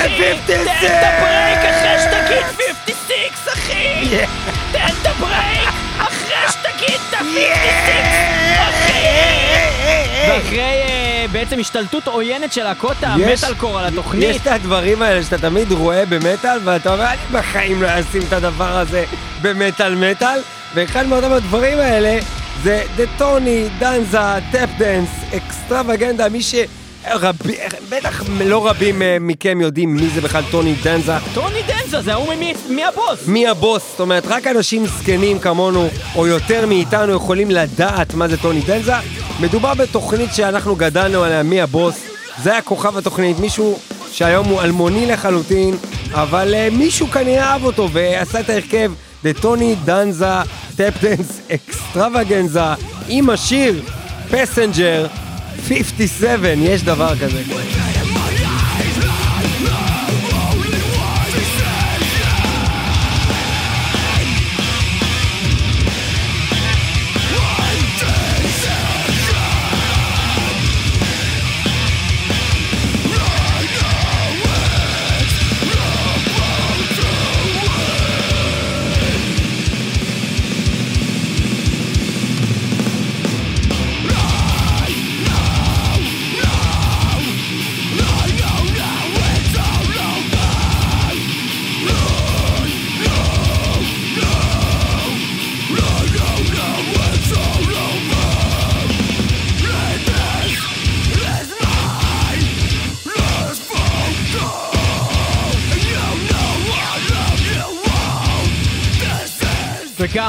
56! 0.00 0.46
תן 0.46 0.62
את 0.86 1.02
ה 1.02 1.11
break 1.11 1.58
אחרי 1.58 1.98
שתגיד 1.98 2.42
56, 2.86 3.48
אחי! 3.52 4.08
תן 4.72 4.86
את 5.02 5.06
ה 5.06 5.16
break 5.16 5.68
אחרי 5.98 6.34
שתגיד 6.50 7.00
את 7.08 7.14
ה-56, 7.14 7.90
אחי! 8.62 9.06
ואחרי 10.28 10.60
אה, 10.60 11.24
בעצם 11.32 11.58
השתלטות 11.60 12.06
עוינת 12.08 12.52
של 12.52 12.62
להקות 12.64 12.96
יש- 12.96 13.04
המטאלקור 13.04 13.78
על 13.78 13.84
התוכנית, 13.86 14.24
יש 14.30 14.36
את 14.36 14.46
הדברים 14.46 15.02
האלה 15.02 15.22
שאתה 15.22 15.38
תמיד 15.38 15.72
רואה 15.72 16.06
במטאל, 16.06 16.58
ואתה 16.64 16.92
אומר, 16.92 17.06
אני 17.06 17.16
בחיים 17.32 17.82
לא 17.82 17.88
אשים 18.00 18.22
את 18.28 18.32
הדבר 18.32 18.76
הזה 18.78 19.04
במטאל 19.42 19.94
מטאל, 19.94 20.38
ואחד 20.74 21.06
מאותם 21.06 21.32
הדברים 21.32 21.78
האלה 21.78 22.18
זה 22.62 22.82
The 22.96 23.04
Tony 23.18 23.68
Danza 23.78 24.18
Tap 24.52 24.68
Dance, 24.78 25.08
אקסטרווגנדה, 25.36 26.28
מי 26.28 26.42
ש... 26.42 26.54
רבי, 27.10 27.56
בטח 27.88 28.22
לא 28.44 28.66
רבים 28.68 29.02
אה, 29.02 29.16
מכם 29.20 29.60
יודעים 29.60 29.94
מי 29.96 30.08
זה 30.08 30.20
בכלל 30.20 30.42
טוני 30.50 30.74
דנזה. 30.82 31.12
טוני 31.34 31.60
דנזה, 31.66 32.02
זה 32.02 32.12
ההוא 32.12 32.34
ממי- 32.34 32.54
מי 32.68 32.84
הבוס? 32.84 33.26
מי 33.26 33.46
הבוס? 33.48 33.82
זאת 33.90 34.00
אומרת, 34.00 34.26
רק 34.26 34.46
אנשים 34.46 34.86
זקנים 34.86 35.38
כמונו, 35.38 35.88
או 36.16 36.26
יותר 36.26 36.66
מאיתנו, 36.66 37.12
יכולים 37.12 37.50
לדעת 37.50 38.14
מה 38.14 38.28
זה 38.28 38.36
טוני 38.36 38.60
דנזה. 38.60 38.92
מדובר 39.40 39.74
בתוכנית 39.74 40.34
שאנחנו 40.34 40.76
גדלנו 40.76 41.24
עליה, 41.24 41.42
מי 41.42 41.60
הבוס. 41.60 41.94
זה 42.42 42.52
היה 42.52 42.62
כוכב 42.62 42.98
התוכנית, 42.98 43.38
מישהו 43.38 43.78
שהיום 44.12 44.46
הוא 44.46 44.62
אלמוני 44.62 45.06
לחלוטין, 45.06 45.76
אבל 46.12 46.54
uh, 46.54 46.74
מישהו 46.74 47.06
כנראה 47.10 47.52
אהב 47.52 47.64
אותו 47.64 47.88
ועשה 47.92 48.40
את 48.40 48.50
ההרכב 48.50 48.92
The 49.24 49.40
טוני 49.40 49.74
דנזה 49.84 50.26
טאפ 50.76 50.94
דנס 51.02 51.40
אקסטרווגנזה 51.54 52.60
עם 53.08 53.30
השיר 53.30 53.82
פסנג'ר 54.30 55.06
57, 55.68 56.48
יש 56.58 56.82
דבר 56.82 57.16
כזה. 57.16 57.42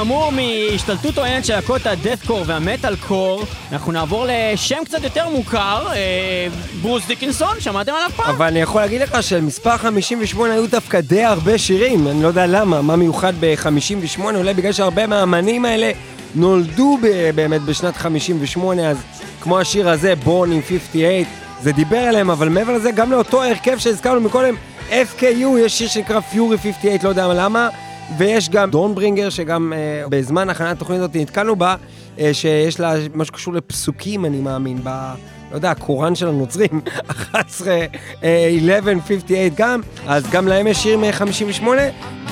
וכאמור, 0.02 0.32
מהשתלטות 0.32 1.18
עוינת 1.18 1.46
של 1.46 1.54
להקות 1.54 1.86
הדאטקור 1.86 2.44
והמטאל 2.46 2.96
קור, 2.96 3.44
אנחנו 3.72 3.92
נעבור 3.92 4.26
לשם 4.28 4.78
קצת 4.86 5.04
יותר 5.04 5.30
מוכר, 5.30 5.88
אה, 5.92 6.48
ברוס 6.82 7.08
דיקנסון, 7.08 7.60
שמעתם 7.60 7.92
עליו 7.92 8.10
פעם? 8.16 8.36
אבל 8.36 8.46
אני 8.46 8.62
יכול 8.62 8.82
להגיד 8.82 9.02
לך 9.02 9.24
שלמספר 9.24 9.78
58 9.78 10.54
היו 10.54 10.68
דווקא 10.68 11.02
די 11.02 11.24
הרבה 11.24 11.58
שירים, 11.58 12.08
אני 12.08 12.24
לא 12.24 12.28
יודע 12.28 12.48
למה, 12.48 12.82
מה 12.82 12.96
מיוחד 12.96 13.34
ב-58, 13.40 14.22
אולי 14.36 14.54
בגלל 14.54 14.72
שהרבה 14.72 15.08
מהאמנים 15.08 15.66
האלה 15.66 15.92
נולדו 16.36 16.98
באמת 17.36 17.62
בשנת 17.62 17.98
58, 17.98 18.90
אז 18.90 18.98
כמו 19.42 19.60
השיר 19.60 19.90
הזה, 19.90 20.14
Born 20.26 20.48
in 20.48 20.68
58, 20.68 21.08
זה 21.62 21.72
דיבר 21.72 22.10
אליהם, 22.10 22.30
אבל 22.30 22.50
מעבר 22.50 22.74
לזה, 22.74 22.92
גם 22.92 23.12
לאותו 23.12 23.44
הרכב 23.44 23.78
שהזכרנו 23.78 24.22
מקודם, 24.22 24.56
FKU, 24.90 25.60
יש 25.60 25.78
שיר 25.78 25.88
שנקרא 25.88 26.20
Fury 26.34 26.58
58, 26.58 26.98
לא 27.04 27.10
יודע 27.10 27.28
למה, 27.34 27.70
ויש 28.18 28.50
גם 28.50 28.70
דורנברינגר, 28.70 29.30
שגם 29.30 29.74
אה, 29.76 30.04
בזמן 30.10 30.50
הכנת 30.50 30.78
התוכנית 30.78 31.00
הזאת 31.00 31.16
נתקלנו 31.16 31.56
בה, 31.56 31.76
אה, 32.20 32.34
שיש 32.34 32.80
לה 32.80 32.94
משהו 33.14 33.26
שקשור 33.26 33.54
לפסוקים, 33.54 34.26
אני 34.26 34.40
מאמין, 34.40 34.78
ב... 34.84 34.90
לא 35.52 35.56
יודע, 35.56 35.72
הקוראן 35.72 36.16
של 36.16 36.28
הנוצרים, 36.28 36.82
11, 37.08 37.74
אה, 38.24 38.50
11, 38.58 38.94
58 39.08 39.50
גם, 39.56 39.82
אז 40.08 40.24
גם 40.32 40.48
להם 40.48 40.68
יש 40.68 40.78
שיר 40.78 40.98
מ-58, 40.98 41.64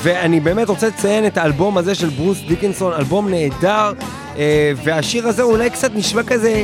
ואני 0.01 0.39
באמת 0.39 0.69
רוצה 0.69 0.87
לציין 0.87 1.27
את 1.27 1.37
האלבום 1.37 1.77
הזה 1.77 1.95
של 1.95 2.09
ברוס 2.09 2.37
דיקנסון, 2.47 2.93
אלבום 2.93 3.29
נהדר, 3.29 3.93
אה, 4.37 4.71
והשיר 4.83 5.27
הזה 5.27 5.43
אולי 5.43 5.69
קצת 5.69 5.91
נשמע 5.95 6.23
כזה... 6.23 6.63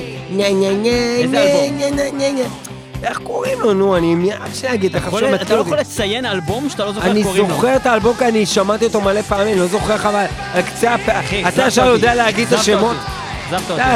איזה 1.23 1.43
אלבום? 1.43 2.74
איך 3.05 3.17
קוראים 3.23 3.61
לו? 3.61 3.73
נו, 3.73 3.97
אני 3.97 4.15
מיד 4.15 4.35
שאגיד, 4.53 4.95
אתה 4.95 5.07
עכשיו 5.07 5.35
אתה 5.35 5.55
לא. 5.55 5.61
יכול 5.61 5.77
לציין 5.77 6.25
אלבום 6.25 6.69
שאתה 6.69 6.85
לא 6.85 6.91
זוכר 6.93 7.11
אני 7.11 7.19
איך 7.19 7.27
קוראים 7.27 7.49
לו. 7.49 7.55
זוכר 7.55 7.75
את 7.75 7.85
האלבום 7.85 8.15
כי 8.17 8.25
אני 8.25 8.45
שמעתי 8.45 8.85
אותו 8.85 9.01
מלא 9.01 9.21
פעמים, 9.21 9.57
לא 9.59 9.67
זוכר 9.67 9.95
לך 9.95 10.05
אבל 10.05 10.25
על 10.53 10.61
קצה 10.61 10.93
הפ... 10.93 11.09
אתה 11.47 11.65
עכשיו. 11.65 11.85
יודע 11.85 12.15
להגיד 12.15 12.47
את 12.47 12.59
השמות? 12.59 12.95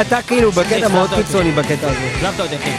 אתה- 0.00 0.22
כאילו 0.26 0.52
בקטע 0.52 0.88
מאוד. 0.88 1.10
קיצוני 1.14 1.50
בקטע 1.52 1.86
הזה. 1.90 2.10
אכזבת 2.16 2.40
אותי, 2.40 2.56
אחי. 2.56 2.70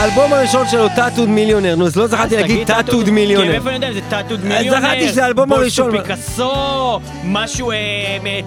האלבום 0.00 0.32
הראשון 0.32 0.68
שלו, 0.68 0.88
טאטוד 0.96 1.28
מיליונר, 1.28 1.76
נו, 1.76 1.86
אז 1.86 1.96
לא 1.96 2.06
זכרתי 2.06 2.36
אז 2.36 2.40
להגיד 2.40 2.66
טאטוד 2.66 3.10
מיליונר. 3.10 3.50
מאיפה 3.50 3.68
אני 3.68 3.74
יודע 3.74 3.88
אם 3.88 3.94
זה 3.94 4.00
טאטוד 4.08 4.44
מיליונר? 4.44 4.80
זכרתי 4.80 5.08
שזה 5.08 5.24
האלבום 5.24 5.52
הראשון. 5.52 5.90
בוסו 5.90 6.02
פיקאסו, 6.02 7.00
משהו 7.24 7.72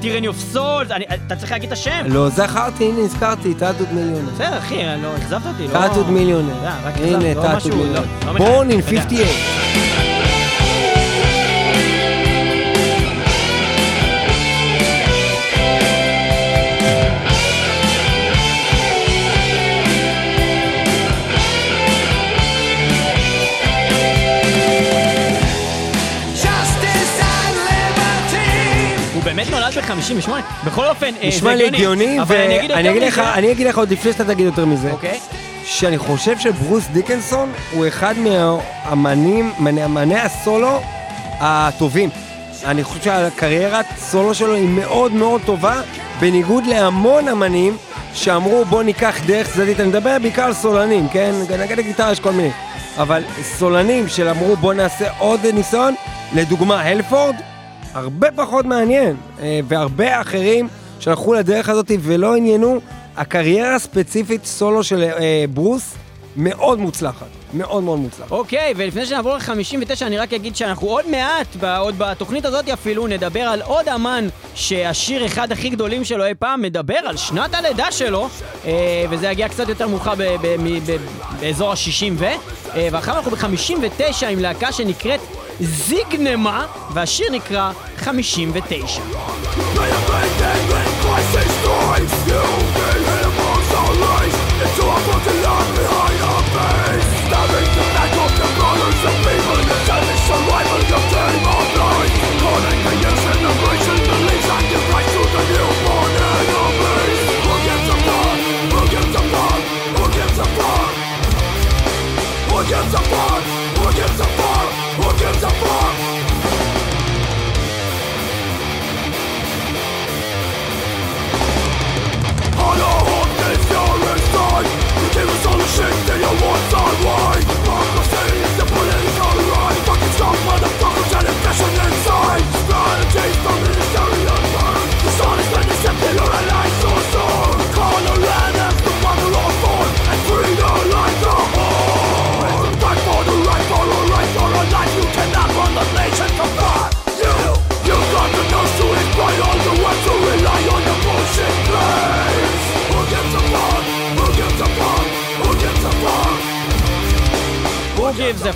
Tyranny 0.02 0.28
of 0.28 0.40
Souls, 0.54 0.90
אתה 1.28 1.36
צריך 1.36 1.52
להגיד 1.52 1.68
את 1.68 1.74
השם. 1.74 2.06
לא 2.06 2.30
זכרתי, 2.30 2.84
הנה 2.84 3.00
הזכרתי, 3.00 3.54
Tattooed 3.54 3.88
Millionaire. 3.94 4.32
בסדר, 4.34 4.58
אחי, 4.58 4.76
לא, 5.04 5.16
אכזבת 5.18 5.42
אותי, 5.46 5.64
לא... 5.64 5.74
Tattooed 5.74 6.10
Millionaire. 6.10 6.54
אה, 6.66 6.90
הנה, 6.96 7.34
לא 7.34 7.42
Tattooed 7.42 7.76
Millionaire. 7.76 7.94
לא, 7.94 8.06
לא 8.26 8.34
מחייב, 8.34 8.50
Born 8.50 8.72
in 8.72 8.80
אתה 8.80 8.90
יודע. 8.90 9.02
58. 9.02 9.83
58. 29.86 30.42
בכל 30.66 30.88
אופן, 30.88 31.06
אה, 31.06 31.12
זה 31.12 31.18
הגיוני. 31.20 31.36
נשמע 31.38 31.56
לי 31.56 31.68
הגיוני, 31.68 32.18
ואני 32.28 33.52
אגיד 33.52 33.68
לך 33.68 33.78
עוד 33.78 33.92
לפני 33.92 34.12
שאתה 34.12 34.26
תגיד 34.26 34.46
יותר 34.46 34.66
מזה. 34.66 34.92
אוקיי. 34.92 35.20
שאני 35.66 35.98
חושב 35.98 36.40
שברוס 36.40 36.88
דיקנסון 36.88 37.52
הוא 37.72 37.88
אחד 37.88 38.16
מהאמנים, 38.18 39.54
מאמני 39.60 40.20
הסולו 40.20 40.82
הטובים. 41.40 42.10
אני 42.66 42.84
חושב 42.84 43.04
שהקריירת 43.04 43.86
סולו 43.98 44.34
שלו 44.34 44.54
היא 44.54 44.70
מאוד 44.70 45.12
מאוד 45.12 45.42
טובה, 45.46 45.82
בניגוד 46.20 46.66
להמון 46.66 47.28
אמנים 47.28 47.78
שאמרו 48.14 48.66
בוא 48.66 48.84
ניקח 48.84 49.16
דרך 49.26 49.54
צדדית, 49.54 49.80
אני 49.80 49.88
מדבר 49.88 50.18
בעיקר 50.22 50.44
על 50.44 50.54
סולנים, 50.54 51.10
כן? 51.10 51.32
נגד 51.60 51.80
הגיטרה 51.80 52.12
יש 52.12 52.20
כל 52.20 52.32
מיני. 52.32 52.52
אבל 52.98 53.24
סולנים 53.42 54.08
שאמרו 54.08 54.56
בוא 54.56 54.74
נעשה 54.74 55.06
עוד 55.18 55.46
ניסיון, 55.54 55.96
לדוגמה 56.36 56.82
הלפורד, 56.82 57.36
הרבה 57.94 58.32
פחות 58.32 58.66
מעניין, 58.66 59.16
אה, 59.42 59.60
והרבה 59.68 60.22
אחרים 60.22 60.68
שהלכו 61.00 61.34
לדרך 61.34 61.70
הזאת 61.70 61.92
ולא 62.02 62.36
עניינו, 62.36 62.80
הקריירה 63.18 63.76
הספציפית 63.76 64.46
סולו 64.46 64.84
של 64.84 65.04
אה, 65.04 65.46
ברוס 65.54 65.96
מאוד 66.38 66.80
מוצלחת, 66.80 67.28
מאוד 67.54 67.84
מאוד 67.84 68.00
מוצלחת. 68.00 68.32
אוקיי, 68.32 68.74
ולפני 68.78 69.06
שנעבור 69.06 69.38
ל-59, 69.38 70.02
אני 70.02 70.18
רק 70.18 70.34
אגיד 70.34 70.56
שאנחנו 70.56 70.88
עוד 70.88 71.10
מעט, 71.10 71.48
עוד 71.80 71.96
בתוכנית 71.98 72.46
הזאת 72.46 72.70
אפילו, 72.70 73.08
נדבר 73.08 73.42
על 73.42 73.62
עוד 73.62 73.90
אמן 73.90 74.28
שהשיר 74.56 75.26
אחד 75.26 75.52
הכי 75.52 75.70
גדולים 75.70 76.04
שלו 76.04 76.26
אי 76.26 76.36
פעם 76.40 76.62
מדבר 76.62 76.98
על 77.06 77.18
שנת 77.18 77.54
הלידה 77.54 77.92
שלו, 77.92 78.30
אה, 78.66 79.06
וזה 79.10 79.28
יגיע 79.28 79.50
קצת 79.50 79.70
יותר 79.70 79.88
מאוחר 79.88 80.14
באזור 81.40 81.72
ה-60 81.72 82.14
ו... 82.14 82.26
ואחר 82.92 83.18
אנחנו 83.18 83.32
ב-59 83.32 84.26
עם 84.30 84.40
להקה 84.40 84.72
שנקראת 84.72 85.20
זיגנמה, 85.60 86.66
והשיר 86.94 87.32
נקרא 87.32 87.72
59. 87.98 89.02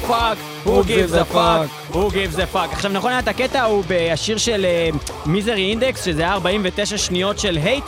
Fuck? 0.08 0.38
Who 0.66 0.84
gives 0.84 1.14
a 1.14 1.26
fuck? 1.26 1.68
Who 1.96 2.10
gives 2.12 2.38
a 2.38 2.56
fuck? 2.56 2.72
עכשיו 2.72 2.92
נכון 2.92 3.12
היה 3.12 3.20
את 3.20 3.28
הקטע 3.28 3.64
הוא 3.64 3.84
בשיר 3.88 4.38
של 4.38 4.66
מיזרי 5.26 5.70
אינדקס, 5.70 6.06
שזה 6.06 6.22
היה 6.22 6.34
49 6.34 6.98
שניות 6.98 7.40
של 7.40 7.58
הייט. 7.64 7.84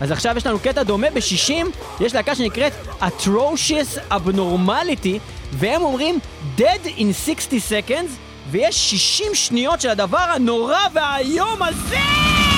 אז 0.00 0.10
עכשיו 0.10 0.36
יש 0.36 0.46
לנו 0.46 0.58
קטע 0.58 0.82
דומה 0.82 1.10
ב-60, 1.10 1.52
יש 2.00 2.14
להקה 2.14 2.34
שנקראת 2.34 2.72
Atrocious 3.00 4.12
Abnormality, 4.12 5.18
והם 5.52 5.82
אומרים 5.82 6.18
Dead 6.58 6.86
in 6.98 7.28
60 7.28 7.60
seconds, 7.70 8.10
ויש 8.50 8.90
60 8.90 9.34
שניות 9.34 9.80
של 9.80 9.88
הדבר 9.88 10.26
הנורא 10.34 10.78
והאיום 10.94 11.62
הזה! 11.62 12.53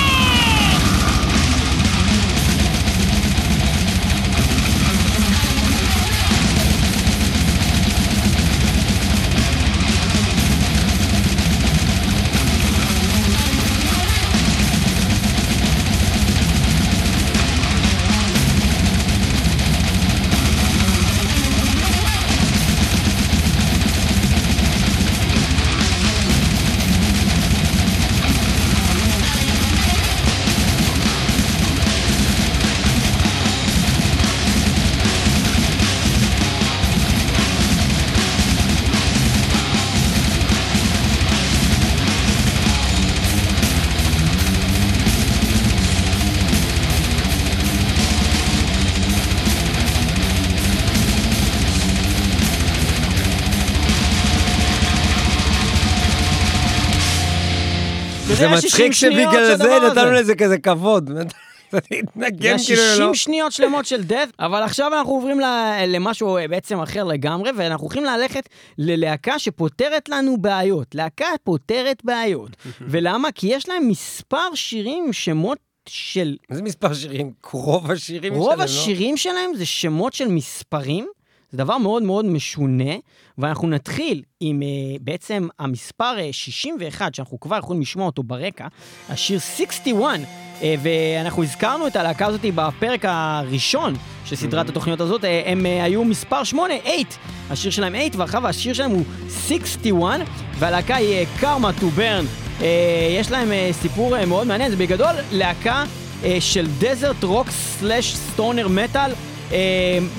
זה 58.37 58.47
60 58.47 58.51
מצחיק 58.51 58.91
שבגלל 58.91 59.55
זה 59.55 59.79
נתנו. 59.89 60.11
לזה 60.11 60.35
כזה 60.35 60.57
כבוד. 60.57 61.09
להתנגן 61.91 62.57
זה 62.57 62.65
כאילו 62.65 62.81
60 62.81 63.07
לא. 63.07 63.13
שניות 63.13 63.51
שלמות 63.51 63.85
של 63.85 64.01
death, 64.09 64.31
אבל 64.39 64.63
עכשיו 64.63 64.91
אנחנו 64.97 65.11
עוברים 65.11 65.39
למשהו 65.87 66.37
אה, 66.37 66.47
בעצם 66.47 66.79
אחר 66.79 67.03
לגמרי, 67.03 67.51
ואנחנו 67.55 67.83
הולכים 67.83 68.03
ללכת 68.03 68.49
ללהקה 68.77 69.39
שפותרת 69.39 70.09
לנו 70.09 70.37
בעיות. 70.37 70.95
להקה 70.95 71.25
פותרת 71.43 72.01
בעיות. 72.03 72.49
ולמה? 72.91 73.31
כי 73.31 73.47
יש 73.47 73.69
להם 73.69 73.87
מספר 73.87 74.55
שירים 74.55 75.03
עם 75.05 75.13
שמות 75.13 75.57
של... 75.89 76.35
איזה 76.49 76.61
מספר 76.61 76.93
שירים? 76.93 77.31
רוב 77.53 77.91
השירים 77.91 78.33
שלהם, 78.33 78.43
רוב 78.43 78.57
לא? 78.57 78.63
השירים 78.63 79.17
שלהם 79.17 79.51
זה 79.55 79.65
שמות 79.65 80.13
של 80.13 80.27
מספרים. 80.27 81.07
זה 81.51 81.57
דבר 81.57 81.77
מאוד 81.77 82.03
מאוד 82.03 82.25
משונה, 82.25 82.93
ואנחנו 83.37 83.67
נתחיל 83.67 84.21
עם 84.39 84.61
uh, 84.61 84.99
בעצם 85.01 85.47
המספר 85.59 86.15
uh, 86.29 86.33
61, 86.33 87.15
שאנחנו 87.15 87.39
כבר 87.39 87.57
יכולים 87.57 87.81
לשמוע 87.81 88.05
אותו 88.05 88.23
ברקע, 88.23 88.67
השיר 89.09 89.39
61, 89.39 90.19
uh, 90.59 90.63
ואנחנו 90.83 91.43
הזכרנו 91.43 91.87
את 91.87 91.95
הלהקה 91.95 92.25
הזאת 92.25 92.41
בפרק 92.55 93.05
הראשון 93.07 93.93
של 94.25 94.35
סדרת 94.35 94.69
התוכניות 94.69 95.01
הזאת, 95.01 95.23
uh, 95.23 95.27
הם 95.45 95.65
uh, 95.65 95.83
היו 95.83 96.03
מספר 96.03 96.43
8, 96.43 96.73
8, 96.83 97.03
השיר 97.49 97.71
שלהם 97.71 97.93
8, 97.95 98.09
ואחריו 98.17 98.47
השיר 98.47 98.73
שלהם 98.73 98.91
הוא 98.91 99.03
61, 99.29 100.19
והלהקה 100.59 100.95
היא 100.95 101.25
uh, 101.25 101.41
Karma 101.41 101.81
to 101.81 101.99
Burn. 101.99 102.47
אה, 102.61 103.07
יש 103.19 103.31
להם 103.31 103.51
אה, 103.51 103.69
סיפור 103.73 104.17
אה, 104.17 104.25
מאוד 104.25 104.47
מעניין, 104.47 104.71
זה 104.71 104.77
בגדול 104.77 105.15
להקה 105.31 105.83
אה, 106.23 106.37
של 106.39 106.67
desert 106.79 107.23
rock 107.23 107.49
slash 107.49 108.15
stoner 108.15 108.67
metal 108.67 109.11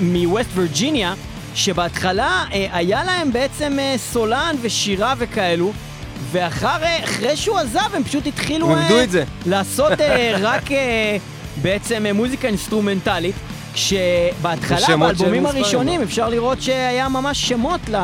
מווסט 0.01 0.49
וירג'יניה, 0.55 1.13
שבהתחלה 1.55 2.45
אה, 2.53 2.67
היה 2.71 3.03
להם 3.03 3.33
בעצם 3.33 3.77
אה, 3.79 3.95
סולן 3.97 4.55
ושירה 4.61 5.13
וכאלו, 5.17 5.71
ואחרי 6.31 7.03
אחרי 7.03 7.37
שהוא 7.37 7.57
עזב 7.57 7.89
הם 7.93 8.03
פשוט 8.03 8.27
התחילו 8.27 8.69
איבדו 8.69 8.97
אה, 8.97 9.03
את 9.03 9.11
זה. 9.11 9.23
לעשות 9.45 10.01
אה, 10.01 10.35
רק 10.41 10.71
אה, 10.71 11.17
בעצם 11.61 12.05
אה, 12.05 12.13
מוזיקה 12.13 12.47
אינסטרומנטלית, 12.47 13.35
כשבהתחלה 13.73 14.79
של 14.79 14.95
באלבומים 14.95 15.45
הראשונים? 15.45 16.01
אפשר 16.01 16.29
לראות 16.29 16.61
שהיה 16.61 17.09
ממש 17.09 17.47
שמות 17.49 17.79
ל, 17.89 17.95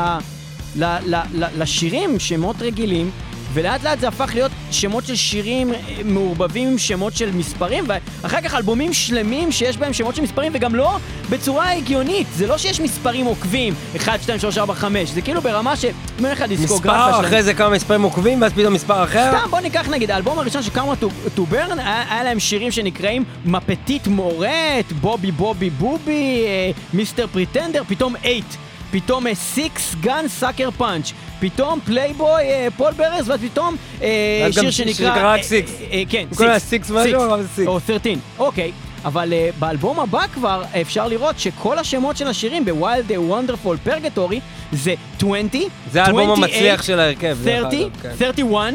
ל, 0.75 0.83
ל, 1.05 1.15
ל, 1.33 1.45
לשירים, 1.57 2.19
שמות 2.19 2.55
רגילים, 2.61 3.11
ולאט 3.55 3.83
לאט 3.83 3.99
זה 3.99 4.07
הפך 4.07 4.31
להיות 4.33 4.51
שמות 4.71 5.05
של 5.05 5.15
שירים 5.15 5.73
אה, 5.73 5.79
מעורבבים 6.05 6.67
עם 6.67 6.77
שמות 6.77 7.15
של 7.15 7.31
מספרים, 7.31 7.85
ואחר 7.87 8.41
כך 8.41 8.53
אלבומים 8.53 8.93
שלמים 8.93 9.51
שיש 9.51 9.77
בהם 9.77 9.93
שמות 9.93 10.15
של 10.15 10.21
מספרים, 10.21 10.51
וגם 10.55 10.75
לא 10.75 10.97
בצורה 11.29 11.71
הגיונית, 11.71 12.27
זה 12.35 12.47
לא 12.47 12.57
שיש 12.57 12.79
מספרים 12.81 13.25
עוקבים, 13.25 13.73
1, 13.97 14.21
2, 14.21 14.39
3, 14.39 14.57
4, 14.57 14.73
5, 14.73 15.09
זה 15.09 15.21
כאילו 15.21 15.41
ברמה 15.41 15.75
ש... 15.75 15.85
אין 15.85 16.25
לך 16.31 16.41
דיסקוגרפיה 16.41 16.99
מספר, 16.99 17.11
שלהם. 17.11 17.25
אחרי 17.25 17.43
זה 17.43 17.53
כמה 17.53 17.69
מספרים 17.69 18.01
עוקבים, 18.01 18.41
ואז 18.41 18.53
פתאום 18.53 18.73
מספר 18.73 19.03
אחר. 19.03 19.31
סתם, 19.37 19.49
בוא 19.51 19.59
ניקח 19.59 19.89
נגיד, 19.89 20.11
האלבום 20.11 20.39
הראשון 20.39 20.63
של 20.63 20.71
Karma 20.71 20.93
to 21.35 21.45
Burn, 21.45 21.79
היה 21.79 22.23
להם 22.23 22.39
שירים 22.39 22.71
שנקראים 22.71 23.23
Ma 23.45 23.61
Petite 23.61 24.07
Mort, 24.07 24.91
Bobbi 25.01 25.31
Bobbi 25.31 25.69
Bobbi, 25.69 26.43
אה, 26.45 26.71
Mister 26.93 27.27
Penetrator, 27.27 27.83
פתאום 27.87 28.15
Eight. 28.23 28.45
פתאום 28.91 29.33
Six 29.33 29.95
Gun 30.01 30.25
Sucker 30.27 30.71
Punch, 30.71 31.11
פתאום 31.49 31.79
פלייבוי 31.85 32.41
אה, 32.43 32.67
Pallbearers, 32.77 33.29
ואז 33.29 33.39
פתאום 33.41 33.75
אה, 34.01 34.47
שיר 34.51 34.71
שנקרא... 34.71 35.33
רק 35.33 35.39
Six. 35.41 35.69
אה, 35.91 36.03
כן, 36.09 36.25
כל 36.35 36.49
ה- 36.49 36.57
Six 36.57 36.93
משהו, 36.93 37.25
אבל 37.25 37.45
זה 37.55 37.63
Six. 37.63 37.67
או 37.67 37.79
13, 37.79 38.13
אוקיי. 38.39 38.71
אבל 39.05 39.33
uh, 39.33 39.59
באלבום 39.59 39.99
הבא 39.99 40.27
כבר 40.33 40.63
אפשר 40.81 41.07
לראות 41.07 41.39
שכל 41.39 41.77
השמות 41.79 42.17
של 42.17 42.27
השירים 42.27 42.65
ב 42.65 42.74
Wild 42.74 43.11
Wonderful 43.11 43.77
Purgatory 43.83 44.39
זה 44.71 44.93
20, 45.17 45.47
זה 45.91 46.03
האלבום 46.03 46.21
28, 46.21 46.45
המצליח 46.45 46.83
של 46.83 46.99
ההרכב, 46.99 47.37
דרך 47.43 47.61
30, 47.71 47.81
אגב, 47.81 48.01
כן. 48.01 48.09
31, 48.17 48.73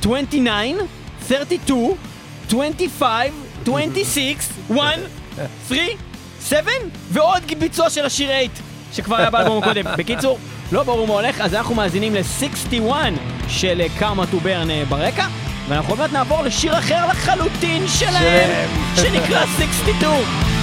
29, 0.00 0.84
32, 1.28 1.68
25, 2.46 3.32
26, 3.62 4.46
1, 4.72 4.80
3, 5.68 5.80
7, 6.48 6.70
ועוד 7.10 7.42
ביצוע 7.58 7.90
של 7.90 8.04
השיר 8.04 8.28
8, 8.28 8.71
שכבר 8.92 9.16
היה 9.16 9.30
באלבום 9.30 9.62
הקודם. 9.62 9.84
בקיצור, 9.98 10.38
לא 10.72 10.82
ברור 10.82 11.06
מה 11.06 11.12
הולך, 11.14 11.40
אז 11.40 11.54
אנחנו 11.54 11.74
מאזינים 11.74 12.14
ל-61 12.14 12.92
של 13.48 13.82
קאמה 13.98 14.26
טו 14.26 14.40
ברן 14.40 14.84
ברקע, 14.88 15.26
ואנחנו 15.68 15.92
עוד 15.92 15.98
מעט 15.98 16.12
נעבור 16.12 16.42
לשיר 16.42 16.78
אחר 16.78 17.06
לחלוטין 17.06 17.88
שלהם, 17.88 18.68
שנקרא 18.96 19.46
62. 19.46 20.61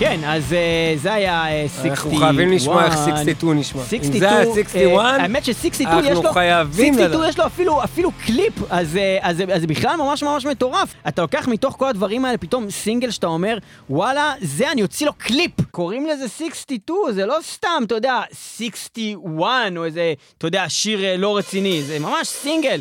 כן, 0.00 0.20
אז 0.26 0.52
אה, 0.52 0.94
זה 0.96 1.12
היה 1.14 1.48
אה, 1.48 1.66
61. 1.68 1.88
אנחנו 1.90 2.16
חייבים 2.16 2.52
לשמוע 2.52 2.84
איך 2.84 2.94
62 2.94 3.58
נשמע. 3.58 3.80
אם 3.82 3.86
62, 3.86 4.12
זה 4.20 4.28
היה 4.28 4.38
אה, 4.40 4.44
61, 4.54 5.20
האמת 5.20 5.44
ש-62 5.44 5.52
אנחנו 5.86 6.00
יש 6.10 6.18
לו, 6.24 6.32
חייבים 6.32 6.94
62 6.94 7.10
לדעת. 7.20 7.28
יש 7.28 7.38
לו 7.38 7.46
אפילו, 7.46 7.84
אפילו 7.84 8.10
קליפ, 8.26 8.52
אז, 8.70 8.96
אה, 8.96 9.34
זה- 9.34 9.66
בכלל 9.66 9.96
ממש 9.96 10.22
ממש 10.22 10.46
מטורף. 10.46 10.94
אתה 11.08 11.22
לוקח 11.22 11.48
מתוך 11.48 11.74
כל 11.78 11.88
הדברים 11.88 12.24
האלה 12.24 12.38
פתאום 12.38 12.70
סינגל 12.70 13.10
שאתה 13.10 13.26
אומר, 13.26 13.58
וואלה, 13.90 14.32
זה 14.40 14.72
אני 14.72 14.82
אוציא 14.82 15.06
לו 15.06 15.12
קליפ. 15.18 15.52
קוראים 15.70 16.06
לזה 16.06 16.28
62, 16.28 16.98
זה 17.12 17.26
לא 17.26 17.36
סתם, 17.42 17.82
אתה 17.86 17.94
יודע, 17.94 18.20
61 18.56 19.48
או 19.76 19.84
איזה, 19.84 20.12
אתה 20.38 20.46
יודע, 20.46 20.64
שיר 20.68 21.04
אה, 21.04 21.16
לא 21.16 21.36
רציני, 21.36 21.82
זה 21.82 21.98
ממש 21.98 22.26
סינגל. 22.28 22.80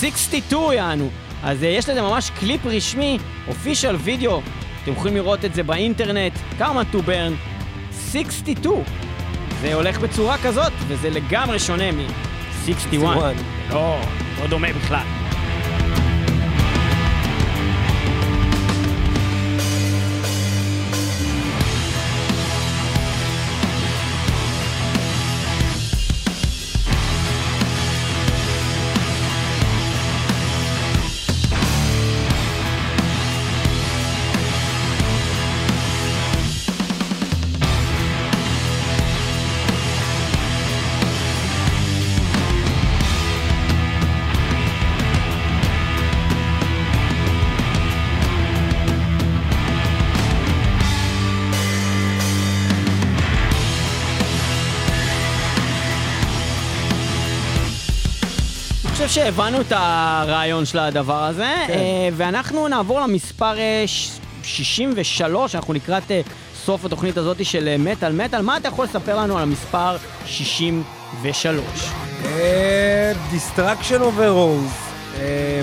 62 0.00 0.72
יענו. 0.72 1.08
אז 1.44 1.62
אה, 1.64 1.68
יש 1.68 1.88
לזה 1.88 2.02
ממש 2.02 2.30
קליפ 2.40 2.60
רשמי, 2.66 3.18
אופישל 3.48 3.96
וידאו, 3.96 4.40
אתם 4.82 4.92
יכולים 4.92 5.16
לראות 5.16 5.44
את 5.44 5.54
זה 5.54 5.62
באינטרנט, 5.62 6.32
כמה 6.58 6.82
to 6.92 6.96
burn, 6.96 7.32
62. 8.12 8.74
זה 9.60 9.74
הולך 9.74 9.98
בצורה 9.98 10.38
כזאת, 10.38 10.72
וזה 10.88 11.10
לגמרי 11.10 11.58
שונה 11.58 11.92
מ-61. 11.92 12.66
61. 12.66 13.34
לא, 13.70 14.00
לא 14.40 14.46
דומה 14.46 14.68
בכלל. 14.72 15.21
שהבנו 59.14 59.60
את 59.60 59.72
הרעיון 59.76 60.64
של 60.66 60.78
הדבר 60.78 61.24
הזה, 61.24 61.54
כן. 61.66 61.72
אה, 61.72 61.78
ואנחנו 62.16 62.68
נעבור 62.68 63.00
למספר 63.00 63.58
אה, 63.58 63.84
ש- 63.86 64.10
63, 64.42 65.54
אנחנו 65.54 65.74
לקראת 65.74 66.10
אה, 66.10 66.20
סוף 66.64 66.84
התוכנית 66.84 67.16
הזאת 67.16 67.44
של 67.44 67.68
אה, 67.68 67.76
מטאל 67.78 68.12
מטאל. 68.12 68.42
מה 68.42 68.56
אתה 68.56 68.68
יכול 68.68 68.84
לספר 68.84 69.16
לנו 69.16 69.36
על 69.36 69.42
המספר 69.42 69.96
63? 70.26 71.64
Destruction 73.30 74.00
of 74.02 74.28
a 74.30 74.37
Rose, 74.37 74.70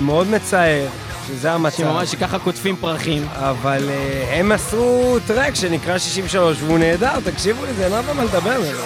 מאוד 0.02 0.26
מצער, 0.26 0.86
שזה 1.28 1.52
המצב. 1.52 1.76
שממש 1.76 2.14
ככה 2.14 2.38
קוטפים 2.38 2.76
פרחים. 2.76 3.26
אבל 3.32 3.88
אה, 3.88 4.36
הם 4.38 4.52
עשו 4.52 5.16
track 5.26 5.54
שנקרא 5.54 5.98
63 5.98 6.56
והוא 6.62 6.78
נהדר, 6.78 7.20
תקשיבו 7.24 7.64
לזה, 7.64 7.84
אין 7.84 7.92
הרבה 7.92 8.12
מה 8.14 8.24
לדבר 8.24 8.58
ממנו. 8.60 8.78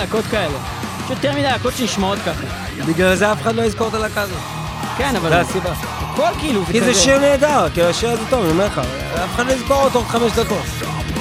להקות 0.00 0.24
כאלה. 0.24 0.58
יש 1.04 1.10
יותר 1.10 1.32
מדי 1.32 1.42
להקות 1.42 1.76
שנשמעות 1.76 2.18
ככה. 2.18 2.46
בגלל 2.86 3.14
זה 3.14 3.32
אף 3.32 3.42
אחד 3.42 3.54
לא 3.54 3.62
יזכור 3.62 3.88
את 3.88 3.94
הלהקה 3.94 4.20
הזאת. 4.20 4.38
כן, 4.98 5.16
אבל... 5.16 5.28
זה 5.28 5.40
הסיבה. 5.40 5.72
הכל 6.00 6.28
כאילו 6.38 6.64
כי. 6.66 6.80
זה 6.80 6.94
שיר 6.94 7.18
נהדר, 7.18 7.66
כי 7.74 7.82
השיר 7.82 8.10
הזה 8.10 8.22
טוב, 8.30 8.42
אני 8.42 8.50
אומר 8.50 8.66
לך, 8.66 8.80
אף 9.14 9.34
אחד 9.34 9.46
לא 9.46 9.52
יזכור 9.52 9.82
אותו 9.82 9.98
עוד 9.98 10.08
חמש 10.08 10.32
דקות. 10.32 10.64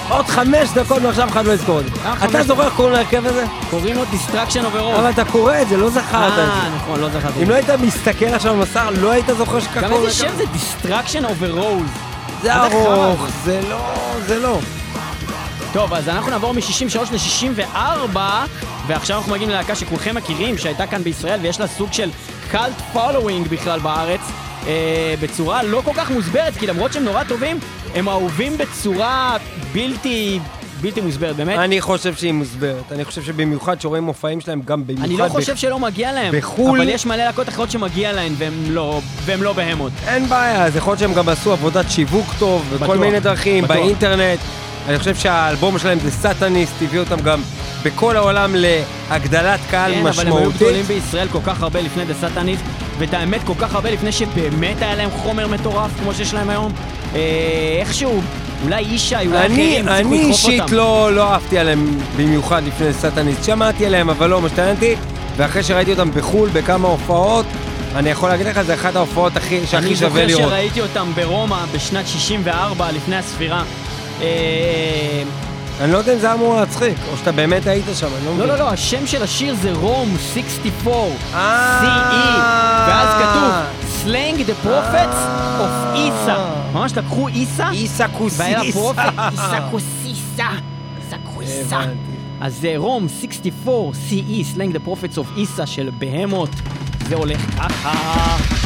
עוד 0.10 0.28
חמש 0.28 0.70
דקות 0.76 1.02
מעכשיו 1.02 1.28
אף 1.28 1.32
אחד 1.32 1.46
לא 1.46 1.52
יזכור 1.52 1.80
את 1.80 1.86
זה. 1.86 1.92
אה, 2.06 2.14
אתה 2.14 2.20
חמש 2.20 2.46
זוכר 2.46 2.66
איך 2.66 2.74
קוראים 2.74 2.94
להרכב 2.94 3.26
הזה? 3.26 3.46
קוראים 3.70 3.96
לו 3.96 4.06
Destruction 4.06 4.66
Overall. 4.66 4.96
אבל 4.96 5.10
אתה 5.10 5.26
קורא 5.26 5.62
את 5.62 5.70
זה, 5.70 5.78
לא 5.78 5.90
זכרת 5.90 6.34
את 6.34 6.40
אה, 6.40 6.60
זה. 6.64 6.76
נכון, 6.76 7.00
לא 7.00 7.10
זכרתי. 7.10 7.44
אם 7.44 7.50
לא 7.50 7.56
היית 7.56 7.70
מסתכל 7.70 8.26
עכשיו 8.26 8.52
על 8.52 8.58
מסך, 8.58 8.86
לא 9.02 9.12
היית 9.12 9.26
זוכר 9.38 9.60
שככה 9.60 9.82
גם 9.82 9.90
קוראים 9.90 10.08
איזה 10.08 10.18
שם 10.18 10.36
זה 10.38 10.44
Destruction 10.46 11.26
Overall. 11.26 11.86
זה 12.42 12.56
ארוך? 12.56 13.28
זה 13.44 13.62
לא, 13.70 13.94
זה 14.28 14.40
לא. 14.40 14.60
טוב, 15.74 15.94
אז 15.94 16.10
אנחנו 16.10 16.32
נעבור 16.32 16.54
מ-63 16.54 16.98
ל-64, 17.12 18.18
ועכשיו 18.88 19.18
אנחנו 19.18 19.32
מגיעים 19.32 19.50
ללהקה 19.50 19.76
שכולכם 19.76 20.16
מכירים, 20.16 20.58
שהייתה 20.58 20.88
כאן 20.88 21.04
בישראל, 21.04 21.40
ויש 21.42 21.60
לה 21.60 21.68
סוג 21.68 21.94
של 21.94 22.10
cult 22.52 22.82
following 22.94 23.48
בכלל 23.48 23.80
בארץ, 23.80 24.20
אה, 24.68 25.14
בצורה 25.22 25.64
לא 25.64 25.82
כל 25.86 25.92
כך 25.96 26.12
מוסברת, 26.12 26.58
כי 26.58 26.68
למרות 26.68 26.94
שהם 26.94 27.04
נורא 27.04 27.24
טובים, 27.24 27.60
הם 27.96 28.10
אהובים 28.10 28.58
בצורה 28.58 29.38
בלתי, 29.74 30.40
בלתי 30.82 31.02
מוסברת, 31.02 31.36
באמת. 31.36 31.60
אני 31.60 31.82
חושב 31.82 32.16
שהיא 32.16 32.32
מוסברת. 32.34 32.92
אני 32.92 33.06
חושב 33.06 33.24
שבמיוחד 33.24 33.82
שרואים 33.82 34.04
מופעים 34.04 34.42
שלהם 34.42 34.62
גם 34.66 34.88
במיוחד... 34.88 35.06
אני 35.06 35.18
לא 35.18 35.30
חושב 35.30 35.56
שלא 35.56 35.80
מגיע 35.80 36.12
להם. 36.12 36.34
בחו"ל- 36.40 36.80
אבל 36.82 36.90
יש 36.90 37.06
מלא 37.06 37.16
להקות 37.26 37.50
אחרות 37.50 37.72
שמגיע 37.72 38.14
להן, 38.14 38.34
והם 38.38 38.54
לא, 38.70 39.02
והם 39.26 39.44
לא 39.44 39.54
בהמות. 39.54 39.92
אין 40.08 40.30
בעיה, 40.30 40.66
אז 40.66 40.76
יכול 40.76 40.92
להיות 40.92 41.00
שהם 41.00 41.14
גם 41.14 41.30
עשו 41.30 41.52
עבודת 41.52 41.92
שיווק 41.92 42.26
טוב, 42.40 42.76
בכל 42.80 42.98
מיני 42.98 43.20
דרכים, 43.20 43.64
בטוח. 43.64 43.76
באינטרנט. 43.78 44.40
אני 44.88 45.00
חושב 45.00 45.16
שהאלבום 45.16 45.80
שלהם 45.80 46.00
זה 46.00 46.12
סאטניסט, 46.12 46.74
הביא 46.82 47.00
אותם 47.00 47.20
גם 47.20 47.42
בכל 47.84 48.16
העולם 48.16 48.56
להגדלת 48.58 49.60
קהל 49.70 49.94
כן, 49.94 50.00
אבל 50.00 50.28
הם 50.28 50.28
היו 50.28 50.34
משמעותית. 50.34 50.62
גדולים 50.62 50.84
בישראל 50.84 51.28
כל 51.32 51.40
כך 51.46 51.62
הרבה 51.64 51.82
לפני 51.82 52.06
דה 52.06 52.14
סאטניסט, 52.14 52.64
ואת 52.98 53.14
האמת 53.14 53.42
כל 53.46 53.54
כך 53.60 53.76
הרבה 53.76 53.92
לפני 53.92 54.12
שבאמת 54.12 54.82
היה 54.82 54.96
להם 54.96 55.10
חומר 55.12 55.48
מטורף 55.48 55.92
כמו 56.00 56.14
שיש 56.14 56.34
להם 56.34 56.50
היום. 56.50 56.72
אה, 57.16 57.20
איכשהו, 57.80 58.22
אולי 58.64 58.82
ישי, 58.82 59.16
אולי 59.16 59.46
אני, 59.46 59.46
אחרים, 59.46 59.88
אני 59.88 60.20
אישית. 60.20 60.72
לא, 60.72 61.10
לא 61.14 61.34
אהבתי 61.34 61.58
עליהם 61.58 61.98
במיוחד 62.18 62.64
לפני 62.64 62.94
סאטניסט. 62.94 63.44
שמעתי 63.44 63.86
עליהם, 63.86 64.10
אבל 64.10 64.30
לא 64.30 64.42
משתננתי, 64.42 64.96
ואחרי 65.38 65.64
שראיתי 65.64 65.92
אותם 65.92 66.12
בחו"ל 66.12 66.50
בכמה 66.50 66.88
הופעות, 66.88 67.46
אני 67.96 68.10
יכול 68.10 68.30
להגיד 68.30 68.48
לך, 68.48 68.62
זה 68.62 68.74
אחת 68.74 68.96
ההופעות 68.96 69.38
הכי, 69.38 69.60
שהכי 69.68 69.78
אני 69.78 69.96
שווה 69.96 70.10
זוכר 70.10 70.26
לראות. 70.26 70.50
שראיתי 70.50 70.82
אותם 70.82 71.12
ברומא 71.16 71.66
בשנת 71.74 72.08
64, 72.08 72.92
לפני 72.92 73.16
הספירה. 73.16 73.64
אה, 74.22 75.24
אני 75.82 75.92
לא 75.92 75.98
יודע 75.98 76.14
אם 76.14 76.20
זה 76.20 76.26
היה 76.26 76.36
אמור 76.36 76.56
להצחיק, 76.56 76.98
או 77.12 77.18
שאתה 77.18 77.32
באמת 77.32 77.68
היית 77.68 77.86
שם, 77.94 78.08
אני 78.18 78.26
לא 78.26 78.32
לא, 78.32 78.38
מבין. 78.38 78.48
לא, 78.48 78.58
לא, 78.58 78.70
השם 78.70 79.08
של 79.08 79.24
השיר 79.24 79.56
זה 79.56 79.72
רום 79.74 80.16
64, 80.34 80.96
אה. 81.34 81.80
CE, 81.82 82.40
ואז 82.90 83.08
כתוב 83.22 83.80
Slang 84.04 84.50
the 84.50 84.68
Prophets 84.68 85.20
of 85.60 85.96
Isa. 85.96 86.40
ממש 86.74 86.98
לקחו 86.98 87.28
איסה, 87.28 87.70
איסה 87.72 88.08
כוסיסה. 88.08 88.44
והיה 88.44 88.72
פרופט, 88.74 89.14
איסה 89.32 89.68
קוסיסה, 89.72 90.48
איסה 90.98 91.16
קוסיסה. 91.36 91.76
הבנתי. 91.76 92.12
אז 92.42 92.56
זה 92.62 92.74
רום 92.78 93.08
64, 93.10 93.98
CE, 94.10 94.56
Slang 94.56 94.76
the 94.76 94.88
Prophets 94.88 95.18
of 95.18 95.38
איסה 95.38 95.66
של 95.66 95.90
בהמות. 95.98 96.50
זה 97.08 97.16
הולך 97.16 97.42
ככה. 97.58 98.60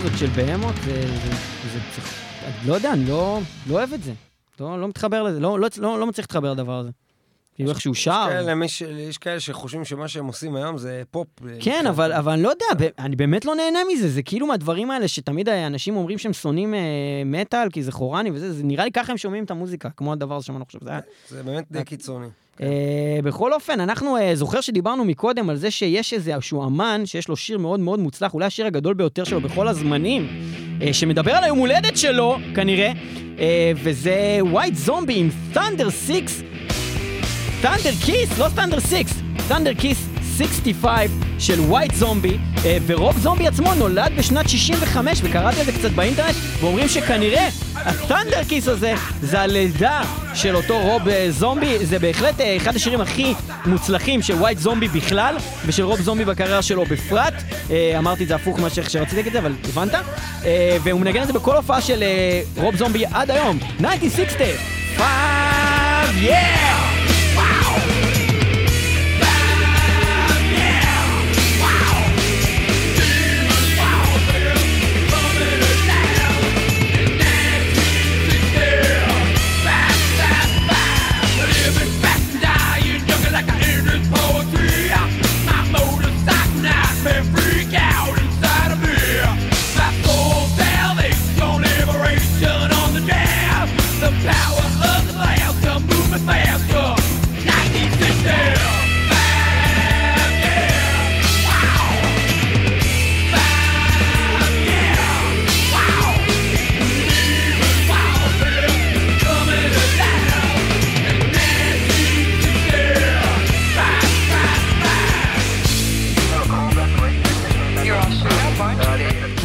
זה 0.00 0.06
התקופה 0.06 0.18
הזאת 0.18 0.36
של 0.36 0.42
בהמות, 0.42 0.74
זה... 0.84 1.06
זה, 1.06 1.28
זה. 1.72 2.02
אני 2.44 2.68
לא 2.68 2.74
יודע, 2.74 2.92
אני 2.92 3.08
לא, 3.08 3.40
לא 3.66 3.74
אוהב 3.74 3.92
את 3.92 4.02
זה. 4.02 4.12
לא, 4.60 4.80
לא 4.80 4.88
מתחבר 4.88 5.22
לזה, 5.22 5.40
לא, 5.40 5.60
לא, 5.60 5.68
לא, 5.76 6.00
לא 6.00 6.06
מצליח 6.06 6.24
להתחבר 6.24 6.52
לדבר 6.52 6.78
הזה. 6.78 6.90
כאילו 7.54 7.70
איך 7.70 7.80
שהוא 7.80 7.94
שר. 7.94 8.28
יש 9.08 9.18
כאלה 9.18 9.40
שחושבים 9.40 9.84
שמה 9.84 10.08
שהם 10.08 10.26
עושים 10.26 10.56
היום 10.56 10.78
זה 10.78 11.02
פופ. 11.10 11.28
כן, 11.60 11.86
אבל, 11.86 12.12
אבל 12.12 12.32
אני 12.32 12.42
לא 12.42 12.48
יודע, 12.48 12.90
אני 12.98 13.16
באמת 13.16 13.44
לא 13.44 13.54
נהנה 13.54 13.78
מזה, 13.92 14.08
זה 14.08 14.22
כאילו 14.22 14.46
מהדברים 14.46 14.90
האלה 14.90 15.08
שתמיד 15.08 15.48
אנשים 15.48 15.96
אומרים 15.96 16.18
שהם 16.18 16.32
שונאים 16.32 16.74
אה, 16.74 16.80
מטאל, 17.24 17.68
כי 17.70 17.82
זה 17.82 17.92
חורני 17.92 18.30
וזה, 18.30 18.52
זה 18.52 18.64
נראה 18.64 18.84
לי 18.84 18.92
ככה 18.92 19.12
הם 19.12 19.18
שומעים 19.18 19.44
את 19.44 19.50
המוזיקה, 19.50 19.88
כמו 19.96 20.12
הדבר 20.12 20.36
הזה 20.36 20.46
שמענו 20.46 20.64
עכשיו. 20.64 20.80
זה. 20.84 20.90
זה 21.28 21.42
באמת 21.42 21.64
די 21.70 21.84
קיצוני. 21.84 22.26
אה, 22.62 23.22
בכל 23.22 23.52
אופן, 23.52 23.80
אנחנו, 23.80 24.16
אה, 24.16 24.34
זוכר 24.34 24.60
שדיברנו 24.60 25.04
מקודם 25.04 25.50
על 25.50 25.56
זה 25.56 25.70
שיש 25.70 26.12
איזשהו 26.12 26.66
אמן 26.66 27.02
שיש 27.06 27.28
לו 27.28 27.36
שיר 27.36 27.58
מאוד 27.58 27.80
מאוד 27.80 28.00
מוצלח, 28.00 28.34
אולי 28.34 28.46
השיר 28.46 28.66
הגדול 28.66 28.94
ביותר 28.94 29.24
שלו 29.24 29.40
בכל 29.40 29.68
הזמנים, 29.68 30.28
אה, 30.82 30.92
שמדבר 30.92 31.32
על 31.32 31.44
היום 31.44 31.58
הולדת 31.58 31.96
שלו, 31.96 32.36
כנראה, 32.54 32.92
אה, 33.38 33.72
וזה 33.76 34.38
White 34.52 34.88
Zombie 34.88 35.12
עם 35.14 35.28
Thunder 35.54 35.90
6, 36.06 36.12
Thunder 37.62 38.06
Kiss, 38.06 38.38
לא 38.38 38.46
Thunder 38.56 38.80
6, 38.80 38.94
Thunder 39.48 39.82
Kiss 39.82 40.11
65 40.38 41.10
של 41.38 41.58
White 41.70 42.02
Zombie, 42.02 42.64
אה, 42.64 42.78
ורוב 42.86 43.18
זומבי 43.18 43.46
עצמו 43.46 43.74
נולד 43.74 44.12
בשנת 44.18 44.48
65, 44.48 45.20
וקראתי 45.22 45.60
על 45.60 45.66
זה 45.66 45.72
קצת 45.72 45.90
באינטרנט, 45.90 46.34
ואומרים 46.60 46.88
שכנראה 46.88 47.48
ה-Thunder 47.74 48.50
Kiss 48.50 48.70
הזה 48.70 48.94
זה 49.22 49.40
הלידה 49.40 50.02
של 50.34 50.56
אותו 50.56 50.78
רוב 50.78 51.08
אה, 51.08 51.26
זומבי, 51.30 51.86
זה 51.86 51.98
בהחלט 51.98 52.40
אה, 52.40 52.56
אחד 52.56 52.76
השירים 52.76 53.00
הכי 53.00 53.34
מוצלחים 53.66 54.22
של 54.22 54.34
White 54.42 54.64
Zombie 54.66 54.88
בכלל, 54.94 55.36
ושל 55.66 55.82
רוב 55.82 56.00
זומבי 56.00 56.24
בקריירה 56.24 56.62
שלו 56.62 56.84
בפרט. 56.84 57.34
אה, 57.70 57.94
אמרתי 57.98 58.22
את 58.22 58.28
זה 58.28 58.34
הפוך 58.34 58.58
ממה 58.58 58.70
שרציתי 58.70 59.16
להגיד 59.16 59.26
את 59.26 59.32
זה, 59.32 59.38
אבל 59.38 59.52
הבנת? 59.68 59.94
אה, 60.44 60.76
והוא 60.82 61.00
מנגן 61.00 61.22
את 61.22 61.26
זה 61.26 61.32
בכל 61.32 61.56
הופעה 61.56 61.80
של 61.80 62.02
אה, 62.02 62.42
רוב 62.56 62.76
זומבי 62.76 63.04
עד 63.12 63.30
היום. 63.30 63.58
1960! 63.80 64.46
5! 64.96 65.04
Yeah! 66.22 66.92
Power 67.34 68.11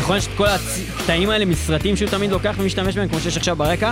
נכון, 0.07 0.17
יש 0.17 0.27
את 0.27 0.31
כל 0.37 0.47
הקטעים 0.47 1.29
האלה 1.29 1.45
מסרטים 1.45 1.95
שהוא 1.95 2.09
תמיד 2.09 2.31
לוקח 2.31 2.55
ומשתמש 2.59 2.95
בהם, 2.95 3.07
כמו 3.07 3.19
שיש 3.19 3.37
עכשיו 3.37 3.55
ברקע. 3.55 3.91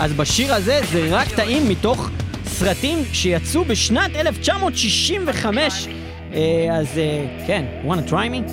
אז 0.00 0.12
בשיר 0.12 0.54
הזה 0.54 0.80
זה 0.92 1.08
רק 1.10 1.28
קטעים 1.28 1.68
מתוך 1.68 2.10
סרטים 2.46 2.98
שיצאו 3.12 3.64
בשנת 3.64 4.16
1965. 4.16 5.88
אה, 6.34 6.68
אז 6.78 6.98
אה, 6.98 7.26
כן, 7.46 7.64
wanna 7.86 8.10
try 8.10 8.12
me? 8.12 8.50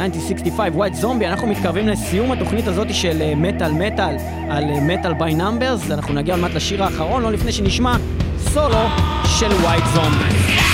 1965, 0.00 0.72
White 0.74 1.02
Zombie, 1.02 1.26
אנחנו 1.26 1.46
מתקרבים 1.46 1.88
לסיום 1.88 2.32
התוכנית 2.32 2.66
הזאת 2.66 2.94
של 2.94 3.34
מטאל 3.36 3.72
מטאל 3.72 4.16
על 4.50 4.64
Metal 4.80 5.14
by 5.14 5.34
Numbers, 5.34 5.90
אנחנו 5.90 6.14
נגיע 6.14 6.34
עוד 6.34 6.42
מעט 6.42 6.54
לשיר 6.54 6.84
האחרון, 6.84 7.22
לא 7.22 7.32
לפני 7.32 7.52
שנשמע 7.52 7.96
סולו 8.38 8.86
של 9.38 9.50
White 9.50 9.96
Zombie. 9.96 10.65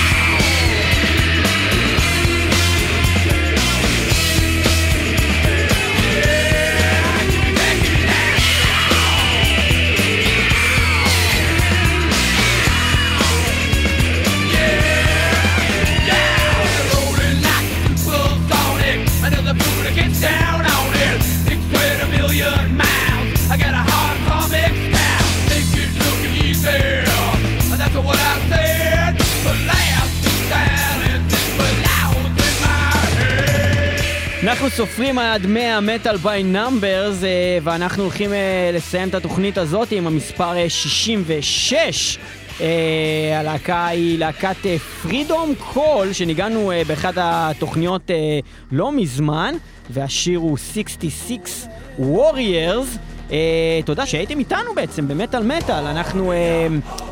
אנחנו 34.62 34.76
סופרים 34.76 35.18
עד 35.18 35.46
100 35.46 35.80
Metal 35.80 36.16
by 36.16 36.42
Numbers, 36.42 37.16
ואנחנו 37.62 38.02
הולכים 38.02 38.32
אה, 38.32 38.70
לסיים 38.72 39.08
את 39.08 39.14
התוכנית 39.14 39.58
הזאת 39.58 39.92
עם 39.92 40.06
המספר 40.06 40.56
אה, 40.56 40.70
66. 40.70 42.18
אה, 42.60 43.40
הלהקה 43.40 43.86
היא 43.86 44.18
להקת 44.18 44.56
Freedom 45.02 45.54
Call, 45.58 46.12
שניגנו 46.12 46.72
אה, 46.72 46.82
באחת 46.86 47.14
התוכניות 47.16 48.10
אה, 48.10 48.38
לא 48.72 48.92
מזמן, 48.92 49.54
והשיר 49.90 50.38
הוא 50.38 50.56
66 50.56 51.66
Warriors. 51.98 52.98
אה, 53.32 53.80
תודה 53.84 54.06
שהייתם 54.06 54.38
איתנו 54.38 54.74
בעצם 54.76 55.08
במטאל 55.08 55.42
מטאל. 55.42 55.86
אנחנו 55.86 56.32
אה, 56.32 56.66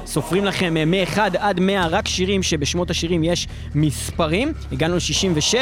סופרים 0.07 0.45
לכם 0.45 0.77
אה, 0.77 0.85
מ-1 0.85 1.19
עד 1.39 1.61
100 1.61 1.87
רק 1.87 2.09
שירים 2.09 2.43
שבשמות 2.43 2.91
השירים 2.91 3.25
יש 3.25 3.49
מספרים. 3.75 4.53
הגענו 4.73 4.95
ל-66 4.95 5.55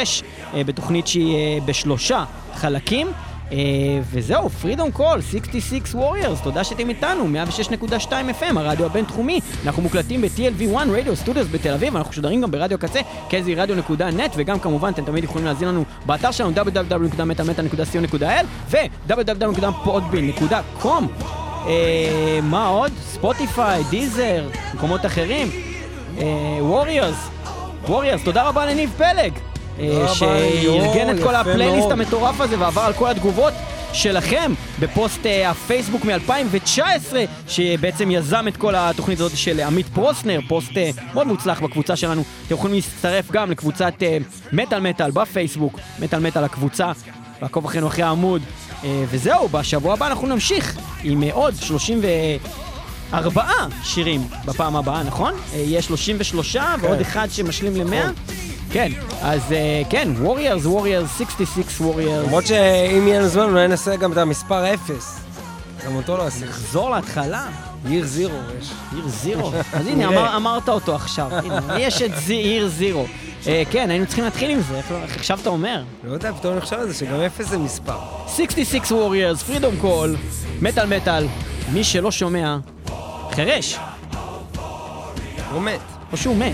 אה, 0.53 0.63
בתוכנית 0.63 1.07
שהיא 1.07 1.35
אה, 1.35 1.57
בשלושה 1.65 2.23
חלקים. 2.53 3.07
אה, 3.51 3.57
וזהו, 4.11 4.49
Freedom 4.49 4.91
Call, 4.91 5.21
66 5.21 5.95
Warriors, 5.95 6.43
תודה 6.43 6.63
שאתם 6.63 6.89
איתנו, 6.89 7.27
106.2 7.89 8.11
FM, 8.11 8.59
הרדיו 8.59 8.85
הבינתחומי. 8.85 9.39
אנחנו 9.65 9.81
מוקלטים 9.81 10.21
ב-TLV1 10.21 10.89
Radio 10.89 11.15
Studios 11.15 11.47
בתל 11.51 11.73
אביב, 11.73 11.95
אנחנו 11.95 12.09
משודרים 12.09 12.41
גם 12.41 12.51
ברדיו 12.51 12.79
הקצה, 12.79 12.99
kzradio.net, 13.29 14.31
וגם 14.35 14.59
כמובן 14.59 14.89
אתם 14.89 15.05
תמיד 15.05 15.23
יכולים 15.23 15.47
להאזין 15.47 15.67
לנו 15.67 15.83
באתר 16.05 16.31
שלנו 16.31 16.51
www.metalmetal.co.il 16.51 18.45
ו-www.podbean.com 18.69 21.03
אה, 21.67 22.39
מה 22.43 22.67
עוד? 22.67 22.91
Spotify, 23.01 23.83
Deezer, 23.89 24.47
מקומות 24.73 25.05
אחרים. 25.05 25.47
Warriors, 26.59 27.29
Warriors, 27.87 28.23
תודה 28.23 28.47
רבה 28.47 28.65
לניב 28.65 28.93
פלג. 28.97 29.48
אה, 29.79 30.07
שארגן 30.15 31.09
את 31.09 31.23
כל 31.23 31.35
הפלייליסט. 31.35 31.91
המטורף 31.91 32.41
הזה 32.41 32.59
ועבר 32.59 32.81
על 32.81 32.93
כל 32.93 33.09
התגובות 33.09 33.53
שלכם 33.93 34.53
בפוסט 34.79 35.25
אה, 35.25 35.49
הפייסבוק 35.49 36.05
מ-2019 36.05 36.81
שבעצם 37.47 38.11
יזם 38.11 38.47
את 38.47 38.57
כל 38.57 38.75
התוכנית 38.75 39.19
הזאת 39.19 39.37
של 39.37 39.59
עמית 39.59 39.87
פרוסנר, 39.87 40.39
פוסט 40.47 40.77
אה, 40.77 40.89
מאוד 41.13 41.27
מוצלח 41.27 41.61
בקבוצה 41.61 41.95
שלנו. 41.95 42.23
אתם 42.45 42.53
יכולים 42.53 42.75
להצטרף 42.75 43.31
גם 43.31 43.51
לקבוצת 43.51 43.93
מטאל 44.53 44.79
מטאל 44.79 45.11
בפייסבוק, 45.11 45.79
מטאל 45.99 46.19
מטאל 46.19 46.43
הקבוצה, 46.43 46.91
לעקוב 47.41 47.65
אחרינו 47.65 47.87
אחרי 47.87 48.03
העמוד. 48.03 48.41
וזהו, 49.09 49.47
בשבוע 49.47 49.93
הבא 49.93 50.07
אנחנו 50.07 50.27
נמשיך 50.27 50.77
עם 51.03 51.23
עוד 51.23 51.55
34 51.55 53.43
שירים 53.83 54.21
בפעם 54.45 54.75
הבאה, 54.75 55.03
נכון? 55.03 55.33
יהיה 55.53 55.81
33 55.81 56.55
ועוד 56.81 57.01
אחד 57.01 57.27
שמשלים 57.31 57.75
ל-100. 57.75 58.48
כן, 58.71 58.91
אז 59.21 59.51
אה, 59.51 59.81
כן, 59.89 60.07
Warriors, 60.23 60.65
Warriors, 60.65 61.17
66 61.17 61.81
Warriors. 61.81 62.25
למרות 62.27 62.47
שאם 62.47 63.07
יהיה 63.07 63.19
לנו 63.19 63.27
זמן, 63.29 63.43
אולי 63.43 63.67
נעשה 63.67 63.95
גם 63.95 64.11
את 64.11 64.17
המספר 64.17 64.73
0. 64.73 65.19
גם 65.85 65.95
אותו 65.95 66.17
לא 66.17 66.27
עשינו. 66.27 66.47
נחזור 66.51 66.89
להתחלה, 66.89 67.45
עיר 67.89 68.05
זירו 68.05 68.37
יש. 68.61 68.69
עיר 68.95 69.07
זירו. 69.07 69.51
אז 69.73 69.87
הנה, 69.87 70.35
אמרת 70.35 70.69
אותו 70.69 70.95
עכשיו. 70.95 71.31
יש 71.77 72.01
את 72.01 72.11
עיר 72.27 72.67
זירו. 72.67 73.05
אה, 73.47 73.63
כן, 73.71 73.89
היינו 73.89 74.05
צריכים 74.05 74.23
להתחיל 74.23 74.51
עם 74.51 74.61
זה, 74.61 74.77
איך, 74.77 74.91
לא- 74.91 74.97
איך 75.03 75.15
עכשיו 75.15 75.39
אתה 75.41 75.49
אומר? 75.49 75.83
לא 76.03 76.13
יודע, 76.13 76.31
פתאום 76.33 76.53
אני 76.53 76.61
חושב 76.61 76.75
על 76.79 76.87
זה 76.87 76.93
שגם 76.93 77.21
0 77.21 77.45
זה 77.47 77.57
מספר. 77.57 77.97
66 78.35 78.91
Warriors, 78.91 79.43
פרידום 79.47 79.75
קול, 79.81 80.15
מטאל 80.61 80.97
מטאל, 80.97 81.27
מי 81.73 81.83
שלא 81.83 82.11
שומע, 82.11 82.57
חירש, 83.31 83.77
הוא 85.51 85.61
מת. 85.61 85.79
או 86.11 86.17
שהוא 86.17 86.35
מת. 86.35 86.53